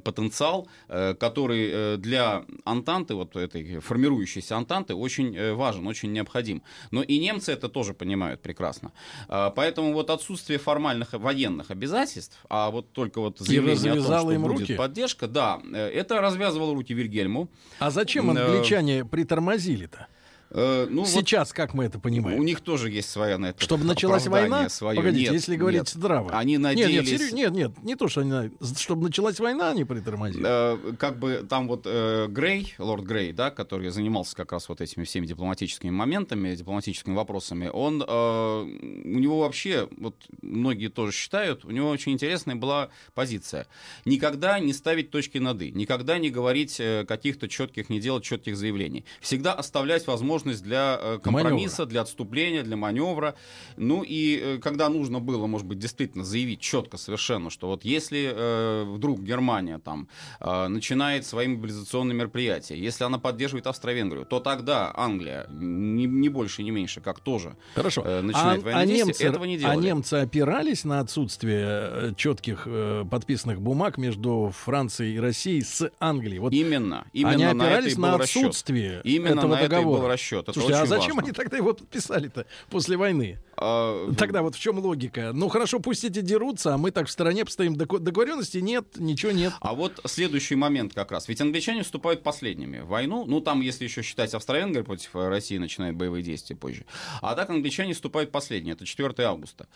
потенциал, 0.03 0.67
э, 0.87 1.13
который 1.13 1.69
э, 1.71 1.97
для 1.97 2.45
Антанты, 2.65 3.15
вот 3.15 3.35
этой 3.35 3.79
формирующейся 3.79 4.57
Антанты, 4.57 4.95
очень 4.95 5.55
важен, 5.55 5.87
очень 5.87 6.11
необходим. 6.11 6.61
Но 6.91 7.03
и 7.03 7.19
немцы 7.19 7.51
это 7.51 7.69
тоже 7.69 7.93
понимают 7.93 8.41
прекрасно. 8.41 8.91
А, 9.27 9.49
поэтому 9.49 9.93
вот 9.93 10.09
отсутствие 10.09 10.59
формальных 10.59 11.13
военных 11.13 11.71
обязательств, 11.71 12.37
а 12.49 12.69
вот 12.69 12.91
только 12.91 13.19
вот 13.21 13.39
заявление 13.39 13.93
о 13.93 13.95
том, 13.95 14.19
что 14.19 14.31
им 14.31 14.41
будет 14.43 14.59
руки? 14.59 14.75
поддержка, 14.75 15.27
да, 15.27 15.59
это 15.73 16.19
развязывало 16.21 16.73
руки 16.73 16.93
Вильгельму. 16.93 17.49
А 17.79 17.89
зачем 17.89 18.29
англичане 18.29 19.05
притормозили-то? 19.05 20.07
Э, 20.53 20.87
ну, 20.89 21.05
Сейчас, 21.05 21.49
вот 21.49 21.55
как 21.55 21.73
мы 21.73 21.85
это 21.85 21.97
понимаем? 21.97 22.37
У 22.39 22.43
них 22.43 22.59
тоже 22.59 22.89
есть 22.89 23.09
своя 23.09 23.37
на 23.37 23.47
это 23.47 23.63
Чтобы 23.63 23.85
началась 23.85 24.27
война? 24.27 24.67
Свое. 24.69 24.97
Погодите, 24.97 25.25
нет, 25.25 25.33
если 25.33 25.55
говорить 25.55 25.81
нет. 25.81 25.89
здраво. 25.89 26.31
Они 26.37 26.57
надеялись... 26.57 26.93
Нет, 26.93 27.05
нет, 27.05 27.19
серьез... 27.19 27.33
нет, 27.33 27.51
нет, 27.53 27.83
не 27.83 27.95
то, 27.95 28.09
что 28.09 28.21
они... 28.21 28.51
Чтобы 28.77 29.03
началась 29.03 29.39
война, 29.39 29.71
они 29.71 29.85
притормозили. 29.85 30.43
Э, 30.45 30.93
как 30.97 31.19
бы 31.19 31.45
там 31.49 31.67
вот 31.67 31.83
э, 31.85 32.27
Грей, 32.27 32.73
лорд 32.77 33.05
Грей, 33.05 33.31
да, 33.31 33.49
который 33.49 33.89
занимался 33.91 34.35
как 34.35 34.51
раз 34.51 34.67
вот 34.67 34.81
этими 34.81 35.05
всеми 35.05 35.25
дипломатическими 35.25 35.89
моментами, 35.89 36.53
дипломатическими 36.53 37.15
вопросами, 37.15 37.69
он... 37.71 38.03
Э, 38.05 38.61
у 38.61 39.19
него 39.19 39.39
вообще, 39.39 39.87
вот 39.97 40.15
многие 40.41 40.89
тоже 40.89 41.13
считают, 41.13 41.63
у 41.63 41.71
него 41.71 41.89
очень 41.89 42.11
интересная 42.11 42.55
была 42.55 42.89
позиция. 43.13 43.67
Никогда 44.05 44.59
не 44.59 44.73
ставить 44.73 45.11
точки 45.11 45.37
над 45.37 45.61
«и», 45.61 45.71
никогда 45.71 46.17
не 46.17 46.29
говорить 46.29 46.77
э, 46.79 47.05
каких-то 47.07 47.47
четких, 47.47 47.89
не 47.89 47.99
делать 47.99 48.23
четких 48.23 48.57
заявлений. 48.57 49.05
Всегда 49.21 49.53
оставлять 49.53 50.05
возможность 50.07 50.40
возможность 50.41 50.63
для 50.63 50.99
э, 51.01 51.19
компромисса, 51.19 51.81
маневра. 51.81 51.85
для 51.85 52.01
отступления, 52.01 52.63
для 52.63 52.77
маневра. 52.77 53.35
Ну 53.77 54.03
и 54.03 54.39
э, 54.39 54.57
когда 54.59 54.89
нужно 54.89 55.19
было, 55.19 55.47
может 55.47 55.67
быть, 55.67 55.79
действительно 55.79 56.23
заявить 56.23 56.59
четко 56.59 56.97
совершенно, 56.97 57.49
что 57.49 57.67
вот 57.67 57.85
если 57.85 58.31
э, 58.33 58.83
вдруг 58.85 59.21
Германия 59.21 59.79
там 59.79 60.07
э, 60.39 60.67
начинает 60.67 61.25
свои 61.25 61.47
мобилизационные 61.47 62.15
мероприятия, 62.15 62.77
если 62.77 63.03
она 63.03 63.19
поддерживает 63.19 63.67
Австро-Венгрию, 63.67 64.25
то 64.25 64.39
тогда 64.39 64.91
Англия 64.95 65.47
не, 65.49 66.05
не 66.05 66.29
больше, 66.29 66.63
не 66.63 66.71
меньше, 66.71 67.01
как 67.01 67.19
тоже 67.19 67.55
Хорошо. 67.75 68.03
Э, 68.05 68.21
начинает 68.21 68.61
а, 68.61 68.65
военные 68.65 68.83
а 68.83 68.85
действия. 68.85 69.05
Немцы, 69.05 69.23
этого 69.25 69.43
не 69.45 69.57
делали. 69.57 69.77
А 69.77 69.81
немцы 69.81 70.13
опирались 70.15 70.83
на 70.83 70.99
отсутствие 70.99 71.67
э, 71.67 72.13
четких 72.15 72.63
э, 72.65 73.05
подписанных 73.09 73.61
бумаг 73.61 73.97
между 73.97 74.51
Францией 74.53 75.15
и 75.15 75.19
Россией 75.19 75.61
с 75.61 75.91
Англией. 75.99 76.39
Вот 76.39 76.53
именно. 76.53 77.05
Именно 77.13 77.31
они 77.31 77.43
опирались 77.43 77.97
на, 77.97 78.17
на 78.17 78.23
отсутствие 78.23 78.97
расчет. 78.97 79.05
Именно 79.05 79.39
этого 79.39 79.55
на 79.55 79.61
договора. 79.61 79.69
Это 79.69 79.81
и 79.81 80.01
был 80.01 80.07
расчет 80.07 80.30
счет. 80.31 80.43
Это 80.43 80.53
Слушайте, 80.53 80.81
а 80.81 80.85
зачем 80.85 81.15
важно. 81.15 81.23
они 81.23 81.31
тогда 81.31 81.57
его 81.57 81.73
подписали-то 81.73 82.45
после 82.69 82.97
войны? 82.97 83.39
А, 83.57 84.11
тогда 84.17 84.41
вот 84.41 84.55
в 84.55 84.59
чем 84.59 84.79
логика? 84.79 85.31
Ну 85.33 85.49
хорошо, 85.49 85.79
пусть 85.79 86.03
эти 86.03 86.21
дерутся, 86.21 86.73
а 86.73 86.77
мы 86.77 86.91
так 86.91 87.07
в 87.07 87.11
стороне 87.11 87.45
постоим. 87.45 87.75
Договоренности 87.75 88.57
нет, 88.57 88.85
ничего 88.97 89.31
нет. 89.31 89.53
А 89.59 89.73
вот 89.73 89.99
следующий 90.05 90.55
момент 90.55 90.93
как 90.93 91.11
раз. 91.11 91.27
Ведь 91.27 91.41
англичане 91.41 91.83
вступают 91.83 92.23
последними 92.23 92.79
в 92.79 92.87
войну. 92.87 93.25
Ну 93.25 93.41
там, 93.41 93.61
если 93.61 93.83
еще 93.83 94.01
считать 94.01 94.33
Австро-Венгрия 94.33 94.83
против 94.83 95.09
России, 95.13 95.57
начинает 95.57 95.95
боевые 95.95 96.23
действия 96.23 96.55
позже. 96.55 96.85
А 97.21 97.35
так 97.35 97.49
англичане 97.49 97.93
вступают 97.93 98.31
последние. 98.31 98.73
Это 98.73 98.85
4 98.85 99.13
августа. 99.25 99.67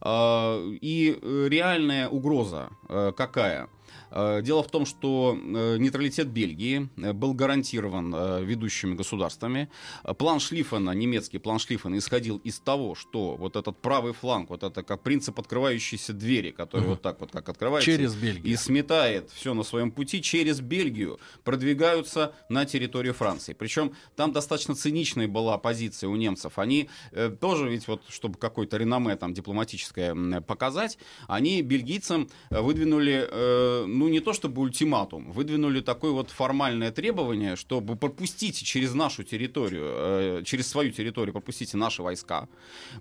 А, 0.00 0.60
и 0.80 1.18
реальная 1.48 2.08
угроза 2.08 2.70
э, 2.88 3.12
какая? 3.16 3.68
Э, 4.10 4.40
дело 4.42 4.62
в 4.62 4.70
том, 4.70 4.86
что 4.86 5.36
э, 5.36 5.76
нейтралитет 5.78 6.28
Бельгии 6.28 6.88
э, 6.96 7.12
был 7.12 7.34
гарантирован 7.34 8.44
ведущими 8.44 8.94
государствами. 8.94 9.70
План 10.18 10.40
Шлиффена, 10.40 10.90
немецкий 10.90 11.38
план 11.38 11.58
Шлиффена, 11.58 11.98
исходил 11.98 12.38
из 12.38 12.58
того, 12.58 12.94
что 12.94 13.36
вот 13.36 13.56
этот 13.56 13.78
правый 13.78 14.12
фланг, 14.12 14.50
вот 14.50 14.62
это 14.62 14.82
как 14.82 15.02
принцип 15.02 15.38
открывающейся 15.38 16.12
двери, 16.12 16.50
который 16.50 16.82
угу. 16.82 16.90
вот 16.90 17.02
так 17.02 17.20
вот 17.20 17.30
как 17.30 17.48
открывается 17.48 17.90
через 17.90 18.14
Бельгию. 18.14 18.52
и 18.52 18.56
сметает 18.56 19.30
все 19.30 19.54
на 19.54 19.62
своем 19.62 19.90
пути, 19.90 20.22
через 20.22 20.60
Бельгию 20.60 21.18
продвигаются 21.44 22.32
на 22.48 22.64
территорию 22.64 23.14
Франции. 23.14 23.52
Причем 23.52 23.92
там 24.16 24.32
достаточно 24.32 24.74
циничная 24.74 25.28
была 25.28 25.58
позиция 25.58 26.08
у 26.08 26.16
немцев. 26.16 26.58
Они 26.58 26.88
э, 27.12 27.30
тоже 27.40 27.68
ведь 27.68 27.86
вот, 27.88 28.02
чтобы 28.08 28.38
какое-то 28.38 28.76
реноме 28.76 29.16
там 29.16 29.34
дипломатическое 29.34 30.40
показать, 30.40 30.98
они 31.28 31.62
бельгийцам 31.62 32.28
выдвинули 32.50 33.26
э, 33.30 33.84
ну, 34.00 34.08
не 34.08 34.20
то 34.20 34.32
чтобы 34.32 34.62
ультиматум, 34.62 35.32
выдвинули 35.32 35.80
такое 35.80 36.12
вот 36.12 36.30
формальное 36.30 36.90
требование, 36.90 37.56
чтобы 37.56 37.96
пропустить 37.96 38.62
через 38.62 38.94
нашу 38.94 39.24
территорию, 39.24 39.84
э, 39.84 40.42
через 40.44 40.68
свою 40.68 40.90
территорию 40.90 41.32
пропустите 41.32 41.76
наши 41.76 42.02
войска. 42.02 42.48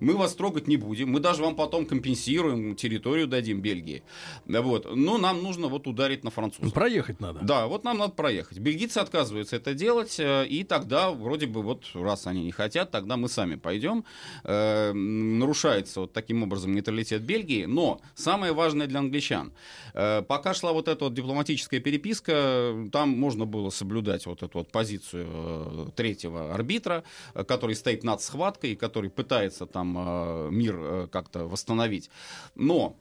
Мы 0.01 0.13
вас 0.13 0.35
трогать 0.35 0.67
не 0.67 0.77
будем, 0.77 1.09
мы 1.09 1.19
даже 1.19 1.41
вам 1.41 1.55
потом 1.55 1.85
компенсируем, 1.85 2.75
территорию 2.75 3.27
дадим 3.27 3.61
Бельгии. 3.61 4.03
Вот. 4.45 4.95
Но 4.95 5.17
нам 5.17 5.43
нужно 5.43 5.67
вот 5.67 5.87
ударить 5.87 6.23
на 6.23 6.31
французов. 6.31 6.73
Проехать 6.73 7.19
надо. 7.21 7.39
Да, 7.41 7.67
вот 7.67 7.83
нам 7.83 7.97
надо 7.97 8.13
проехать. 8.13 8.59
Бельгийцы 8.59 8.97
отказываются 8.97 9.55
это 9.55 9.73
делать, 9.73 10.19
э, 10.19 10.45
и 10.47 10.63
тогда 10.63 11.11
вроде 11.11 11.45
бы 11.45 11.61
вот 11.61 11.83
раз 11.93 12.27
они 12.27 12.43
не 12.43 12.51
хотят, 12.51 12.91
тогда 12.91 13.17
мы 13.17 13.29
сами 13.29 13.55
пойдем. 13.55 14.03
Э, 14.43 14.93
нарушается 14.93 16.01
вот 16.01 16.13
таким 16.13 16.43
образом 16.43 16.73
нейтралитет 16.73 17.21
Бельгии. 17.21 17.65
Но 17.65 18.01
самое 18.15 18.51
важное 18.53 18.87
для 18.87 18.99
англичан. 18.99 19.51
Э, 19.93 20.21
пока 20.21 20.53
шла 20.53 20.69
шла 20.69 20.73
вот 20.73 20.87
эта 20.89 21.05
вот 21.05 21.13
дипломатическая 21.13 21.79
переписка, 21.79 22.89
там 22.91 23.09
можно 23.09 23.45
было 23.45 23.69
соблюдать 23.69 24.25
вот 24.25 24.43
эту 24.43 24.59
вот 24.59 24.71
позицию 24.71 25.27
э, 25.29 25.87
третьего 25.95 26.53
арбитра, 26.53 27.03
э, 27.33 27.43
который 27.43 27.75
стоит 27.75 28.03
над 28.03 28.21
схваткой, 28.21 28.75
который 28.75 29.09
пытается 29.09 29.65
там 29.65 29.97
э, 29.97 30.49
мир 30.51 31.07
как-то 31.07 31.47
восстановить. 31.47 32.09
Но 32.55 32.95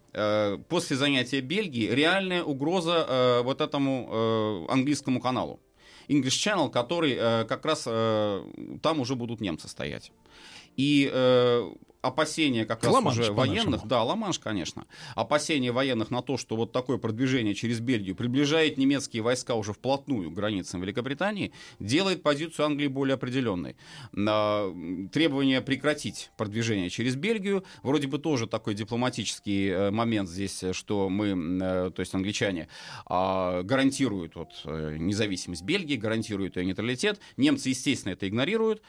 после 0.69 0.97
занятия 0.97 1.41
Бельгии 1.41 1.89
реальная 1.89 2.43
угроза 2.43 3.43
вот 3.45 3.61
этому 3.61 4.67
английскому 4.69 5.21
каналу. 5.21 5.61
English 6.09 6.39
Channel, 6.39 6.71
который 6.71 7.15
э, 7.19 7.45
как 7.45 7.65
раз 7.65 7.85
э, 7.87 8.45
там 8.83 9.01
уже 9.01 9.15
будут 9.15 9.41
немцы 9.41 9.69
стоять. 9.69 10.11
И 10.79 11.11
э, 11.13 11.71
опасения 12.03 12.65
как 12.65 12.85
раз 12.85 12.95
Ла-Манш, 12.95 13.19
уже 13.19 13.33
военных, 13.33 13.87
да, 13.87 14.03
Ла-Манш, 14.05 14.39
конечно, 14.39 14.87
опасения 15.15 15.73
военных 15.73 16.11
на 16.11 16.23
то, 16.23 16.37
что 16.37 16.57
вот 16.57 16.73
такое 16.73 16.99
продвижение 16.99 17.55
через 17.55 17.81
Бельгию 17.81 18.15
приближает 18.15 18.79
немецкие 18.79 19.23
войска 19.23 19.55
уже 19.55 19.73
вплотную 19.73 20.31
к 20.31 20.35
границам 20.35 20.81
Великобритании, 20.81 21.53
делает 21.81 22.23
позицию 22.23 22.67
Англии 22.67 22.87
более 22.87 23.15
определенной. 23.15 23.77
На 24.13 24.67
требование 25.13 25.61
прекратить 25.61 26.31
продвижение 26.37 26.91
через 26.91 27.17
Бельгию, 27.17 27.65
вроде 27.83 28.07
бы 28.07 28.19
тоже 28.19 28.47
такой 28.47 28.75
дипломатический 28.75 29.69
э, 29.69 29.91
момент 29.91 30.29
здесь, 30.29 30.63
э, 30.63 30.73
что 30.73 31.09
мы, 31.09 31.29
э, 31.29 31.91
то 31.91 32.01
есть 32.01 32.15
англичане, 32.15 32.69
а, 33.07 33.63
гарантируют 33.63 34.37
вот, 34.37 34.51
независимость 34.65 35.63
Бельгии, 35.63 35.97
гарантируют 35.97 36.57
ее 36.57 36.65
нейтралитет. 36.65 37.21
Немцы, 37.37 37.71
естественно, 37.71 38.13
это 38.13 38.29
игнорируют. 38.29 38.83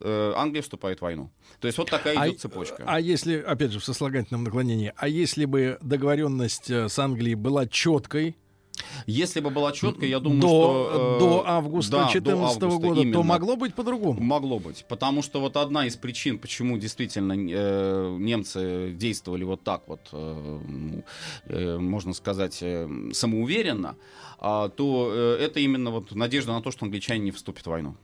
Э, 0.00 0.32
Англия 0.36 0.62
вступает 0.62 0.98
в 0.98 1.02
войну. 1.02 1.30
То 1.60 1.66
есть 1.66 1.78
вот 1.78 1.90
такая 1.90 2.28
идет 2.28 2.40
цепочка. 2.40 2.84
А 2.86 3.00
если, 3.00 3.38
опять 3.38 3.72
же, 3.72 3.80
в 3.80 3.84
сослагательном 3.84 4.44
наклонении, 4.44 4.92
а 4.96 5.08
если 5.08 5.46
бы 5.46 5.78
договоренность 5.80 6.70
э, 6.70 6.88
с 6.88 6.98
Англией 6.98 7.34
была 7.34 7.66
четкой 7.66 8.36
Если 9.06 9.40
бы 9.40 9.48
была 9.48 9.72
четкая, 9.72 10.10
я 10.10 10.20
думаю, 10.20 10.42
до, 10.42 10.48
что... 10.48 11.16
э, 11.16 11.18
до 11.18 11.44
августа 11.46 11.92
да, 11.92 11.98
до 12.06 12.12
2014 12.12 12.62
августа, 12.62 12.86
года, 12.88 13.00
то 13.00 13.02
именно. 13.02 13.22
могло 13.22 13.56
быть 13.56 13.74
по-другому? 13.74 14.20
Могло 14.20 14.58
быть. 14.58 14.84
Потому 14.86 15.22
что 15.22 15.40
вот 15.40 15.56
одна 15.56 15.86
из 15.86 15.96
причин, 15.96 16.38
почему 16.38 16.76
действительно 16.76 17.32
э, 17.32 18.16
немцы 18.18 18.92
действовали 18.92 19.44
вот 19.44 19.62
так 19.64 19.88
вот, 19.88 20.00
э, 20.12 20.60
ну, 20.68 21.04
э, 21.46 21.78
можно 21.78 22.12
сказать, 22.12 22.58
э, 22.60 22.86
самоуверенно, 23.14 23.96
а, 24.38 24.68
то 24.68 25.10
э, 25.10 25.38
это 25.40 25.60
именно 25.60 25.90
вот 25.90 26.14
надежда 26.14 26.52
на 26.52 26.60
то, 26.60 26.70
что 26.70 26.84
англичане 26.84 27.20
не 27.20 27.30
вступят 27.30 27.64
в 27.64 27.70
войну. 27.70 27.96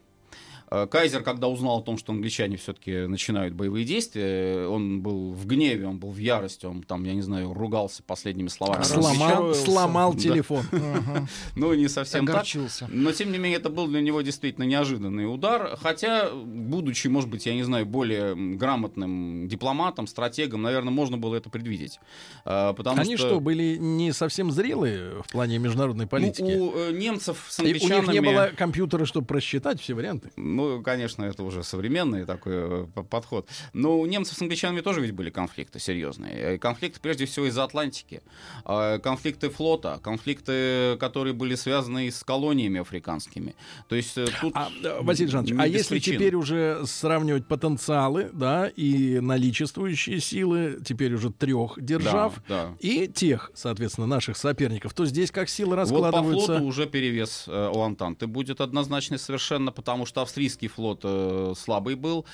Э, 0.73 0.87
Кайзер, 0.87 1.23
когда 1.23 1.49
узнал 1.49 1.81
о 1.81 1.83
том, 1.83 1.99
что 1.99 2.13
англичане 2.13 2.57
все-таки 2.57 3.07
начинают 3.07 3.53
боевые 3.53 3.85
действия, 3.85 4.67
он 4.67 5.03
был 5.03 5.33
в 5.33 5.47
гневе, 5.47 5.87
он 5.87 5.99
был 5.99 6.11
в 6.11 6.17
ярости, 6.17 6.65
он 6.65 6.83
там, 6.83 7.05
я 7.05 7.13
не 7.13 7.21
знаю, 7.21 7.53
ругался 7.53 8.03
последними 8.03 8.49
словами. 8.49 8.83
Сломал, 8.83 9.13
Расстроился. 9.13 9.65
сломал 9.65 10.15
Да. 10.15 10.21
телефон. 10.21 10.65
Ну, 11.57 11.75
не 11.75 11.89
совсем 11.89 12.27
так. 12.27 12.47
Но, 12.89 13.13
тем 13.13 13.33
не 13.33 13.39
менее, 13.39 13.59
это 13.59 13.69
был 13.69 13.87
для 13.87 14.01
него 14.01 14.23
действительно 14.23 14.65
неожиданный 14.65 15.33
удар. 15.33 15.77
Хотя, 15.81 16.31
будучи, 16.33 17.09
может 17.09 17.29
быть, 17.29 17.47
я 17.47 17.55
не 17.55 17.63
знаю, 17.63 17.85
более 17.85 18.35
грамотным 18.57 19.49
дипломатом, 19.49 20.07
стратегом, 20.07 20.63
наверное, 20.63 20.93
можно 20.93 21.19
было 21.19 21.37
это 21.37 21.51
предвидеть. 21.51 22.01
А, 22.45 22.73
Потому 22.73 23.01
Они 23.01 23.17
что, 23.17 23.41
были 23.41 23.77
не 23.77 24.13
совсем 24.13 24.51
зрелые 24.51 25.23
в 25.23 25.31
плане 25.31 25.59
международной 25.59 26.07
ну, 26.07 26.09
политики? 26.09 26.43
у 26.43 26.75
э, 26.75 26.93
немцев 26.93 27.47
с 27.49 27.59
И 27.59 27.63
у 27.63 27.67
них 27.67 27.83
англичанами... 27.83 28.13
не 28.13 28.21
было 28.21 28.51
компьютера, 28.57 29.05
чтобы 29.05 29.27
просчитать 29.27 29.81
все 29.81 29.95
варианты. 29.95 30.31
Ну, 30.63 30.83
конечно, 30.83 31.25
это 31.25 31.43
уже 31.43 31.63
современный 31.65 32.25
такой 32.25 32.53
э, 32.55 32.87
подход. 33.11 33.49
Но 33.73 33.99
у 33.99 34.07
немцев 34.07 34.37
с 34.39 34.43
англичанами 34.43 34.81
тоже 34.81 35.01
ведь 35.01 35.11
были 35.13 35.31
конфликты 35.31 35.79
серьезные. 35.81 36.35
Э, 36.55 36.59
Конфликты, 36.59 37.01
прежде 37.01 37.27
всего, 37.27 37.47
из-за 37.47 37.65
Атлантики. 37.65 38.23
А, 38.65 38.99
Конфликты 38.99 39.51
флота, 39.51 39.99
конфликты, 40.03 40.97
которые 40.99 41.35
были 41.35 41.55
связаны 41.57 42.11
с 42.11 42.23
колониями 42.23 42.81
африканскими. 42.81 43.55
То 43.89 43.97
есть 43.97 44.17
э, 44.17 44.27
тут... 44.41 44.53
А, 44.55 44.69
э, 44.85 45.01
Василий 45.03 45.31
Жанович, 45.31 45.55
а 45.59 45.67
если 45.67 45.95
причин. 45.97 46.15
теперь 46.15 46.35
уже 46.37 46.83
сравнивать 46.87 47.47
потенциалы, 47.49 48.31
да, 48.33 48.69
и 48.69 49.19
наличествующие 49.21 50.21
силы, 50.21 50.79
теперь 50.85 51.15
уже 51.15 51.31
трех 51.31 51.75
держав, 51.83 52.35
Да, 52.49 52.67
да. 52.69 52.77
и 52.81 53.09
тех, 53.09 53.51
соответственно, 53.55 54.07
наших 54.07 54.37
соперников, 54.37 54.95
то 54.95 55.05
здесь 55.07 55.31
как 55.31 55.49
силы 55.49 55.71
Вот 55.71 55.77
по 55.77 55.81
раскладываются? 55.83 56.47
флоту 56.47 56.65
уже 56.65 56.87
перевес 56.87 57.45
э, 57.49 57.71
у 57.75 57.81
Антанты 57.81 58.27
будет 58.27 58.61
однозначный 58.61 59.19
совершенно, 59.19 59.73
потому 59.73 60.07
что 60.07 60.23
австрийский 60.53 60.69
флот 60.69 61.01
э, 61.05 61.55
слабый 61.57 61.95
был. 61.95 62.27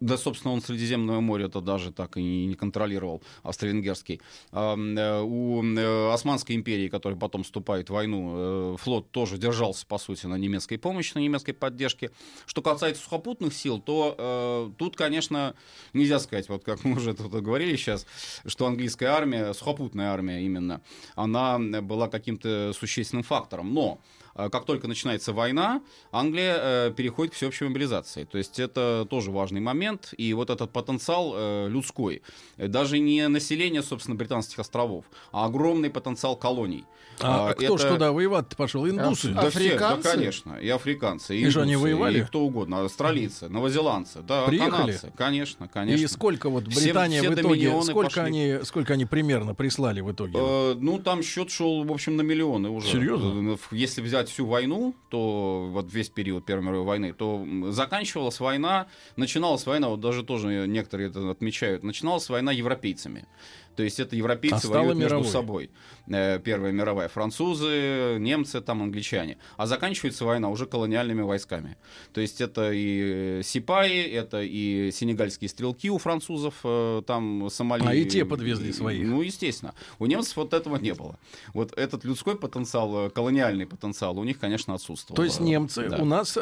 Да, 0.00 0.16
собственно, 0.16 0.54
он 0.54 0.60
Средиземное 0.62 1.20
море 1.20 1.46
это 1.46 1.60
даже 1.60 1.90
так 1.92 2.16
и 2.16 2.22
не, 2.22 2.54
контролировал, 2.54 3.22
австро-венгерский. 3.42 4.20
Э, 4.52 5.22
у 5.22 5.62
э, 5.64 6.12
Османской 6.12 6.54
империи, 6.54 6.88
которая 6.88 7.18
потом 7.18 7.42
вступает 7.42 7.90
в 7.90 7.92
войну, 7.94 8.74
э, 8.74 8.76
флот 8.78 9.10
тоже 9.10 9.38
держался, 9.38 9.86
по 9.86 9.98
сути, 9.98 10.26
на 10.26 10.36
немецкой 10.36 10.76
помощи, 10.76 11.14
на 11.14 11.18
немецкой 11.18 11.52
поддержке. 11.52 12.10
Что 12.46 12.62
касается 12.62 13.02
сухопутных 13.02 13.54
сил, 13.54 13.80
то 13.80 14.72
тут, 14.78 14.96
конечно, 14.96 15.54
нельзя 15.92 16.18
сказать, 16.20 16.48
вот 16.48 16.64
как 16.64 16.84
мы 16.84 16.96
уже 16.96 17.14
тут 17.14 17.32
говорили 17.32 17.76
сейчас, 17.76 18.06
что 18.46 18.66
английская 18.66 19.08
армия, 19.08 19.52
сухопутная 19.52 20.10
армия 20.10 20.44
именно, 20.44 20.80
она 21.14 21.58
была 21.58 22.08
каким-то 22.08 22.72
существенным 22.72 23.24
фактором. 23.24 23.74
Но 23.74 23.98
как 24.34 24.66
только 24.66 24.86
начинается 24.86 25.32
война, 25.32 25.82
Англия 26.12 26.90
переходит 26.90 27.32
к 27.32 27.36
всеобщей 27.36 27.64
мобилизации. 27.64 28.24
То 28.24 28.38
есть 28.38 28.58
это 28.60 29.06
тоже 29.10 29.30
важный 29.30 29.60
момент. 29.60 29.87
И 30.16 30.32
вот 30.34 30.50
этот 30.50 30.70
потенциал 30.72 31.32
э, 31.36 31.68
людской, 31.68 32.22
даже 32.56 32.98
не 32.98 33.26
население, 33.28 33.82
собственно, 33.82 34.16
британских 34.16 34.58
островов, 34.58 35.04
а 35.32 35.46
огромный 35.46 35.90
потенциал 35.90 36.36
колоний. 36.36 36.84
А 37.20 37.48
А, 37.50 37.54
кто 37.54 37.74
это- 37.74 37.88
туда 37.88 38.12
воевать 38.12 38.56
пошел? 38.56 38.88
Индусы. 38.88 39.32
А- 39.36 39.42
Да 39.42 39.50
все, 39.50 39.76
да, 39.76 39.94
Африканцы? 39.94 40.08
конечно, 40.12 40.52
и 40.54 40.68
африканцы, 40.68 41.36
и, 41.36 41.42
И 41.46 41.50
что, 41.50 41.62
они 41.62 41.72
индусы, 41.74 41.82
воевали? 41.94 42.18
и 42.20 42.22
кто 42.22 42.40
угодно, 42.42 42.84
австралийцы, 42.84 43.48
новозеландцы, 43.48 44.20
да, 44.22 44.46
Приехали? 44.46 44.70
канадцы, 44.70 45.12
конечно, 45.16 45.68
конечно. 45.68 46.04
И 46.04 46.06
сколько 46.06 46.48
вот 46.48 46.68
Все- 46.68 46.80
Британия 46.84 47.20
все 47.20 47.30
в 47.30 47.34
итоге, 47.34 47.82
сколько 47.82 48.08
пошли. 48.20 48.22
они, 48.22 48.58
сколько 48.64 48.92
они 48.94 49.04
примерно 49.04 49.54
прислали 49.54 50.00
в 50.00 50.12
итоге? 50.12 50.34
Э, 50.38 50.74
ну, 50.78 50.98
там 50.98 51.22
счет 51.22 51.50
шел, 51.50 51.82
в 51.84 51.92
общем, 51.92 52.16
на 52.16 52.22
миллионы 52.22 52.68
уже. 52.70 52.88
Серьезно? 52.88 53.52
Э, 53.54 53.56
Если 53.72 54.00
взять 54.00 54.28
всю 54.28 54.46
войну, 54.46 54.94
то 55.08 55.68
вот 55.72 55.92
весь 55.92 56.08
период 56.10 56.44
Первой 56.44 56.64
мировой 56.64 56.84
войны, 56.86 57.12
то 57.12 57.44
заканчивалась 57.70 58.40
война, 58.40 58.86
начиналась 59.16 59.64
война, 59.66 59.77
вот 59.86 60.00
даже 60.00 60.24
тоже 60.24 60.66
некоторые 60.66 61.10
это 61.10 61.30
отмечают, 61.30 61.84
начиналась 61.84 62.28
война 62.28 62.50
европейцами. 62.50 63.26
То 63.76 63.84
есть 63.84 64.00
это 64.00 64.16
европейцы 64.16 64.64
А 64.66 64.68
воюют 64.70 64.96
между 64.98 65.14
мировой. 65.18 65.30
собой. 65.30 65.70
Э, 66.08 66.40
Первая 66.40 66.72
мировая. 66.72 67.06
Французы, 67.08 68.16
немцы, 68.18 68.60
там 68.60 68.82
англичане. 68.82 69.38
А 69.56 69.66
заканчивается 69.66 70.24
война 70.24 70.48
уже 70.48 70.66
колониальными 70.66 71.22
войсками. 71.22 71.76
То 72.12 72.20
есть 72.20 72.40
это 72.40 72.72
и 72.72 73.40
сипаи, 73.44 74.02
это 74.02 74.42
и 74.42 74.90
сенегальские 74.90 75.48
стрелки 75.48 75.90
у 75.90 75.98
французов, 75.98 76.54
э, 76.64 77.02
там 77.06 77.48
Сомали. 77.50 77.84
А 77.86 77.94
и 77.94 78.04
те 78.04 78.24
подвезли 78.24 78.72
своих. 78.72 79.06
Ну, 79.06 79.22
естественно. 79.22 79.74
У 80.00 80.06
немцев 80.06 80.36
вот 80.38 80.54
этого 80.54 80.76
не 80.76 80.92
было. 80.94 81.16
Вот 81.54 81.72
этот 81.78 82.04
людской 82.04 82.36
потенциал, 82.36 83.06
э, 83.06 83.10
колониальный 83.10 83.66
потенциал 83.66 84.18
у 84.18 84.24
них, 84.24 84.40
конечно, 84.40 84.74
отсутствовал. 84.74 85.14
То 85.14 85.22
есть 85.22 85.38
немцы 85.38 85.88
Да. 85.88 85.98
у 85.98 86.04
нас 86.04 86.32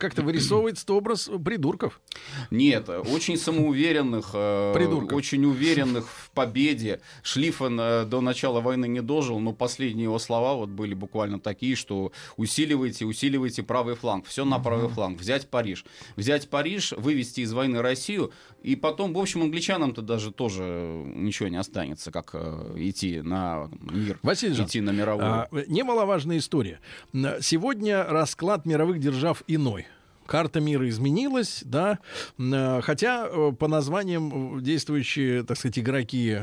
как-то 0.00 0.22
вырисовывается 0.22 0.92
образ 0.92 1.30
придурков. 1.44 2.00
Нет, 2.50 2.71
э, 2.72 2.98
очень 2.98 3.36
самоуверенных, 3.36 4.30
э, 4.34 4.72
Придурков. 4.74 5.12
очень 5.12 5.44
уверенных 5.44 6.08
в 6.08 6.30
победе. 6.30 7.00
Шлиффен 7.22 7.78
э, 7.80 8.04
до 8.04 8.20
начала 8.20 8.60
войны 8.60 8.86
не 8.86 9.00
дожил, 9.00 9.38
но 9.40 9.52
последние 9.52 10.04
его 10.04 10.18
слова 10.18 10.54
вот 10.54 10.68
были 10.68 10.94
буквально 10.94 11.40
такие, 11.40 11.76
что 11.76 12.12
усиливайте, 12.36 13.04
усиливайте 13.04 13.62
правый 13.62 13.94
фланг, 13.94 14.26
все 14.26 14.44
на 14.44 14.58
правый 14.58 14.88
фланг, 14.88 15.20
взять 15.20 15.48
Париж. 15.48 15.84
Взять 16.16 16.48
Париж, 16.48 16.92
вывести 16.92 17.40
из 17.40 17.52
войны 17.52 17.82
Россию, 17.82 18.32
и 18.62 18.76
потом, 18.76 19.12
в 19.12 19.18
общем, 19.18 19.42
англичанам-то 19.42 20.02
даже 20.02 20.32
тоже 20.32 20.62
ничего 21.14 21.48
не 21.48 21.56
останется, 21.56 22.10
как 22.10 22.30
э, 22.34 22.74
идти 22.76 23.20
на 23.20 23.68
мир, 23.80 24.18
Василий 24.22 24.54
идти 24.62 24.80
на 24.80 24.90
мировую. 24.90 25.26
А, 25.26 25.48
немаловажная 25.66 26.38
история. 26.38 26.80
Сегодня 27.40 28.04
расклад 28.04 28.66
мировых 28.66 29.00
держав 29.00 29.42
иной. 29.46 29.86
Карта 30.26 30.60
мира 30.60 30.88
изменилась, 30.88 31.62
да, 31.64 31.98
э, 32.38 32.80
хотя 32.82 33.26
э, 33.26 33.52
по 33.58 33.68
названиям 33.68 34.58
э, 34.58 34.60
действующие, 34.62 35.42
так 35.42 35.58
сказать, 35.58 35.78
игроки 35.78 36.38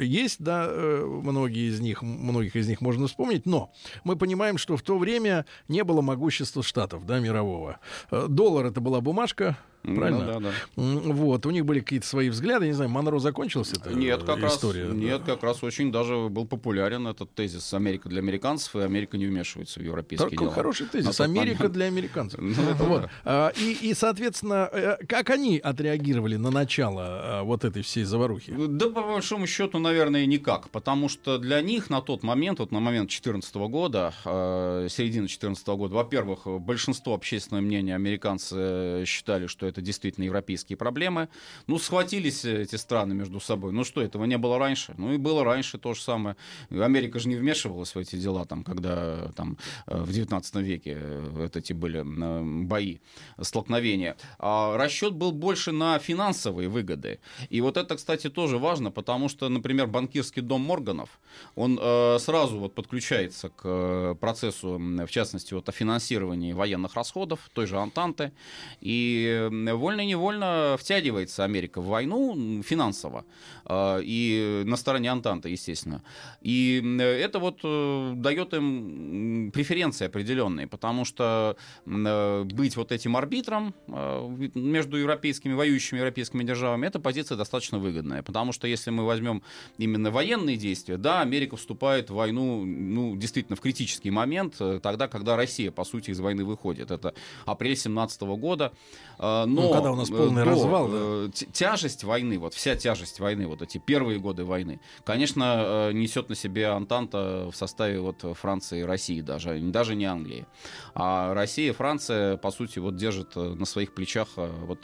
есть, 0.00 0.42
да, 0.42 0.68
многие 0.68 1.68
из 1.70 1.80
них, 1.80 2.02
многих 2.02 2.56
из 2.56 2.68
них 2.68 2.80
можно 2.80 3.06
вспомнить, 3.06 3.46
но 3.46 3.72
мы 4.04 4.16
понимаем, 4.16 4.58
что 4.58 4.76
в 4.76 4.82
то 4.82 4.98
время 4.98 5.46
не 5.68 5.84
было 5.84 6.00
могущества 6.00 6.62
штатов, 6.62 7.06
да, 7.06 7.18
мирового. 7.18 7.78
Доллар 8.10 8.66
это 8.66 8.80
была 8.80 9.00
бумажка, 9.00 9.56
Правильно? 9.82 10.24
Ну, 10.26 10.40
да, 10.40 10.40
да. 10.40 10.52
Вот, 10.76 11.44
у 11.46 11.50
них 11.50 11.64
были 11.64 11.80
какие-то 11.80 12.06
свои 12.06 12.28
взгляды, 12.30 12.66
не 12.66 12.72
знаю, 12.72 12.90
Монро 12.90 13.18
закончился 13.18 13.76
эта 13.76 13.92
Нет, 13.92 14.22
как 14.22 14.42
история? 14.44 14.84
раз, 14.86 14.94
нет, 14.94 15.22
как 15.26 15.42
раз 15.42 15.62
очень 15.64 15.90
даже 15.90 16.28
был 16.28 16.46
популярен 16.46 17.06
этот 17.08 17.34
тезис 17.34 17.72
«Америка 17.74 18.08
для 18.08 18.20
американцев», 18.20 18.76
и 18.76 18.80
Америка 18.80 19.16
не 19.18 19.26
вмешивается 19.26 19.80
в 19.80 19.82
европейские 19.82 20.30
Такой 20.30 20.46
дела. 20.46 20.54
хороший 20.54 20.86
тезис. 20.86 21.16
тот 21.16 21.24
Америка 21.26 21.58
момент. 21.64 21.72
для 21.74 21.86
американцев. 21.86 22.40
Ну, 22.62 22.70
это 22.70 22.84
Вот. 22.84 23.02
да. 23.02 23.10
А, 23.24 23.48
И, 23.56 23.72
и, 23.72 23.94
соответственно, 23.94 24.68
э, 24.72 24.96
как 25.06 25.30
они 25.30 25.58
отреагировали 25.58 26.36
на 26.36 26.50
начало 26.50 27.02
а, 27.04 27.42
вот 27.42 27.64
этой 27.64 27.82
всей 27.82 28.04
заварухи? 28.04 28.54
Да, 28.56 28.88
по 28.90 29.02
большому 29.02 29.46
счету, 29.46 29.78
наверное, 29.78 30.26
никак. 30.26 30.68
Потому 30.70 31.08
что 31.08 31.38
для 31.38 31.60
них 31.60 31.90
на 31.90 32.00
тот 32.02 32.22
момент, 32.22 32.58
вот 32.60 32.70
на 32.72 32.80
момент 32.80 33.08
2014 33.08 33.54
года, 33.68 34.12
э, 34.24 34.86
середины 34.90 35.22
2014 35.26 35.66
года, 35.68 35.94
во-первых, 35.94 36.46
большинство 36.60 37.14
общественного 37.14 37.62
мнения 37.64 37.94
американцы 37.94 38.56
э, 38.58 39.04
считали, 39.06 39.46
что 39.46 39.66
это 39.72 39.82
действительно 39.82 40.24
европейские 40.24 40.76
проблемы. 40.76 41.28
Ну, 41.66 41.78
схватились 41.78 42.44
эти 42.44 42.76
страны 42.76 43.14
между 43.14 43.40
собой. 43.40 43.72
Ну 43.72 43.84
что, 43.84 44.00
этого 44.00 44.24
не 44.24 44.38
было 44.38 44.58
раньше? 44.58 44.94
Ну 44.98 45.12
и 45.12 45.16
было 45.16 45.44
раньше 45.44 45.78
то 45.78 45.94
же 45.94 46.00
самое. 46.00 46.36
Америка 46.70 47.18
же 47.18 47.28
не 47.28 47.36
вмешивалась 47.36 47.94
в 47.94 47.98
эти 47.98 48.16
дела, 48.16 48.44
там, 48.44 48.64
когда 48.64 49.32
там, 49.36 49.56
э, 49.86 50.02
в 50.02 50.12
19 50.12 50.54
веке 50.56 50.96
э, 51.00 51.28
вот 51.30 51.56
эти 51.56 51.72
были 51.72 52.00
э, 52.00 52.64
бои, 52.64 52.98
столкновения. 53.40 54.16
А 54.38 54.76
расчет 54.76 55.14
был 55.14 55.32
больше 55.32 55.72
на 55.72 55.98
финансовые 55.98 56.68
выгоды. 56.68 57.18
И 57.50 57.60
вот 57.60 57.76
это, 57.76 57.96
кстати, 57.96 58.30
тоже 58.30 58.58
важно, 58.58 58.90
потому 58.90 59.28
что, 59.28 59.48
например, 59.48 59.86
банкирский 59.86 60.42
дом 60.42 60.62
Морганов, 60.62 61.20
он 61.54 61.78
э, 61.80 62.18
сразу 62.18 62.58
вот 62.58 62.74
подключается 62.74 63.48
к 63.48 63.62
э, 63.64 64.14
процессу, 64.20 64.78
в 64.78 65.08
частности, 65.08 65.54
вот 65.54 65.68
о 65.68 65.72
финансировании 65.72 66.52
военных 66.52 66.94
расходов, 66.94 67.50
той 67.54 67.66
же 67.66 67.78
Антанты, 67.78 68.32
и 68.80 69.48
э, 69.48 69.48
вольно-невольно 69.70 70.76
втягивается 70.78 71.44
Америка 71.44 71.80
в 71.80 71.86
войну 71.86 72.62
финансово, 72.62 73.24
э, 73.66 74.00
и 74.02 74.62
на 74.64 74.76
стороне 74.76 75.10
Антанты, 75.10 75.48
естественно. 75.48 76.02
И 76.40 76.82
это 76.98 77.38
вот 77.38 77.60
э, 77.64 78.12
дает 78.16 78.54
им 78.54 79.50
преференции 79.52 80.06
определенные, 80.06 80.66
потому 80.66 81.04
что 81.04 81.56
э, 81.86 82.44
быть 82.44 82.76
вот 82.76 82.92
этим 82.92 83.16
арбитром 83.16 83.74
э, 83.88 84.48
между 84.54 84.96
европейскими, 84.96 85.54
воюющими 85.54 85.98
европейскими 85.98 86.44
державами, 86.44 86.86
эта 86.86 87.00
позиция 87.00 87.36
достаточно 87.36 87.78
выгодная, 87.78 88.22
потому 88.22 88.52
что 88.52 88.66
если 88.66 88.90
мы 88.90 89.04
возьмем 89.04 89.42
именно 89.78 90.10
военные 90.10 90.56
действия, 90.56 90.96
да, 90.96 91.20
Америка 91.20 91.56
вступает 91.56 92.10
в 92.10 92.14
войну, 92.14 92.64
ну, 92.64 93.16
действительно, 93.16 93.56
в 93.56 93.60
критический 93.60 94.10
момент, 94.10 94.56
э, 94.60 94.80
тогда, 94.82 95.08
когда 95.08 95.36
Россия, 95.36 95.70
по 95.70 95.84
сути, 95.84 96.10
из 96.10 96.20
войны 96.20 96.44
выходит. 96.44 96.90
Это 96.90 97.14
апрель 97.46 97.76
17 97.76 98.22
года. 98.22 98.72
Э, 99.18 99.44
Но 99.54 99.62
Ну, 99.62 99.72
когда 99.72 99.92
у 99.92 99.96
нас 99.96 100.10
э, 100.10 100.12
полный 100.16 100.44
до, 100.44 100.50
развал, 100.50 100.88
да. 100.88 100.96
э, 100.98 101.28
тяжесть 101.52 102.04
войны, 102.04 102.38
вот 102.38 102.54
вся 102.54 102.76
тяжесть 102.76 103.20
войны, 103.20 103.46
вот 103.46 103.62
эти 103.62 103.78
первые 103.78 104.18
годы 104.18 104.44
войны, 104.44 104.80
конечно, 105.04 105.88
э, 105.88 105.92
несет 105.92 106.28
на 106.28 106.34
себе 106.34 106.68
Антанта 106.68 107.48
в 107.52 107.56
составе 107.56 108.00
вот 108.00 108.24
Франции 108.38 108.80
и 108.80 108.82
России 108.84 109.20
даже, 109.20 109.58
даже 109.60 109.94
не 109.94 110.04
Англии. 110.04 110.46
А 110.94 111.34
Россия 111.34 111.70
и 111.70 111.72
Франция, 111.72 112.36
по 112.36 112.50
сути, 112.50 112.78
вот 112.78 112.96
держат 112.96 113.36
на 113.36 113.64
своих 113.66 113.92
плечах 113.94 114.28
вот 114.36 114.78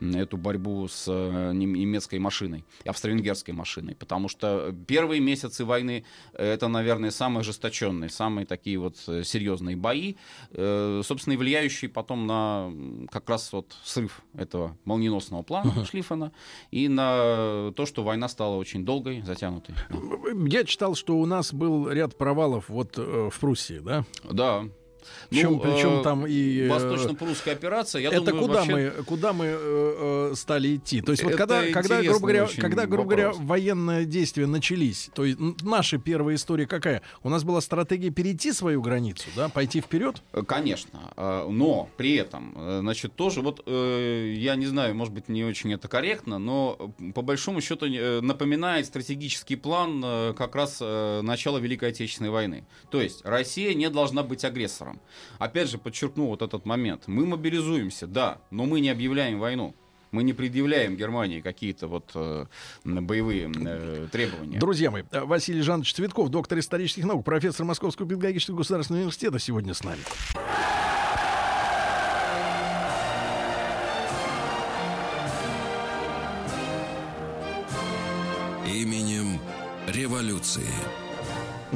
эту 0.00 0.36
борьбу 0.36 0.86
с 0.88 1.06
нем- 1.10 1.74
немецкой 1.74 2.18
машиной, 2.18 2.64
австро-венгерской 2.84 3.54
машиной, 3.54 3.94
потому 3.94 4.28
что 4.28 4.74
первые 4.86 5.20
месяцы 5.20 5.64
войны 5.64 6.04
это, 6.32 6.68
наверное, 6.68 7.10
самые 7.10 7.40
ожесточенные, 7.40 8.10
самые 8.10 8.46
такие 8.46 8.78
вот 8.78 8.96
серьезные 8.96 9.76
бои, 9.76 10.14
собственно, 10.54 11.34
и 11.34 11.36
влияющие 11.36 11.88
потом 11.90 12.26
на 12.26 12.72
как 13.10 13.28
раз 13.28 13.52
вот 13.52 13.76
срыв 13.84 14.09
этого 14.34 14.76
молниеносного 14.84 15.42
плана 15.42 15.84
Шлиффена 15.84 16.32
и 16.70 16.88
на 16.88 17.72
то, 17.76 17.86
что 17.86 18.02
война 18.02 18.28
стала 18.28 18.56
очень 18.56 18.84
долгой, 18.84 19.22
затянутой. 19.22 19.74
Я 20.48 20.64
читал, 20.64 20.94
что 20.94 21.16
у 21.16 21.26
нас 21.26 21.52
был 21.52 21.90
ряд 21.90 22.16
провалов 22.16 22.68
вот 22.68 22.98
э, 22.98 23.30
в 23.30 23.38
Пруссии, 23.38 23.80
да? 23.80 24.04
Да. 24.30 24.64
Причем, 25.28 25.52
Ну, 25.52 25.58
причем 25.60 26.00
э, 26.00 26.02
там 26.02 26.26
и... 26.26 26.60
э, 26.62 26.68
Восточно-прусская 26.68 27.54
операция, 27.54 28.02
я 28.02 28.08
это 28.08 28.26
думаю, 28.26 28.40
куда 28.46 28.54
вообще- 28.54 28.72
мы 28.72 28.90
куда 29.04 29.32
мы 29.32 29.44
э, 29.46 30.30
э, 30.32 30.34
стали 30.36 30.76
идти? 30.76 31.00
То 31.02 31.12
есть 31.12 31.22
вот 31.22 31.34
когда 31.36 31.62
когда 31.70 32.02
грубо 32.02 32.20
говоря 32.20 32.48
когда 32.58 32.86
грубо 32.86 33.04
говоря 33.10 33.28
вопрос. 33.28 33.46
военные 33.46 34.04
действия 34.06 34.46
начались, 34.46 35.10
то 35.14 35.24
есть 35.24 35.38
наша 35.62 35.98
первая 35.98 36.36
история 36.36 36.66
какая? 36.66 37.02
У 37.22 37.28
нас 37.28 37.44
была 37.44 37.60
стратегия 37.60 38.10
перейти 38.10 38.52
свою 38.52 38.80
границу, 38.82 39.28
да, 39.36 39.48
пойти 39.48 39.80
вперед. 39.80 40.22
Э, 40.32 40.42
Конечно, 40.42 41.00
но 41.16 41.88
при 41.96 42.14
этом, 42.14 42.54
значит, 42.80 43.14
тоже 43.14 43.40
вот, 43.40 43.62
я 43.66 44.56
не 44.56 44.66
знаю, 44.66 44.94
может 44.94 45.14
быть, 45.14 45.28
не 45.28 45.44
очень 45.44 45.72
это 45.72 45.86
корректно, 45.88 46.38
но 46.38 46.92
по 47.14 47.22
большому 47.22 47.60
счету 47.60 47.86
напоминает 48.22 48.86
стратегический 48.86 49.56
план 49.56 50.02
как 50.34 50.54
раз 50.54 50.80
начала 50.80 51.58
Великой 51.58 51.90
Отечественной 51.90 52.30
войны. 52.30 52.64
То 52.90 53.00
есть 53.00 53.24
Россия 53.24 53.74
не 53.74 53.88
должна 53.90 54.22
быть 54.22 54.44
агрессором. 54.44 54.89
Опять 55.38 55.68
же, 55.68 55.78
подчеркну 55.78 56.26
вот 56.26 56.42
этот 56.42 56.66
момент. 56.66 57.04
Мы 57.06 57.26
мобилизуемся, 57.26 58.06
да, 58.06 58.38
но 58.50 58.66
мы 58.66 58.80
не 58.80 58.90
объявляем 58.90 59.38
войну. 59.38 59.74
Мы 60.12 60.24
не 60.24 60.32
предъявляем 60.32 60.96
Германии 60.96 61.40
какие-то 61.40 61.86
вот 61.86 62.10
э, 62.14 62.46
боевые 62.84 63.50
э, 63.54 64.08
требования. 64.10 64.58
Друзья 64.58 64.90
мои, 64.90 65.04
э, 65.12 65.20
Василий 65.20 65.62
Жанович 65.62 65.94
Цветков, 65.94 66.30
доктор 66.30 66.58
исторических 66.58 67.04
наук, 67.04 67.24
профессор 67.24 67.64
Московского 67.64 68.08
педагогического 68.08 68.56
государственного 68.56 69.02
университета 69.02 69.38
сегодня 69.38 69.72
с 69.72 69.84
нами. 69.84 70.00
Именем 78.66 79.40
революции. 79.86 80.66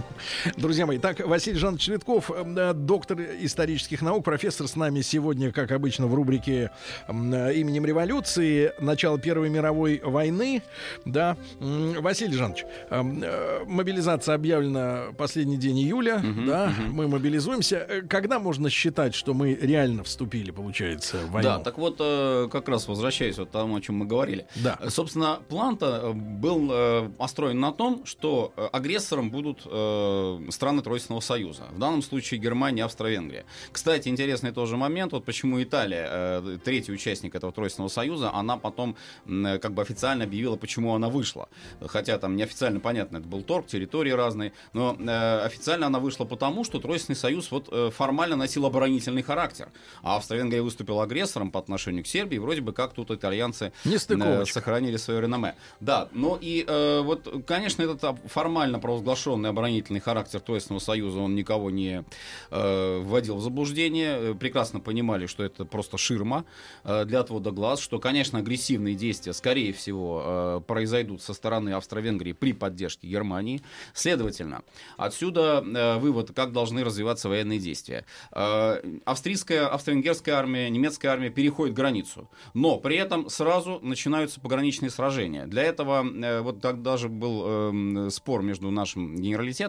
Друзья 0.56 0.86
мои, 0.86 0.98
так, 0.98 1.20
Василий 1.26 1.58
Жанович 1.58 1.86
Цветков, 1.86 2.30
э, 2.30 2.72
доктор 2.74 3.20
исторических 3.40 4.02
наук, 4.02 4.24
профессор 4.24 4.68
с 4.68 4.76
нами 4.76 5.00
сегодня, 5.00 5.52
как 5.52 5.72
обычно, 5.72 6.06
в 6.06 6.14
рубрике 6.14 6.70
м, 7.08 7.32
э, 7.32 7.54
«Именем 7.54 7.86
революции», 7.86 8.72
начало 8.80 9.18
Первой 9.18 9.48
мировой 9.48 10.00
войны, 10.04 10.62
да. 11.04 11.36
Василий 11.60 12.34
Жанович, 12.34 12.64
эм, 12.90 13.22
э, 13.22 13.64
мобилизация 13.66 14.34
объявлена 14.34 15.06
последний 15.16 15.56
день 15.56 15.78
июля, 15.80 16.22
да, 16.46 16.72
мы 16.88 17.08
мобилизуемся. 17.08 17.86
Когда 18.08 18.38
можно 18.38 18.70
считать, 18.70 19.14
что 19.14 19.34
мы 19.34 19.54
реально 19.54 20.04
вступили, 20.04 20.50
получается, 20.50 21.18
в 21.18 21.30
войну? 21.32 21.48
Да, 21.50 21.58
так 21.58 21.78
вот, 21.78 21.98
как 21.98 22.68
раз 22.68 22.88
возвращаясь 22.88 23.38
вот 23.38 23.50
тому, 23.50 23.76
о 23.76 23.80
чем 23.80 23.96
мы 23.96 24.06
говорили. 24.06 24.46
Да. 24.56 24.78
Собственно, 24.88 25.40
план-то 25.48 26.12
был 26.14 27.10
построен 27.18 27.60
на 27.60 27.72
том, 27.72 28.04
что 28.04 28.52
агрессором 28.72 29.30
будут 29.30 29.66
э, 29.84 30.50
страны 30.50 30.82
Тройственного 30.82 31.20
Союза. 31.20 31.64
В 31.72 31.78
данном 31.78 32.02
случае 32.02 32.40
Германия, 32.40 32.84
Австро-Венгрия. 32.84 33.44
Кстати, 33.72 34.08
интересный 34.08 34.52
тоже 34.52 34.76
момент, 34.76 35.12
вот 35.12 35.24
почему 35.24 35.62
Италия, 35.62 36.08
э, 36.10 36.58
третий 36.64 36.92
участник 36.92 37.34
этого 37.34 37.52
Тройственного 37.52 37.88
Союза, 37.88 38.30
она 38.32 38.56
потом 38.56 38.96
э, 39.26 39.58
как 39.58 39.74
бы 39.74 39.82
официально 39.82 40.24
объявила, 40.24 40.56
почему 40.56 40.94
она 40.94 41.08
вышла. 41.08 41.48
Хотя 41.80 42.18
там 42.18 42.36
неофициально 42.36 42.80
понятно, 42.80 43.18
это 43.18 43.26
был 43.26 43.42
торг, 43.42 43.66
территории 43.66 44.10
разные, 44.10 44.52
но 44.72 44.96
э, 44.98 45.40
официально 45.44 45.86
она 45.86 45.98
вышла 45.98 46.24
потому, 46.24 46.64
что 46.64 46.80
Тройственный 46.80 47.16
Союз 47.16 47.50
вот 47.50 47.68
э, 47.70 47.90
формально 47.90 48.36
носил 48.36 48.66
оборонительный 48.66 49.22
характер. 49.22 49.68
А 50.02 50.16
Австро-Венгрия 50.16 50.62
выступила 50.62 51.02
агрессором 51.02 51.50
по 51.50 51.60
отношению 51.60 52.04
к 52.04 52.06
Сербии, 52.06 52.38
вроде 52.38 52.60
бы 52.60 52.72
как 52.72 52.94
тут 52.94 53.10
итальянцы 53.10 53.72
э, 53.84 54.44
сохранили 54.46 54.96
свое 54.96 55.20
реноме. 55.20 55.54
Да, 55.80 56.08
но 56.12 56.38
и 56.40 56.64
э, 56.66 57.00
вот, 57.02 57.44
конечно, 57.46 57.82
этот 57.82 58.18
формально 58.26 58.78
провозглашенный 58.78 59.50
оборонительный 59.50 59.73
характер 59.82 60.40
Тройственного 60.40 60.80
Союза, 60.80 61.20
он 61.20 61.34
никого 61.34 61.70
не 61.70 62.04
э, 62.50 62.98
вводил 63.00 63.36
в 63.36 63.42
заблуждение. 63.42 64.30
Э, 64.30 64.34
Прекрасно 64.34 64.80
понимали, 64.80 65.26
что 65.26 65.42
это 65.44 65.64
просто 65.64 65.98
ширма 65.98 66.44
э, 66.84 67.04
для 67.04 67.20
отвода 67.20 67.50
глаз, 67.50 67.80
что, 67.80 67.98
конечно, 67.98 68.38
агрессивные 68.38 68.94
действия, 68.94 69.32
скорее 69.32 69.72
всего, 69.72 70.22
э, 70.24 70.60
произойдут 70.66 71.22
со 71.22 71.34
стороны 71.34 71.70
Австро-Венгрии 71.70 72.32
при 72.32 72.52
поддержке 72.52 73.08
Германии. 73.08 73.62
Следовательно, 73.92 74.62
отсюда 74.96 75.64
э, 75.64 75.98
вывод, 75.98 76.32
как 76.34 76.52
должны 76.52 76.84
развиваться 76.84 77.28
военные 77.28 77.58
действия. 77.58 78.04
Э, 78.32 78.80
австрийская, 79.04 79.66
австро-венгерская 79.66 80.34
армия, 80.34 80.70
немецкая 80.70 81.08
армия 81.08 81.30
переходит 81.30 81.74
границу, 81.74 82.28
но 82.52 82.78
при 82.78 82.96
этом 82.96 83.28
сразу 83.30 83.80
начинаются 83.82 84.40
пограничные 84.40 84.90
сражения. 84.90 85.46
Для 85.46 85.62
этого 85.62 86.04
э, 86.04 86.40
вот 86.40 86.60
тогда 86.60 86.96
же 86.96 87.08
был 87.08 87.42
э, 87.46 88.10
спор 88.10 88.42
между 88.42 88.70
нашим 88.70 89.16
генералитетом 89.16 89.63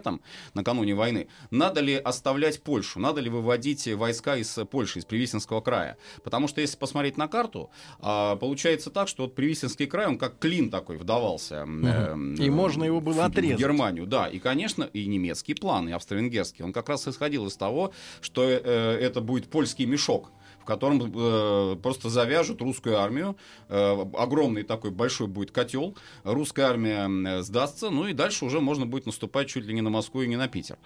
накануне 0.54 0.94
войны. 0.94 1.28
Надо 1.50 1.80
ли 1.80 1.94
оставлять 1.94 2.62
Польшу, 2.62 2.98
надо 3.00 3.20
ли 3.20 3.30
выводить 3.30 3.86
войска 3.88 4.36
из 4.36 4.58
Польши, 4.70 4.98
из 5.00 5.04
Привисинского 5.04 5.60
края? 5.60 5.96
Потому 6.24 6.48
что 6.48 6.60
если 6.60 6.76
посмотреть 6.76 7.16
на 7.16 7.28
карту, 7.28 7.70
а, 8.00 8.36
получается 8.36 8.90
так, 8.90 9.08
что 9.08 9.24
вот 9.24 9.34
Привисинский 9.34 9.86
край, 9.86 10.06
он 10.06 10.18
как 10.18 10.38
клин 10.38 10.70
такой 10.70 10.96
вдавался. 10.96 11.66
э, 11.66 12.16
И 12.38 12.50
можно 12.50 12.84
его 12.84 13.00
было 13.00 13.14
в- 13.14 13.20
отрезать. 13.20 13.56
В 13.56 13.60
Германию, 13.60 14.06
да. 14.06 14.26
И, 14.28 14.38
конечно, 14.38 14.84
и 14.84 15.06
немецкий 15.06 15.54
план, 15.54 15.88
и 15.88 15.92
австро-венгерский. 15.92 16.62
Он 16.62 16.72
как 16.72 16.88
раз 16.88 17.06
исходил 17.08 17.46
из 17.46 17.56
того, 17.56 17.92
что 18.20 18.42
э, 18.48 18.58
это 19.00 19.20
будет 19.20 19.48
польский 19.50 19.86
мешок, 19.86 20.30
котором 20.66 21.00
э, 21.00 21.76
просто 21.82 22.10
завяжут 22.10 22.60
русскую 22.60 22.98
армию, 22.98 23.36
э, 23.68 24.06
огромный 24.14 24.62
такой 24.62 24.90
большой 24.90 25.26
будет 25.28 25.50
котел, 25.50 25.96
русская 26.24 26.66
армия 26.66 27.08
э, 27.08 27.42
сдастся, 27.42 27.90
ну 27.90 28.06
и 28.06 28.12
дальше 28.12 28.44
уже 28.44 28.60
можно 28.60 28.84
будет 28.84 29.06
наступать 29.06 29.48
чуть 29.48 29.64
ли 29.64 29.72
не 29.72 29.80
на 29.80 29.90
Москву 29.90 30.22
и 30.22 30.28
не 30.28 30.36
на 30.36 30.48
Питер. 30.48 30.76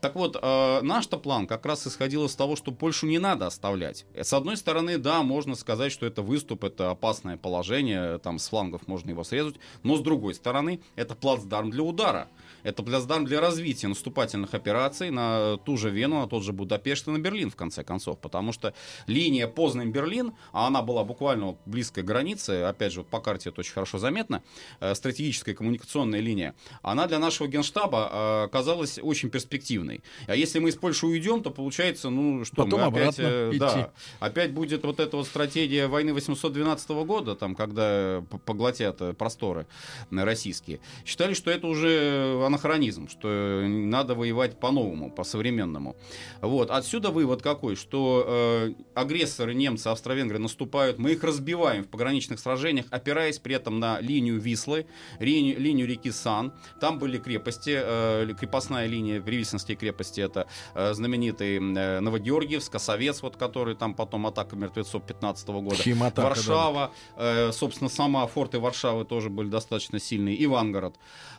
Так 0.00 0.14
вот, 0.14 0.36
э, 0.40 0.80
наш-то 0.82 1.18
план 1.18 1.46
как 1.46 1.66
раз 1.66 1.86
исходил 1.86 2.24
из 2.26 2.36
того, 2.36 2.54
что 2.56 2.70
Польшу 2.70 3.06
не 3.06 3.18
надо 3.18 3.46
оставлять. 3.46 4.06
С 4.14 4.32
одной 4.32 4.56
стороны, 4.56 4.98
да, 4.98 5.22
можно 5.22 5.54
сказать, 5.56 5.90
что 5.90 6.06
это 6.06 6.22
выступ, 6.22 6.64
это 6.64 6.90
опасное 6.90 7.36
положение, 7.36 8.18
там 8.18 8.38
с 8.38 8.48
флангов 8.48 8.86
можно 8.86 9.10
его 9.10 9.24
срезать, 9.24 9.56
но 9.82 9.96
с 9.96 10.00
другой 10.00 10.34
стороны, 10.34 10.80
это 10.94 11.14
плацдарм 11.14 11.70
для 11.70 11.82
удара. 11.82 12.28
Это 12.62 12.82
плацдарм 12.82 13.24
для 13.24 13.40
развития 13.40 13.88
наступательных 13.88 14.54
операций 14.54 15.10
на 15.10 15.56
ту 15.58 15.76
же 15.76 15.90
Вену, 15.90 16.20
на 16.20 16.26
тот 16.26 16.42
же 16.42 16.52
Будапешт 16.52 17.08
и 17.08 17.10
на 17.10 17.18
Берлин, 17.18 17.50
в 17.50 17.56
конце 17.56 17.84
концов. 17.84 18.18
Потому 18.18 18.52
что 18.52 18.74
линия 19.06 19.46
Познань-Берлин, 19.46 20.32
а 20.52 20.66
она 20.66 20.82
была 20.82 21.04
буквально 21.04 21.56
близкой 21.66 22.04
границе, 22.04 22.62
опять 22.62 22.92
же, 22.92 23.00
вот 23.00 23.08
по 23.08 23.20
карте 23.20 23.50
это 23.50 23.60
очень 23.60 23.72
хорошо 23.72 23.98
заметно, 23.98 24.42
э, 24.80 24.94
стратегическая 24.94 25.54
коммуникационная 25.54 26.20
линия, 26.20 26.54
она 26.82 27.06
для 27.06 27.18
нашего 27.18 27.48
генштаба 27.48 28.10
э, 28.46 28.48
казалась 28.52 28.98
очень 29.02 29.30
перспективной. 29.30 30.02
А 30.26 30.34
если 30.34 30.58
мы 30.58 30.68
из 30.68 30.76
Польши 30.76 31.06
уйдем, 31.06 31.42
то 31.42 31.50
получается, 31.50 32.10
ну 32.10 32.44
что, 32.44 32.64
Потом 32.64 32.80
мы 32.80 32.86
опять, 32.86 33.18
э, 33.18 33.50
идти. 33.50 33.58
да, 33.58 33.92
опять 34.20 34.52
будет 34.52 34.84
вот 34.84 35.00
эта 35.00 35.16
вот 35.16 35.26
стратегия 35.26 35.86
войны 35.86 36.12
812 36.14 36.90
года, 37.04 37.34
там, 37.34 37.54
когда 37.54 38.24
поглотят 38.44 39.00
э, 39.00 39.12
просторы 39.12 39.66
э, 40.10 40.24
российские. 40.24 40.80
Считали, 41.04 41.34
что 41.34 41.50
это 41.50 41.66
уже 41.66 42.44
анахронизм, 42.52 43.08
что 43.08 43.64
надо 43.66 44.14
воевать 44.14 44.58
по-новому, 44.60 45.10
по-современному. 45.10 45.96
Вот. 46.40 46.70
Отсюда 46.70 47.10
вывод 47.10 47.42
какой, 47.42 47.76
что 47.76 48.24
э, 48.26 48.74
агрессоры 48.94 49.54
немцы, 49.54 49.88
австро-венгры 49.88 50.38
наступают, 50.38 50.98
мы 50.98 51.12
их 51.12 51.24
разбиваем 51.24 51.84
в 51.84 51.88
пограничных 51.88 52.38
сражениях, 52.38 52.86
опираясь 52.90 53.38
при 53.38 53.54
этом 53.54 53.80
на 53.80 54.00
линию 54.00 54.38
Вислы, 54.38 54.86
линию, 55.18 55.58
линию 55.58 55.86
реки 55.86 56.10
Сан. 56.10 56.52
Там 56.80 56.98
были 56.98 57.18
крепости, 57.18 57.74
э, 57.74 58.28
крепостная 58.38 58.86
линия 58.86 59.20
Привисенские 59.20 59.76
крепости, 59.76 60.20
это 60.20 60.46
э, 60.74 60.92
знаменитый 60.94 61.56
э, 61.56 62.00
Новогеоргиевск, 62.00 62.72
Косовец, 62.72 63.22
вот, 63.22 63.36
который 63.36 63.74
там 63.74 63.94
потом 63.94 64.26
атака 64.26 64.56
мертвецов 64.56 65.06
15 65.06 65.48
года. 65.48 65.76
Химатака, 65.76 66.28
Варшава, 66.28 66.92
э, 67.16 67.52
собственно, 67.52 67.88
сама 67.88 68.26
форты 68.26 68.58
Варшавы 68.58 69.04
тоже 69.04 69.30
были 69.30 69.48
достаточно 69.48 69.98
сильные, 69.98 70.42
Ивангород. 70.44 70.96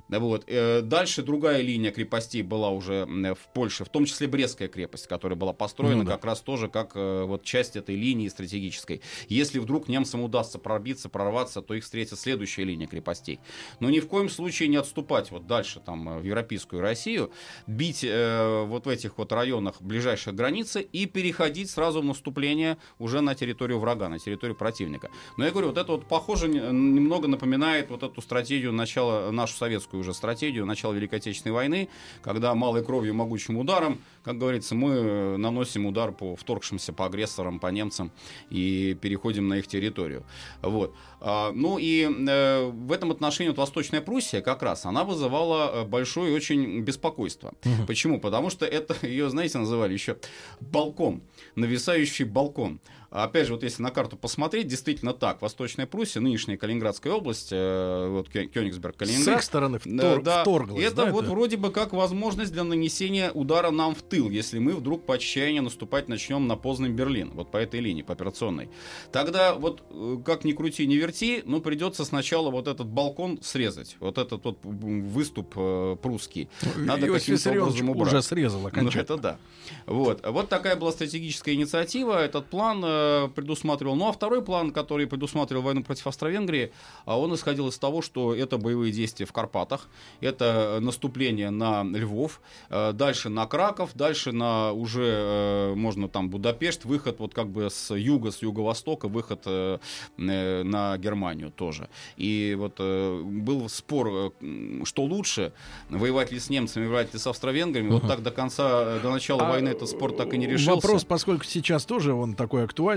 Вот. 0.09 0.43
Э, 0.47 0.81
Дальше 0.81 1.02
другая 1.21 1.61
линия 1.61 1.91
крепостей 1.91 2.41
была 2.41 2.69
уже 2.69 2.93
м, 3.07 3.35
в 3.35 3.53
Польше, 3.53 3.85
в 3.85 3.89
том 3.89 4.05
числе 4.05 4.27
Брестская 4.27 4.67
крепость, 4.67 5.07
которая 5.07 5.37
была 5.37 5.53
построена 5.53 5.97
Ну 5.97 6.03
да. 6.05 6.13
как 6.13 6.25
раз 6.25 6.41
тоже 6.41 6.67
как 6.69 6.91
э, 6.95 7.23
вот 7.23 7.43
часть 7.43 7.75
этой 7.75 7.95
линии 7.95 8.27
стратегической. 8.29 9.01
Если 9.29 9.59
вдруг 9.59 9.87
немцам 9.87 10.21
удастся 10.21 10.59
пробиться, 10.59 11.09
прорваться, 11.09 11.61
то 11.61 11.73
их 11.73 11.83
встретит 11.83 12.19
следующая 12.19 12.63
линия 12.63 12.87
крепостей. 12.87 13.39
Но 13.79 13.89
ни 13.89 13.99
в 13.99 14.07
коем 14.07 14.29
случае 14.29 14.69
не 14.69 14.77
отступать 14.77 15.31
вот 15.31 15.47
дальше 15.47 15.79
там 15.79 16.07
э, 16.09 16.19
в 16.19 16.23
европейскую 16.23 16.81
Россию, 16.81 17.31
бить 17.67 18.03
э, 18.03 18.63
вот 18.65 18.85
в 18.85 18.89
этих 18.89 19.17
вот 19.17 19.31
районах 19.31 19.81
ближайших 19.81 20.33
границы 20.35 20.81
и 20.81 21.05
переходить 21.05 21.69
сразу 21.69 22.01
в 22.01 22.05
наступление 22.05 22.77
уже 22.99 23.21
на 23.21 23.35
территорию 23.35 23.79
врага, 23.79 24.09
на 24.09 24.19
территорию 24.19 24.55
противника. 24.55 25.09
Но 25.37 25.45
я 25.45 25.51
говорю, 25.51 25.67
вот 25.67 25.77
это 25.77 25.91
вот 25.91 26.07
похоже 26.07 26.47
не- 26.47 26.59
немного 26.59 27.27
напоминает 27.27 27.89
вот 27.89 28.03
эту 28.03 28.21
стратегию 28.21 28.71
начала, 28.71 29.31
нашу 29.31 29.55
советскую 29.55 30.01
уже 30.01 30.13
стратегию 30.13 30.65
начала 30.65 30.92
Великой 30.93 31.15
Отечественной 31.19 31.53
войны, 31.53 31.89
когда 32.21 32.53
малой 32.55 32.83
кровью, 32.83 33.13
могучим 33.13 33.57
ударом, 33.57 33.99
как 34.23 34.37
говорится, 34.37 34.75
мы 34.75 35.37
наносим 35.37 35.85
удар 35.85 36.11
по 36.11 36.35
вторгшимся, 36.35 36.93
по 36.93 37.05
агрессорам, 37.05 37.59
по 37.59 37.67
немцам 37.67 38.11
и 38.49 38.97
переходим 39.01 39.47
на 39.47 39.55
их 39.55 39.67
территорию. 39.67 40.23
Вот. 40.61 40.95
А, 41.19 41.51
ну 41.53 41.77
и 41.77 42.03
э, 42.03 42.69
в 42.69 42.91
этом 42.91 43.11
отношении 43.11 43.49
вот 43.49 43.57
Восточная 43.57 44.01
Пруссия 44.01 44.41
как 44.41 44.61
раз, 44.61 44.85
она 44.85 45.03
вызывала 45.03 45.71
э, 45.73 45.85
большое 45.85 46.33
очень 46.35 46.81
беспокойство. 46.81 47.53
Почему? 47.87 48.19
Потому 48.19 48.49
что 48.49 48.65
это, 48.65 48.95
ее, 49.05 49.29
знаете, 49.29 49.57
называли 49.57 49.93
еще 49.93 50.17
балкон, 50.59 51.21
нависающий 51.55 52.25
балкон. 52.25 52.79
Опять 53.15 53.45
же, 53.45 53.53
вот 53.53 53.61
если 53.61 53.83
на 53.83 53.91
карту 53.91 54.17
посмотреть, 54.17 54.67
действительно 54.67 55.13
так. 55.13 55.39
Восточная 55.43 55.85
Пруссия, 55.85 56.19
нынешняя 56.19 56.57
Калининградская 56.57 57.13
область, 57.13 57.49
э, 57.51 58.07
вот 58.09 58.27
Кё- 58.27 58.47
Кёнигсберг, 58.47 58.95
С 58.95 58.97
Калининград. 58.97 59.37
их 59.37 59.43
стороны 59.43 59.77
втор- 59.77 60.23
да. 60.23 60.41
вторглась. 60.41 60.83
Это 60.83 60.95
да, 60.95 61.11
вот 61.11 61.25
вроде 61.27 61.57
бы 61.57 61.69
как 61.71 61.93
возможность 61.93 62.51
для 62.51 62.63
нанесения 62.63 63.29
удара 63.31 63.69
нам 63.69 63.93
в 63.93 64.01
тыл, 64.01 64.31
если 64.31 64.57
мы 64.57 64.73
вдруг 64.73 65.05
по 65.05 65.13
отчаянию 65.13 65.61
наступать 65.61 66.07
начнем 66.09 66.47
на 66.47 66.55
Познань 66.55 66.93
Берлин, 66.93 67.29
вот 67.35 67.51
по 67.51 67.57
этой 67.57 67.81
линии, 67.81 68.01
по 68.01 68.13
операционной. 68.13 68.69
Тогда 69.11 69.53
вот 69.53 69.83
э, 69.91 70.17
как 70.25 70.43
ни 70.43 70.53
крути, 70.53 70.87
ни 70.87 70.95
верти, 70.95 71.43
но 71.45 71.59
придется 71.61 72.05
сначала 72.05 72.49
вот 72.49 72.67
этот 72.67 72.87
балкон 72.87 73.37
срезать, 73.43 73.95
вот 73.99 74.17
этот 74.17 74.43
вот 74.43 74.57
выступ 74.63 75.53
э, 75.55 75.97
прусский. 76.01 76.49
Надо 76.77 77.05
Иосиф 77.07 77.35
каким-то 77.43 77.61
образом 77.63 77.89
убрать. 77.91 78.07
уже 78.13 78.21
срезал 78.23 78.61
Ну, 78.61 78.67
окончательно. 78.69 79.01
это 79.03 79.17
да. 79.17 79.37
Вот. 79.85 80.25
вот 80.27 80.49
такая 80.49 80.75
была 80.75 80.91
стратегическая 80.91 81.53
инициатива. 81.53 82.13
Этот 82.23 82.47
план 82.47 82.83
э, 83.03 83.29
предусматривал. 83.35 83.95
Ну, 83.95 84.07
а 84.07 84.11
второй 84.11 84.41
план, 84.41 84.71
который 84.71 85.07
предусматривал 85.07 85.63
войну 85.63 85.83
против 85.83 86.07
Австро-Венгрии, 86.07 86.71
а 87.05 87.19
он 87.19 87.33
исходил 87.35 87.67
из 87.67 87.77
того, 87.77 88.01
что 88.01 88.33
это 88.33 88.57
боевые 88.57 88.91
действия 88.91 89.25
в 89.25 89.31
Карпатах, 89.31 89.87
это 90.21 90.79
наступление 90.81 91.49
на 91.49 91.83
Львов, 91.83 92.41
э, 92.69 92.93
дальше 92.93 93.29
на 93.29 93.45
Краков, 93.45 93.91
дальше 93.95 94.31
на 94.31 94.71
уже, 94.71 95.03
э, 95.03 95.73
можно 95.75 96.07
там, 96.07 96.29
Будапешт, 96.29 96.85
выход 96.85 97.19
вот 97.19 97.33
как 97.33 97.47
бы 97.47 97.69
с 97.69 97.93
юга, 97.93 98.31
с 98.31 98.41
юго-востока, 98.41 99.07
выход 99.07 99.41
э, 99.45 99.77
э, 100.17 100.63
на 100.63 100.97
Германию 100.97 101.51
тоже. 101.51 101.89
И 102.17 102.55
вот 102.57 102.75
э, 102.79 103.21
был 103.23 103.69
спор, 103.69 104.33
э, 104.41 104.83
что 104.85 105.03
лучше, 105.03 105.51
воевать 105.89 106.31
ли 106.31 106.39
с 106.39 106.49
немцами, 106.49 106.85
воевать 106.85 107.13
ли 107.13 107.19
с 107.19 107.27
австро-венграми. 107.27 107.89
Вот 107.89 108.07
так 108.07 108.23
до 108.23 108.31
конца, 108.31 108.97
э, 108.97 108.99
до 109.01 109.11
начала 109.11 109.43
А, 109.47 109.49
войны 109.49 109.69
этот 109.69 109.89
спор 109.89 110.11
так 110.13 110.33
и 110.33 110.37
не 110.37 110.47
решился. 110.47 110.75
Вопрос, 110.75 111.03
поскольку 111.03 111.43
сейчас 111.45 111.85
тоже 111.85 112.13
он 112.13 112.35
такой 112.35 112.63
актуальный. 112.63 112.92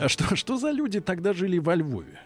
А 0.00 0.08
Что, 0.08 0.36
что 0.36 0.56
за 0.56 0.70
люди 0.70 1.00
тогда 1.00 1.32
жили 1.32 1.58
во 1.58 1.74
Львове? 1.74 2.20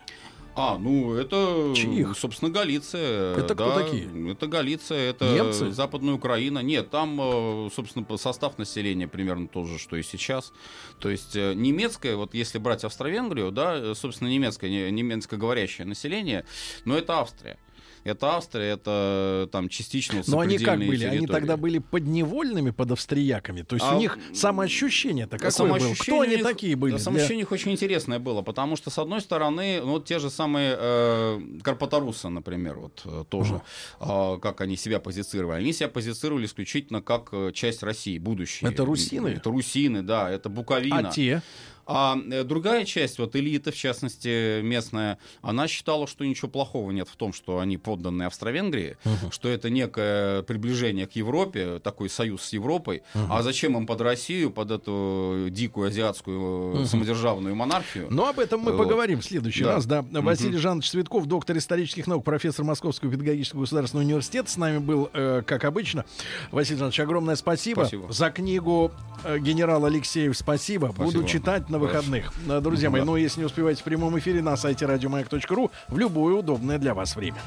А, 0.59 0.79
ну 0.79 1.13
это, 1.13 1.75
Чьих? 1.77 2.17
собственно, 2.17 2.51
Галиция. 2.51 3.35
Это 3.37 3.55
кто 3.55 3.75
да, 3.75 3.83
такие? 3.83 4.33
Это 4.33 4.47
Галиция, 4.47 5.11
это 5.11 5.31
Немцы? 5.31 5.71
Западная 5.71 6.15
Украина. 6.15 6.61
Нет, 6.61 6.89
там, 6.89 7.21
э, 7.21 7.69
собственно, 7.75 8.07
состав 8.17 8.57
населения 8.57 9.07
примерно 9.07 9.49
тот 9.49 9.67
же, 9.67 9.79
что 9.79 9.97
и 9.97 10.03
сейчас. 10.03 10.55
То 10.99 11.11
есть 11.11 11.37
э, 11.37 11.53
немецкое, 11.53 12.17
вот 12.17 12.33
если 12.33 12.57
брать 12.57 12.85
Австро-Венгрию, 12.85 13.53
да, 13.53 13.77
э, 13.77 13.95
собственно, 13.95 14.29
немецкое, 14.29 14.71
не- 14.71 14.91
немецкоговорящее 14.91 15.87
население, 15.87 16.47
но 16.87 16.97
это 16.97 17.19
Австрия. 17.19 17.59
Это 18.07 18.37
Австрия, 18.37 18.71
это 18.73 19.49
там 19.53 19.69
частично 19.69 20.23
Но 20.29 20.41
они 20.41 20.59
как 20.59 20.79
были? 20.79 21.05
Они 21.05 21.19
территории. 21.19 21.27
тогда 21.41 21.57
были 21.57 21.79
подневольными 21.79 22.71
под 22.71 22.93
австрияками. 22.93 23.63
То 23.63 23.77
есть 23.77 23.87
А, 23.89 23.97
у 23.97 23.99
них 23.99 24.19
самоощущение-то 24.33 25.39
какое 25.39 25.51
было? 25.51 25.79
Самоощущение 25.79 25.97
Кто 25.97 26.17
у 26.17 26.21
они 26.23 26.37
них- 26.37 26.45
такие 26.45 26.77
были? 26.77 26.93
да, 26.93 26.97
для- 26.99 27.05
самоощущение 27.05 27.37
у 27.37 27.41
них 27.41 27.53
очень 27.53 27.73
интересное 27.73 28.19
было, 28.19 28.43
потому 28.43 28.77
что, 28.77 28.91
с 28.91 28.99
одной 28.99 29.21
стороны, 29.21 29.81
ну, 29.83 29.93
вот 29.93 30.05
те 30.07 30.19
же 30.19 30.31
самые 30.31 30.77
э, 30.79 31.41
карпаторусы, 31.63 32.29
например, 32.29 32.79
вот 32.79 33.03
э, 33.05 33.25
тоже, 33.29 33.61
а, 34.01 34.39
как 34.39 34.61
они 34.61 34.77
себя 34.77 35.01
позицировали. 35.01 35.61
Они 35.61 35.73
себя 35.73 35.89
позицировали 35.89 36.47
исключительно 36.47 37.03
как 37.03 37.29
э, 37.33 37.51
часть 37.53 37.83
России, 37.83 38.19
будущее. 38.19 38.71
Это 38.71 38.85
русины? 38.85 39.29
Это 39.29 39.51
русины, 39.51 40.03
да, 40.03 40.31
это 40.31 40.49
Буковина. 40.49 41.09
А 41.09 41.13
те? 41.13 41.43
А 41.87 42.19
э, 42.31 42.43
другая 42.45 42.85
часть, 42.85 43.19
вот 43.19 43.37
элита, 43.37 43.71
в 43.71 43.77
частности, 43.77 44.61
местная, 44.63 45.19
она 45.43 45.69
считала, 45.69 46.07
что 46.07 46.25
ничего 46.25 46.49
плохого 46.49 46.91
нет 46.91 47.09
в 47.09 47.17
том, 47.17 47.33
что 47.33 47.59
они 47.61 47.79
подданные 47.79 48.27
Австро-Венгрии, 48.27 48.97
что 49.31 49.49
это 49.49 49.71
некое 49.71 50.43
приближение 50.43 51.07
к 51.07 51.13
Европе, 51.13 51.79
такой 51.79 52.09
союз 52.11 52.43
с 52.43 52.53
Европой. 52.53 53.03
А 53.31 53.43
зачем 53.43 53.77
им 53.77 53.87
под 53.87 54.01
Россию, 54.01 54.51
под 54.51 54.71
эту 54.71 55.47
дикую 55.51 55.89
азиатскую 55.89 56.83
э, 56.83 56.85
самодержавную 56.87 57.55
монархию? 57.55 58.09
Но 58.11 58.29
об 58.29 58.39
этом 58.41 58.61
мы 58.61 58.73
Вот. 58.73 58.79
поговорим 58.85 59.21
в 59.21 59.25
следующий 59.25 59.65
Да. 59.65 59.75
раз. 59.77 59.87
Да. 59.87 60.03
Василий 60.11 60.59
Жанович 60.59 60.91
Цветков, 60.91 61.27
доктор 61.27 61.57
исторических 61.57 62.07
наук, 62.07 62.25
профессор 62.25 62.65
Московского 62.65 63.11
педагогического 63.13 63.61
государственного 63.61 64.07
университета. 64.07 64.51
С 64.51 64.57
нами 64.57 64.79
был, 64.79 65.09
э, 65.13 65.43
как 65.47 65.65
обычно. 65.65 66.05
Василий 66.51 66.79
Жанович, 66.79 67.01
огромное 67.01 67.37
спасибо. 67.37 67.81
Спасибо. 67.83 68.13
За 68.13 68.31
книгу 68.31 68.91
э, 69.25 69.39
генерал 69.39 69.85
Алексеев 69.85 70.37
спасибо. 70.37 70.89
Буду 70.89 71.11
Спасибо. 71.11 71.29
читать 71.29 71.69
на 71.79 71.87
Хорошо. 71.87 71.99
выходных. 72.11 72.33
Э, 72.49 72.61
Друзья 72.61 72.91
мои, 72.91 73.03
ну 73.03 73.17
если 73.17 73.41
не 73.41 73.47
успеваете 73.47 73.81
в 73.81 73.85
прямом 73.85 74.19
эфире 74.19 74.43
на 74.43 74.57
сайте 74.57 74.87
радиомаяк.ру 74.87 75.71
в 75.89 75.99
любое 75.99 76.35
удобное 76.35 76.79
для 76.79 76.95
вас 76.95 77.17
время. 77.17 77.39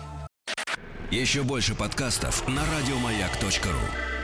Еще 1.11 1.43
больше 1.43 1.75
подкастов 1.75 2.47
на 2.47 2.61
радиомаяк.ру. 2.77 4.18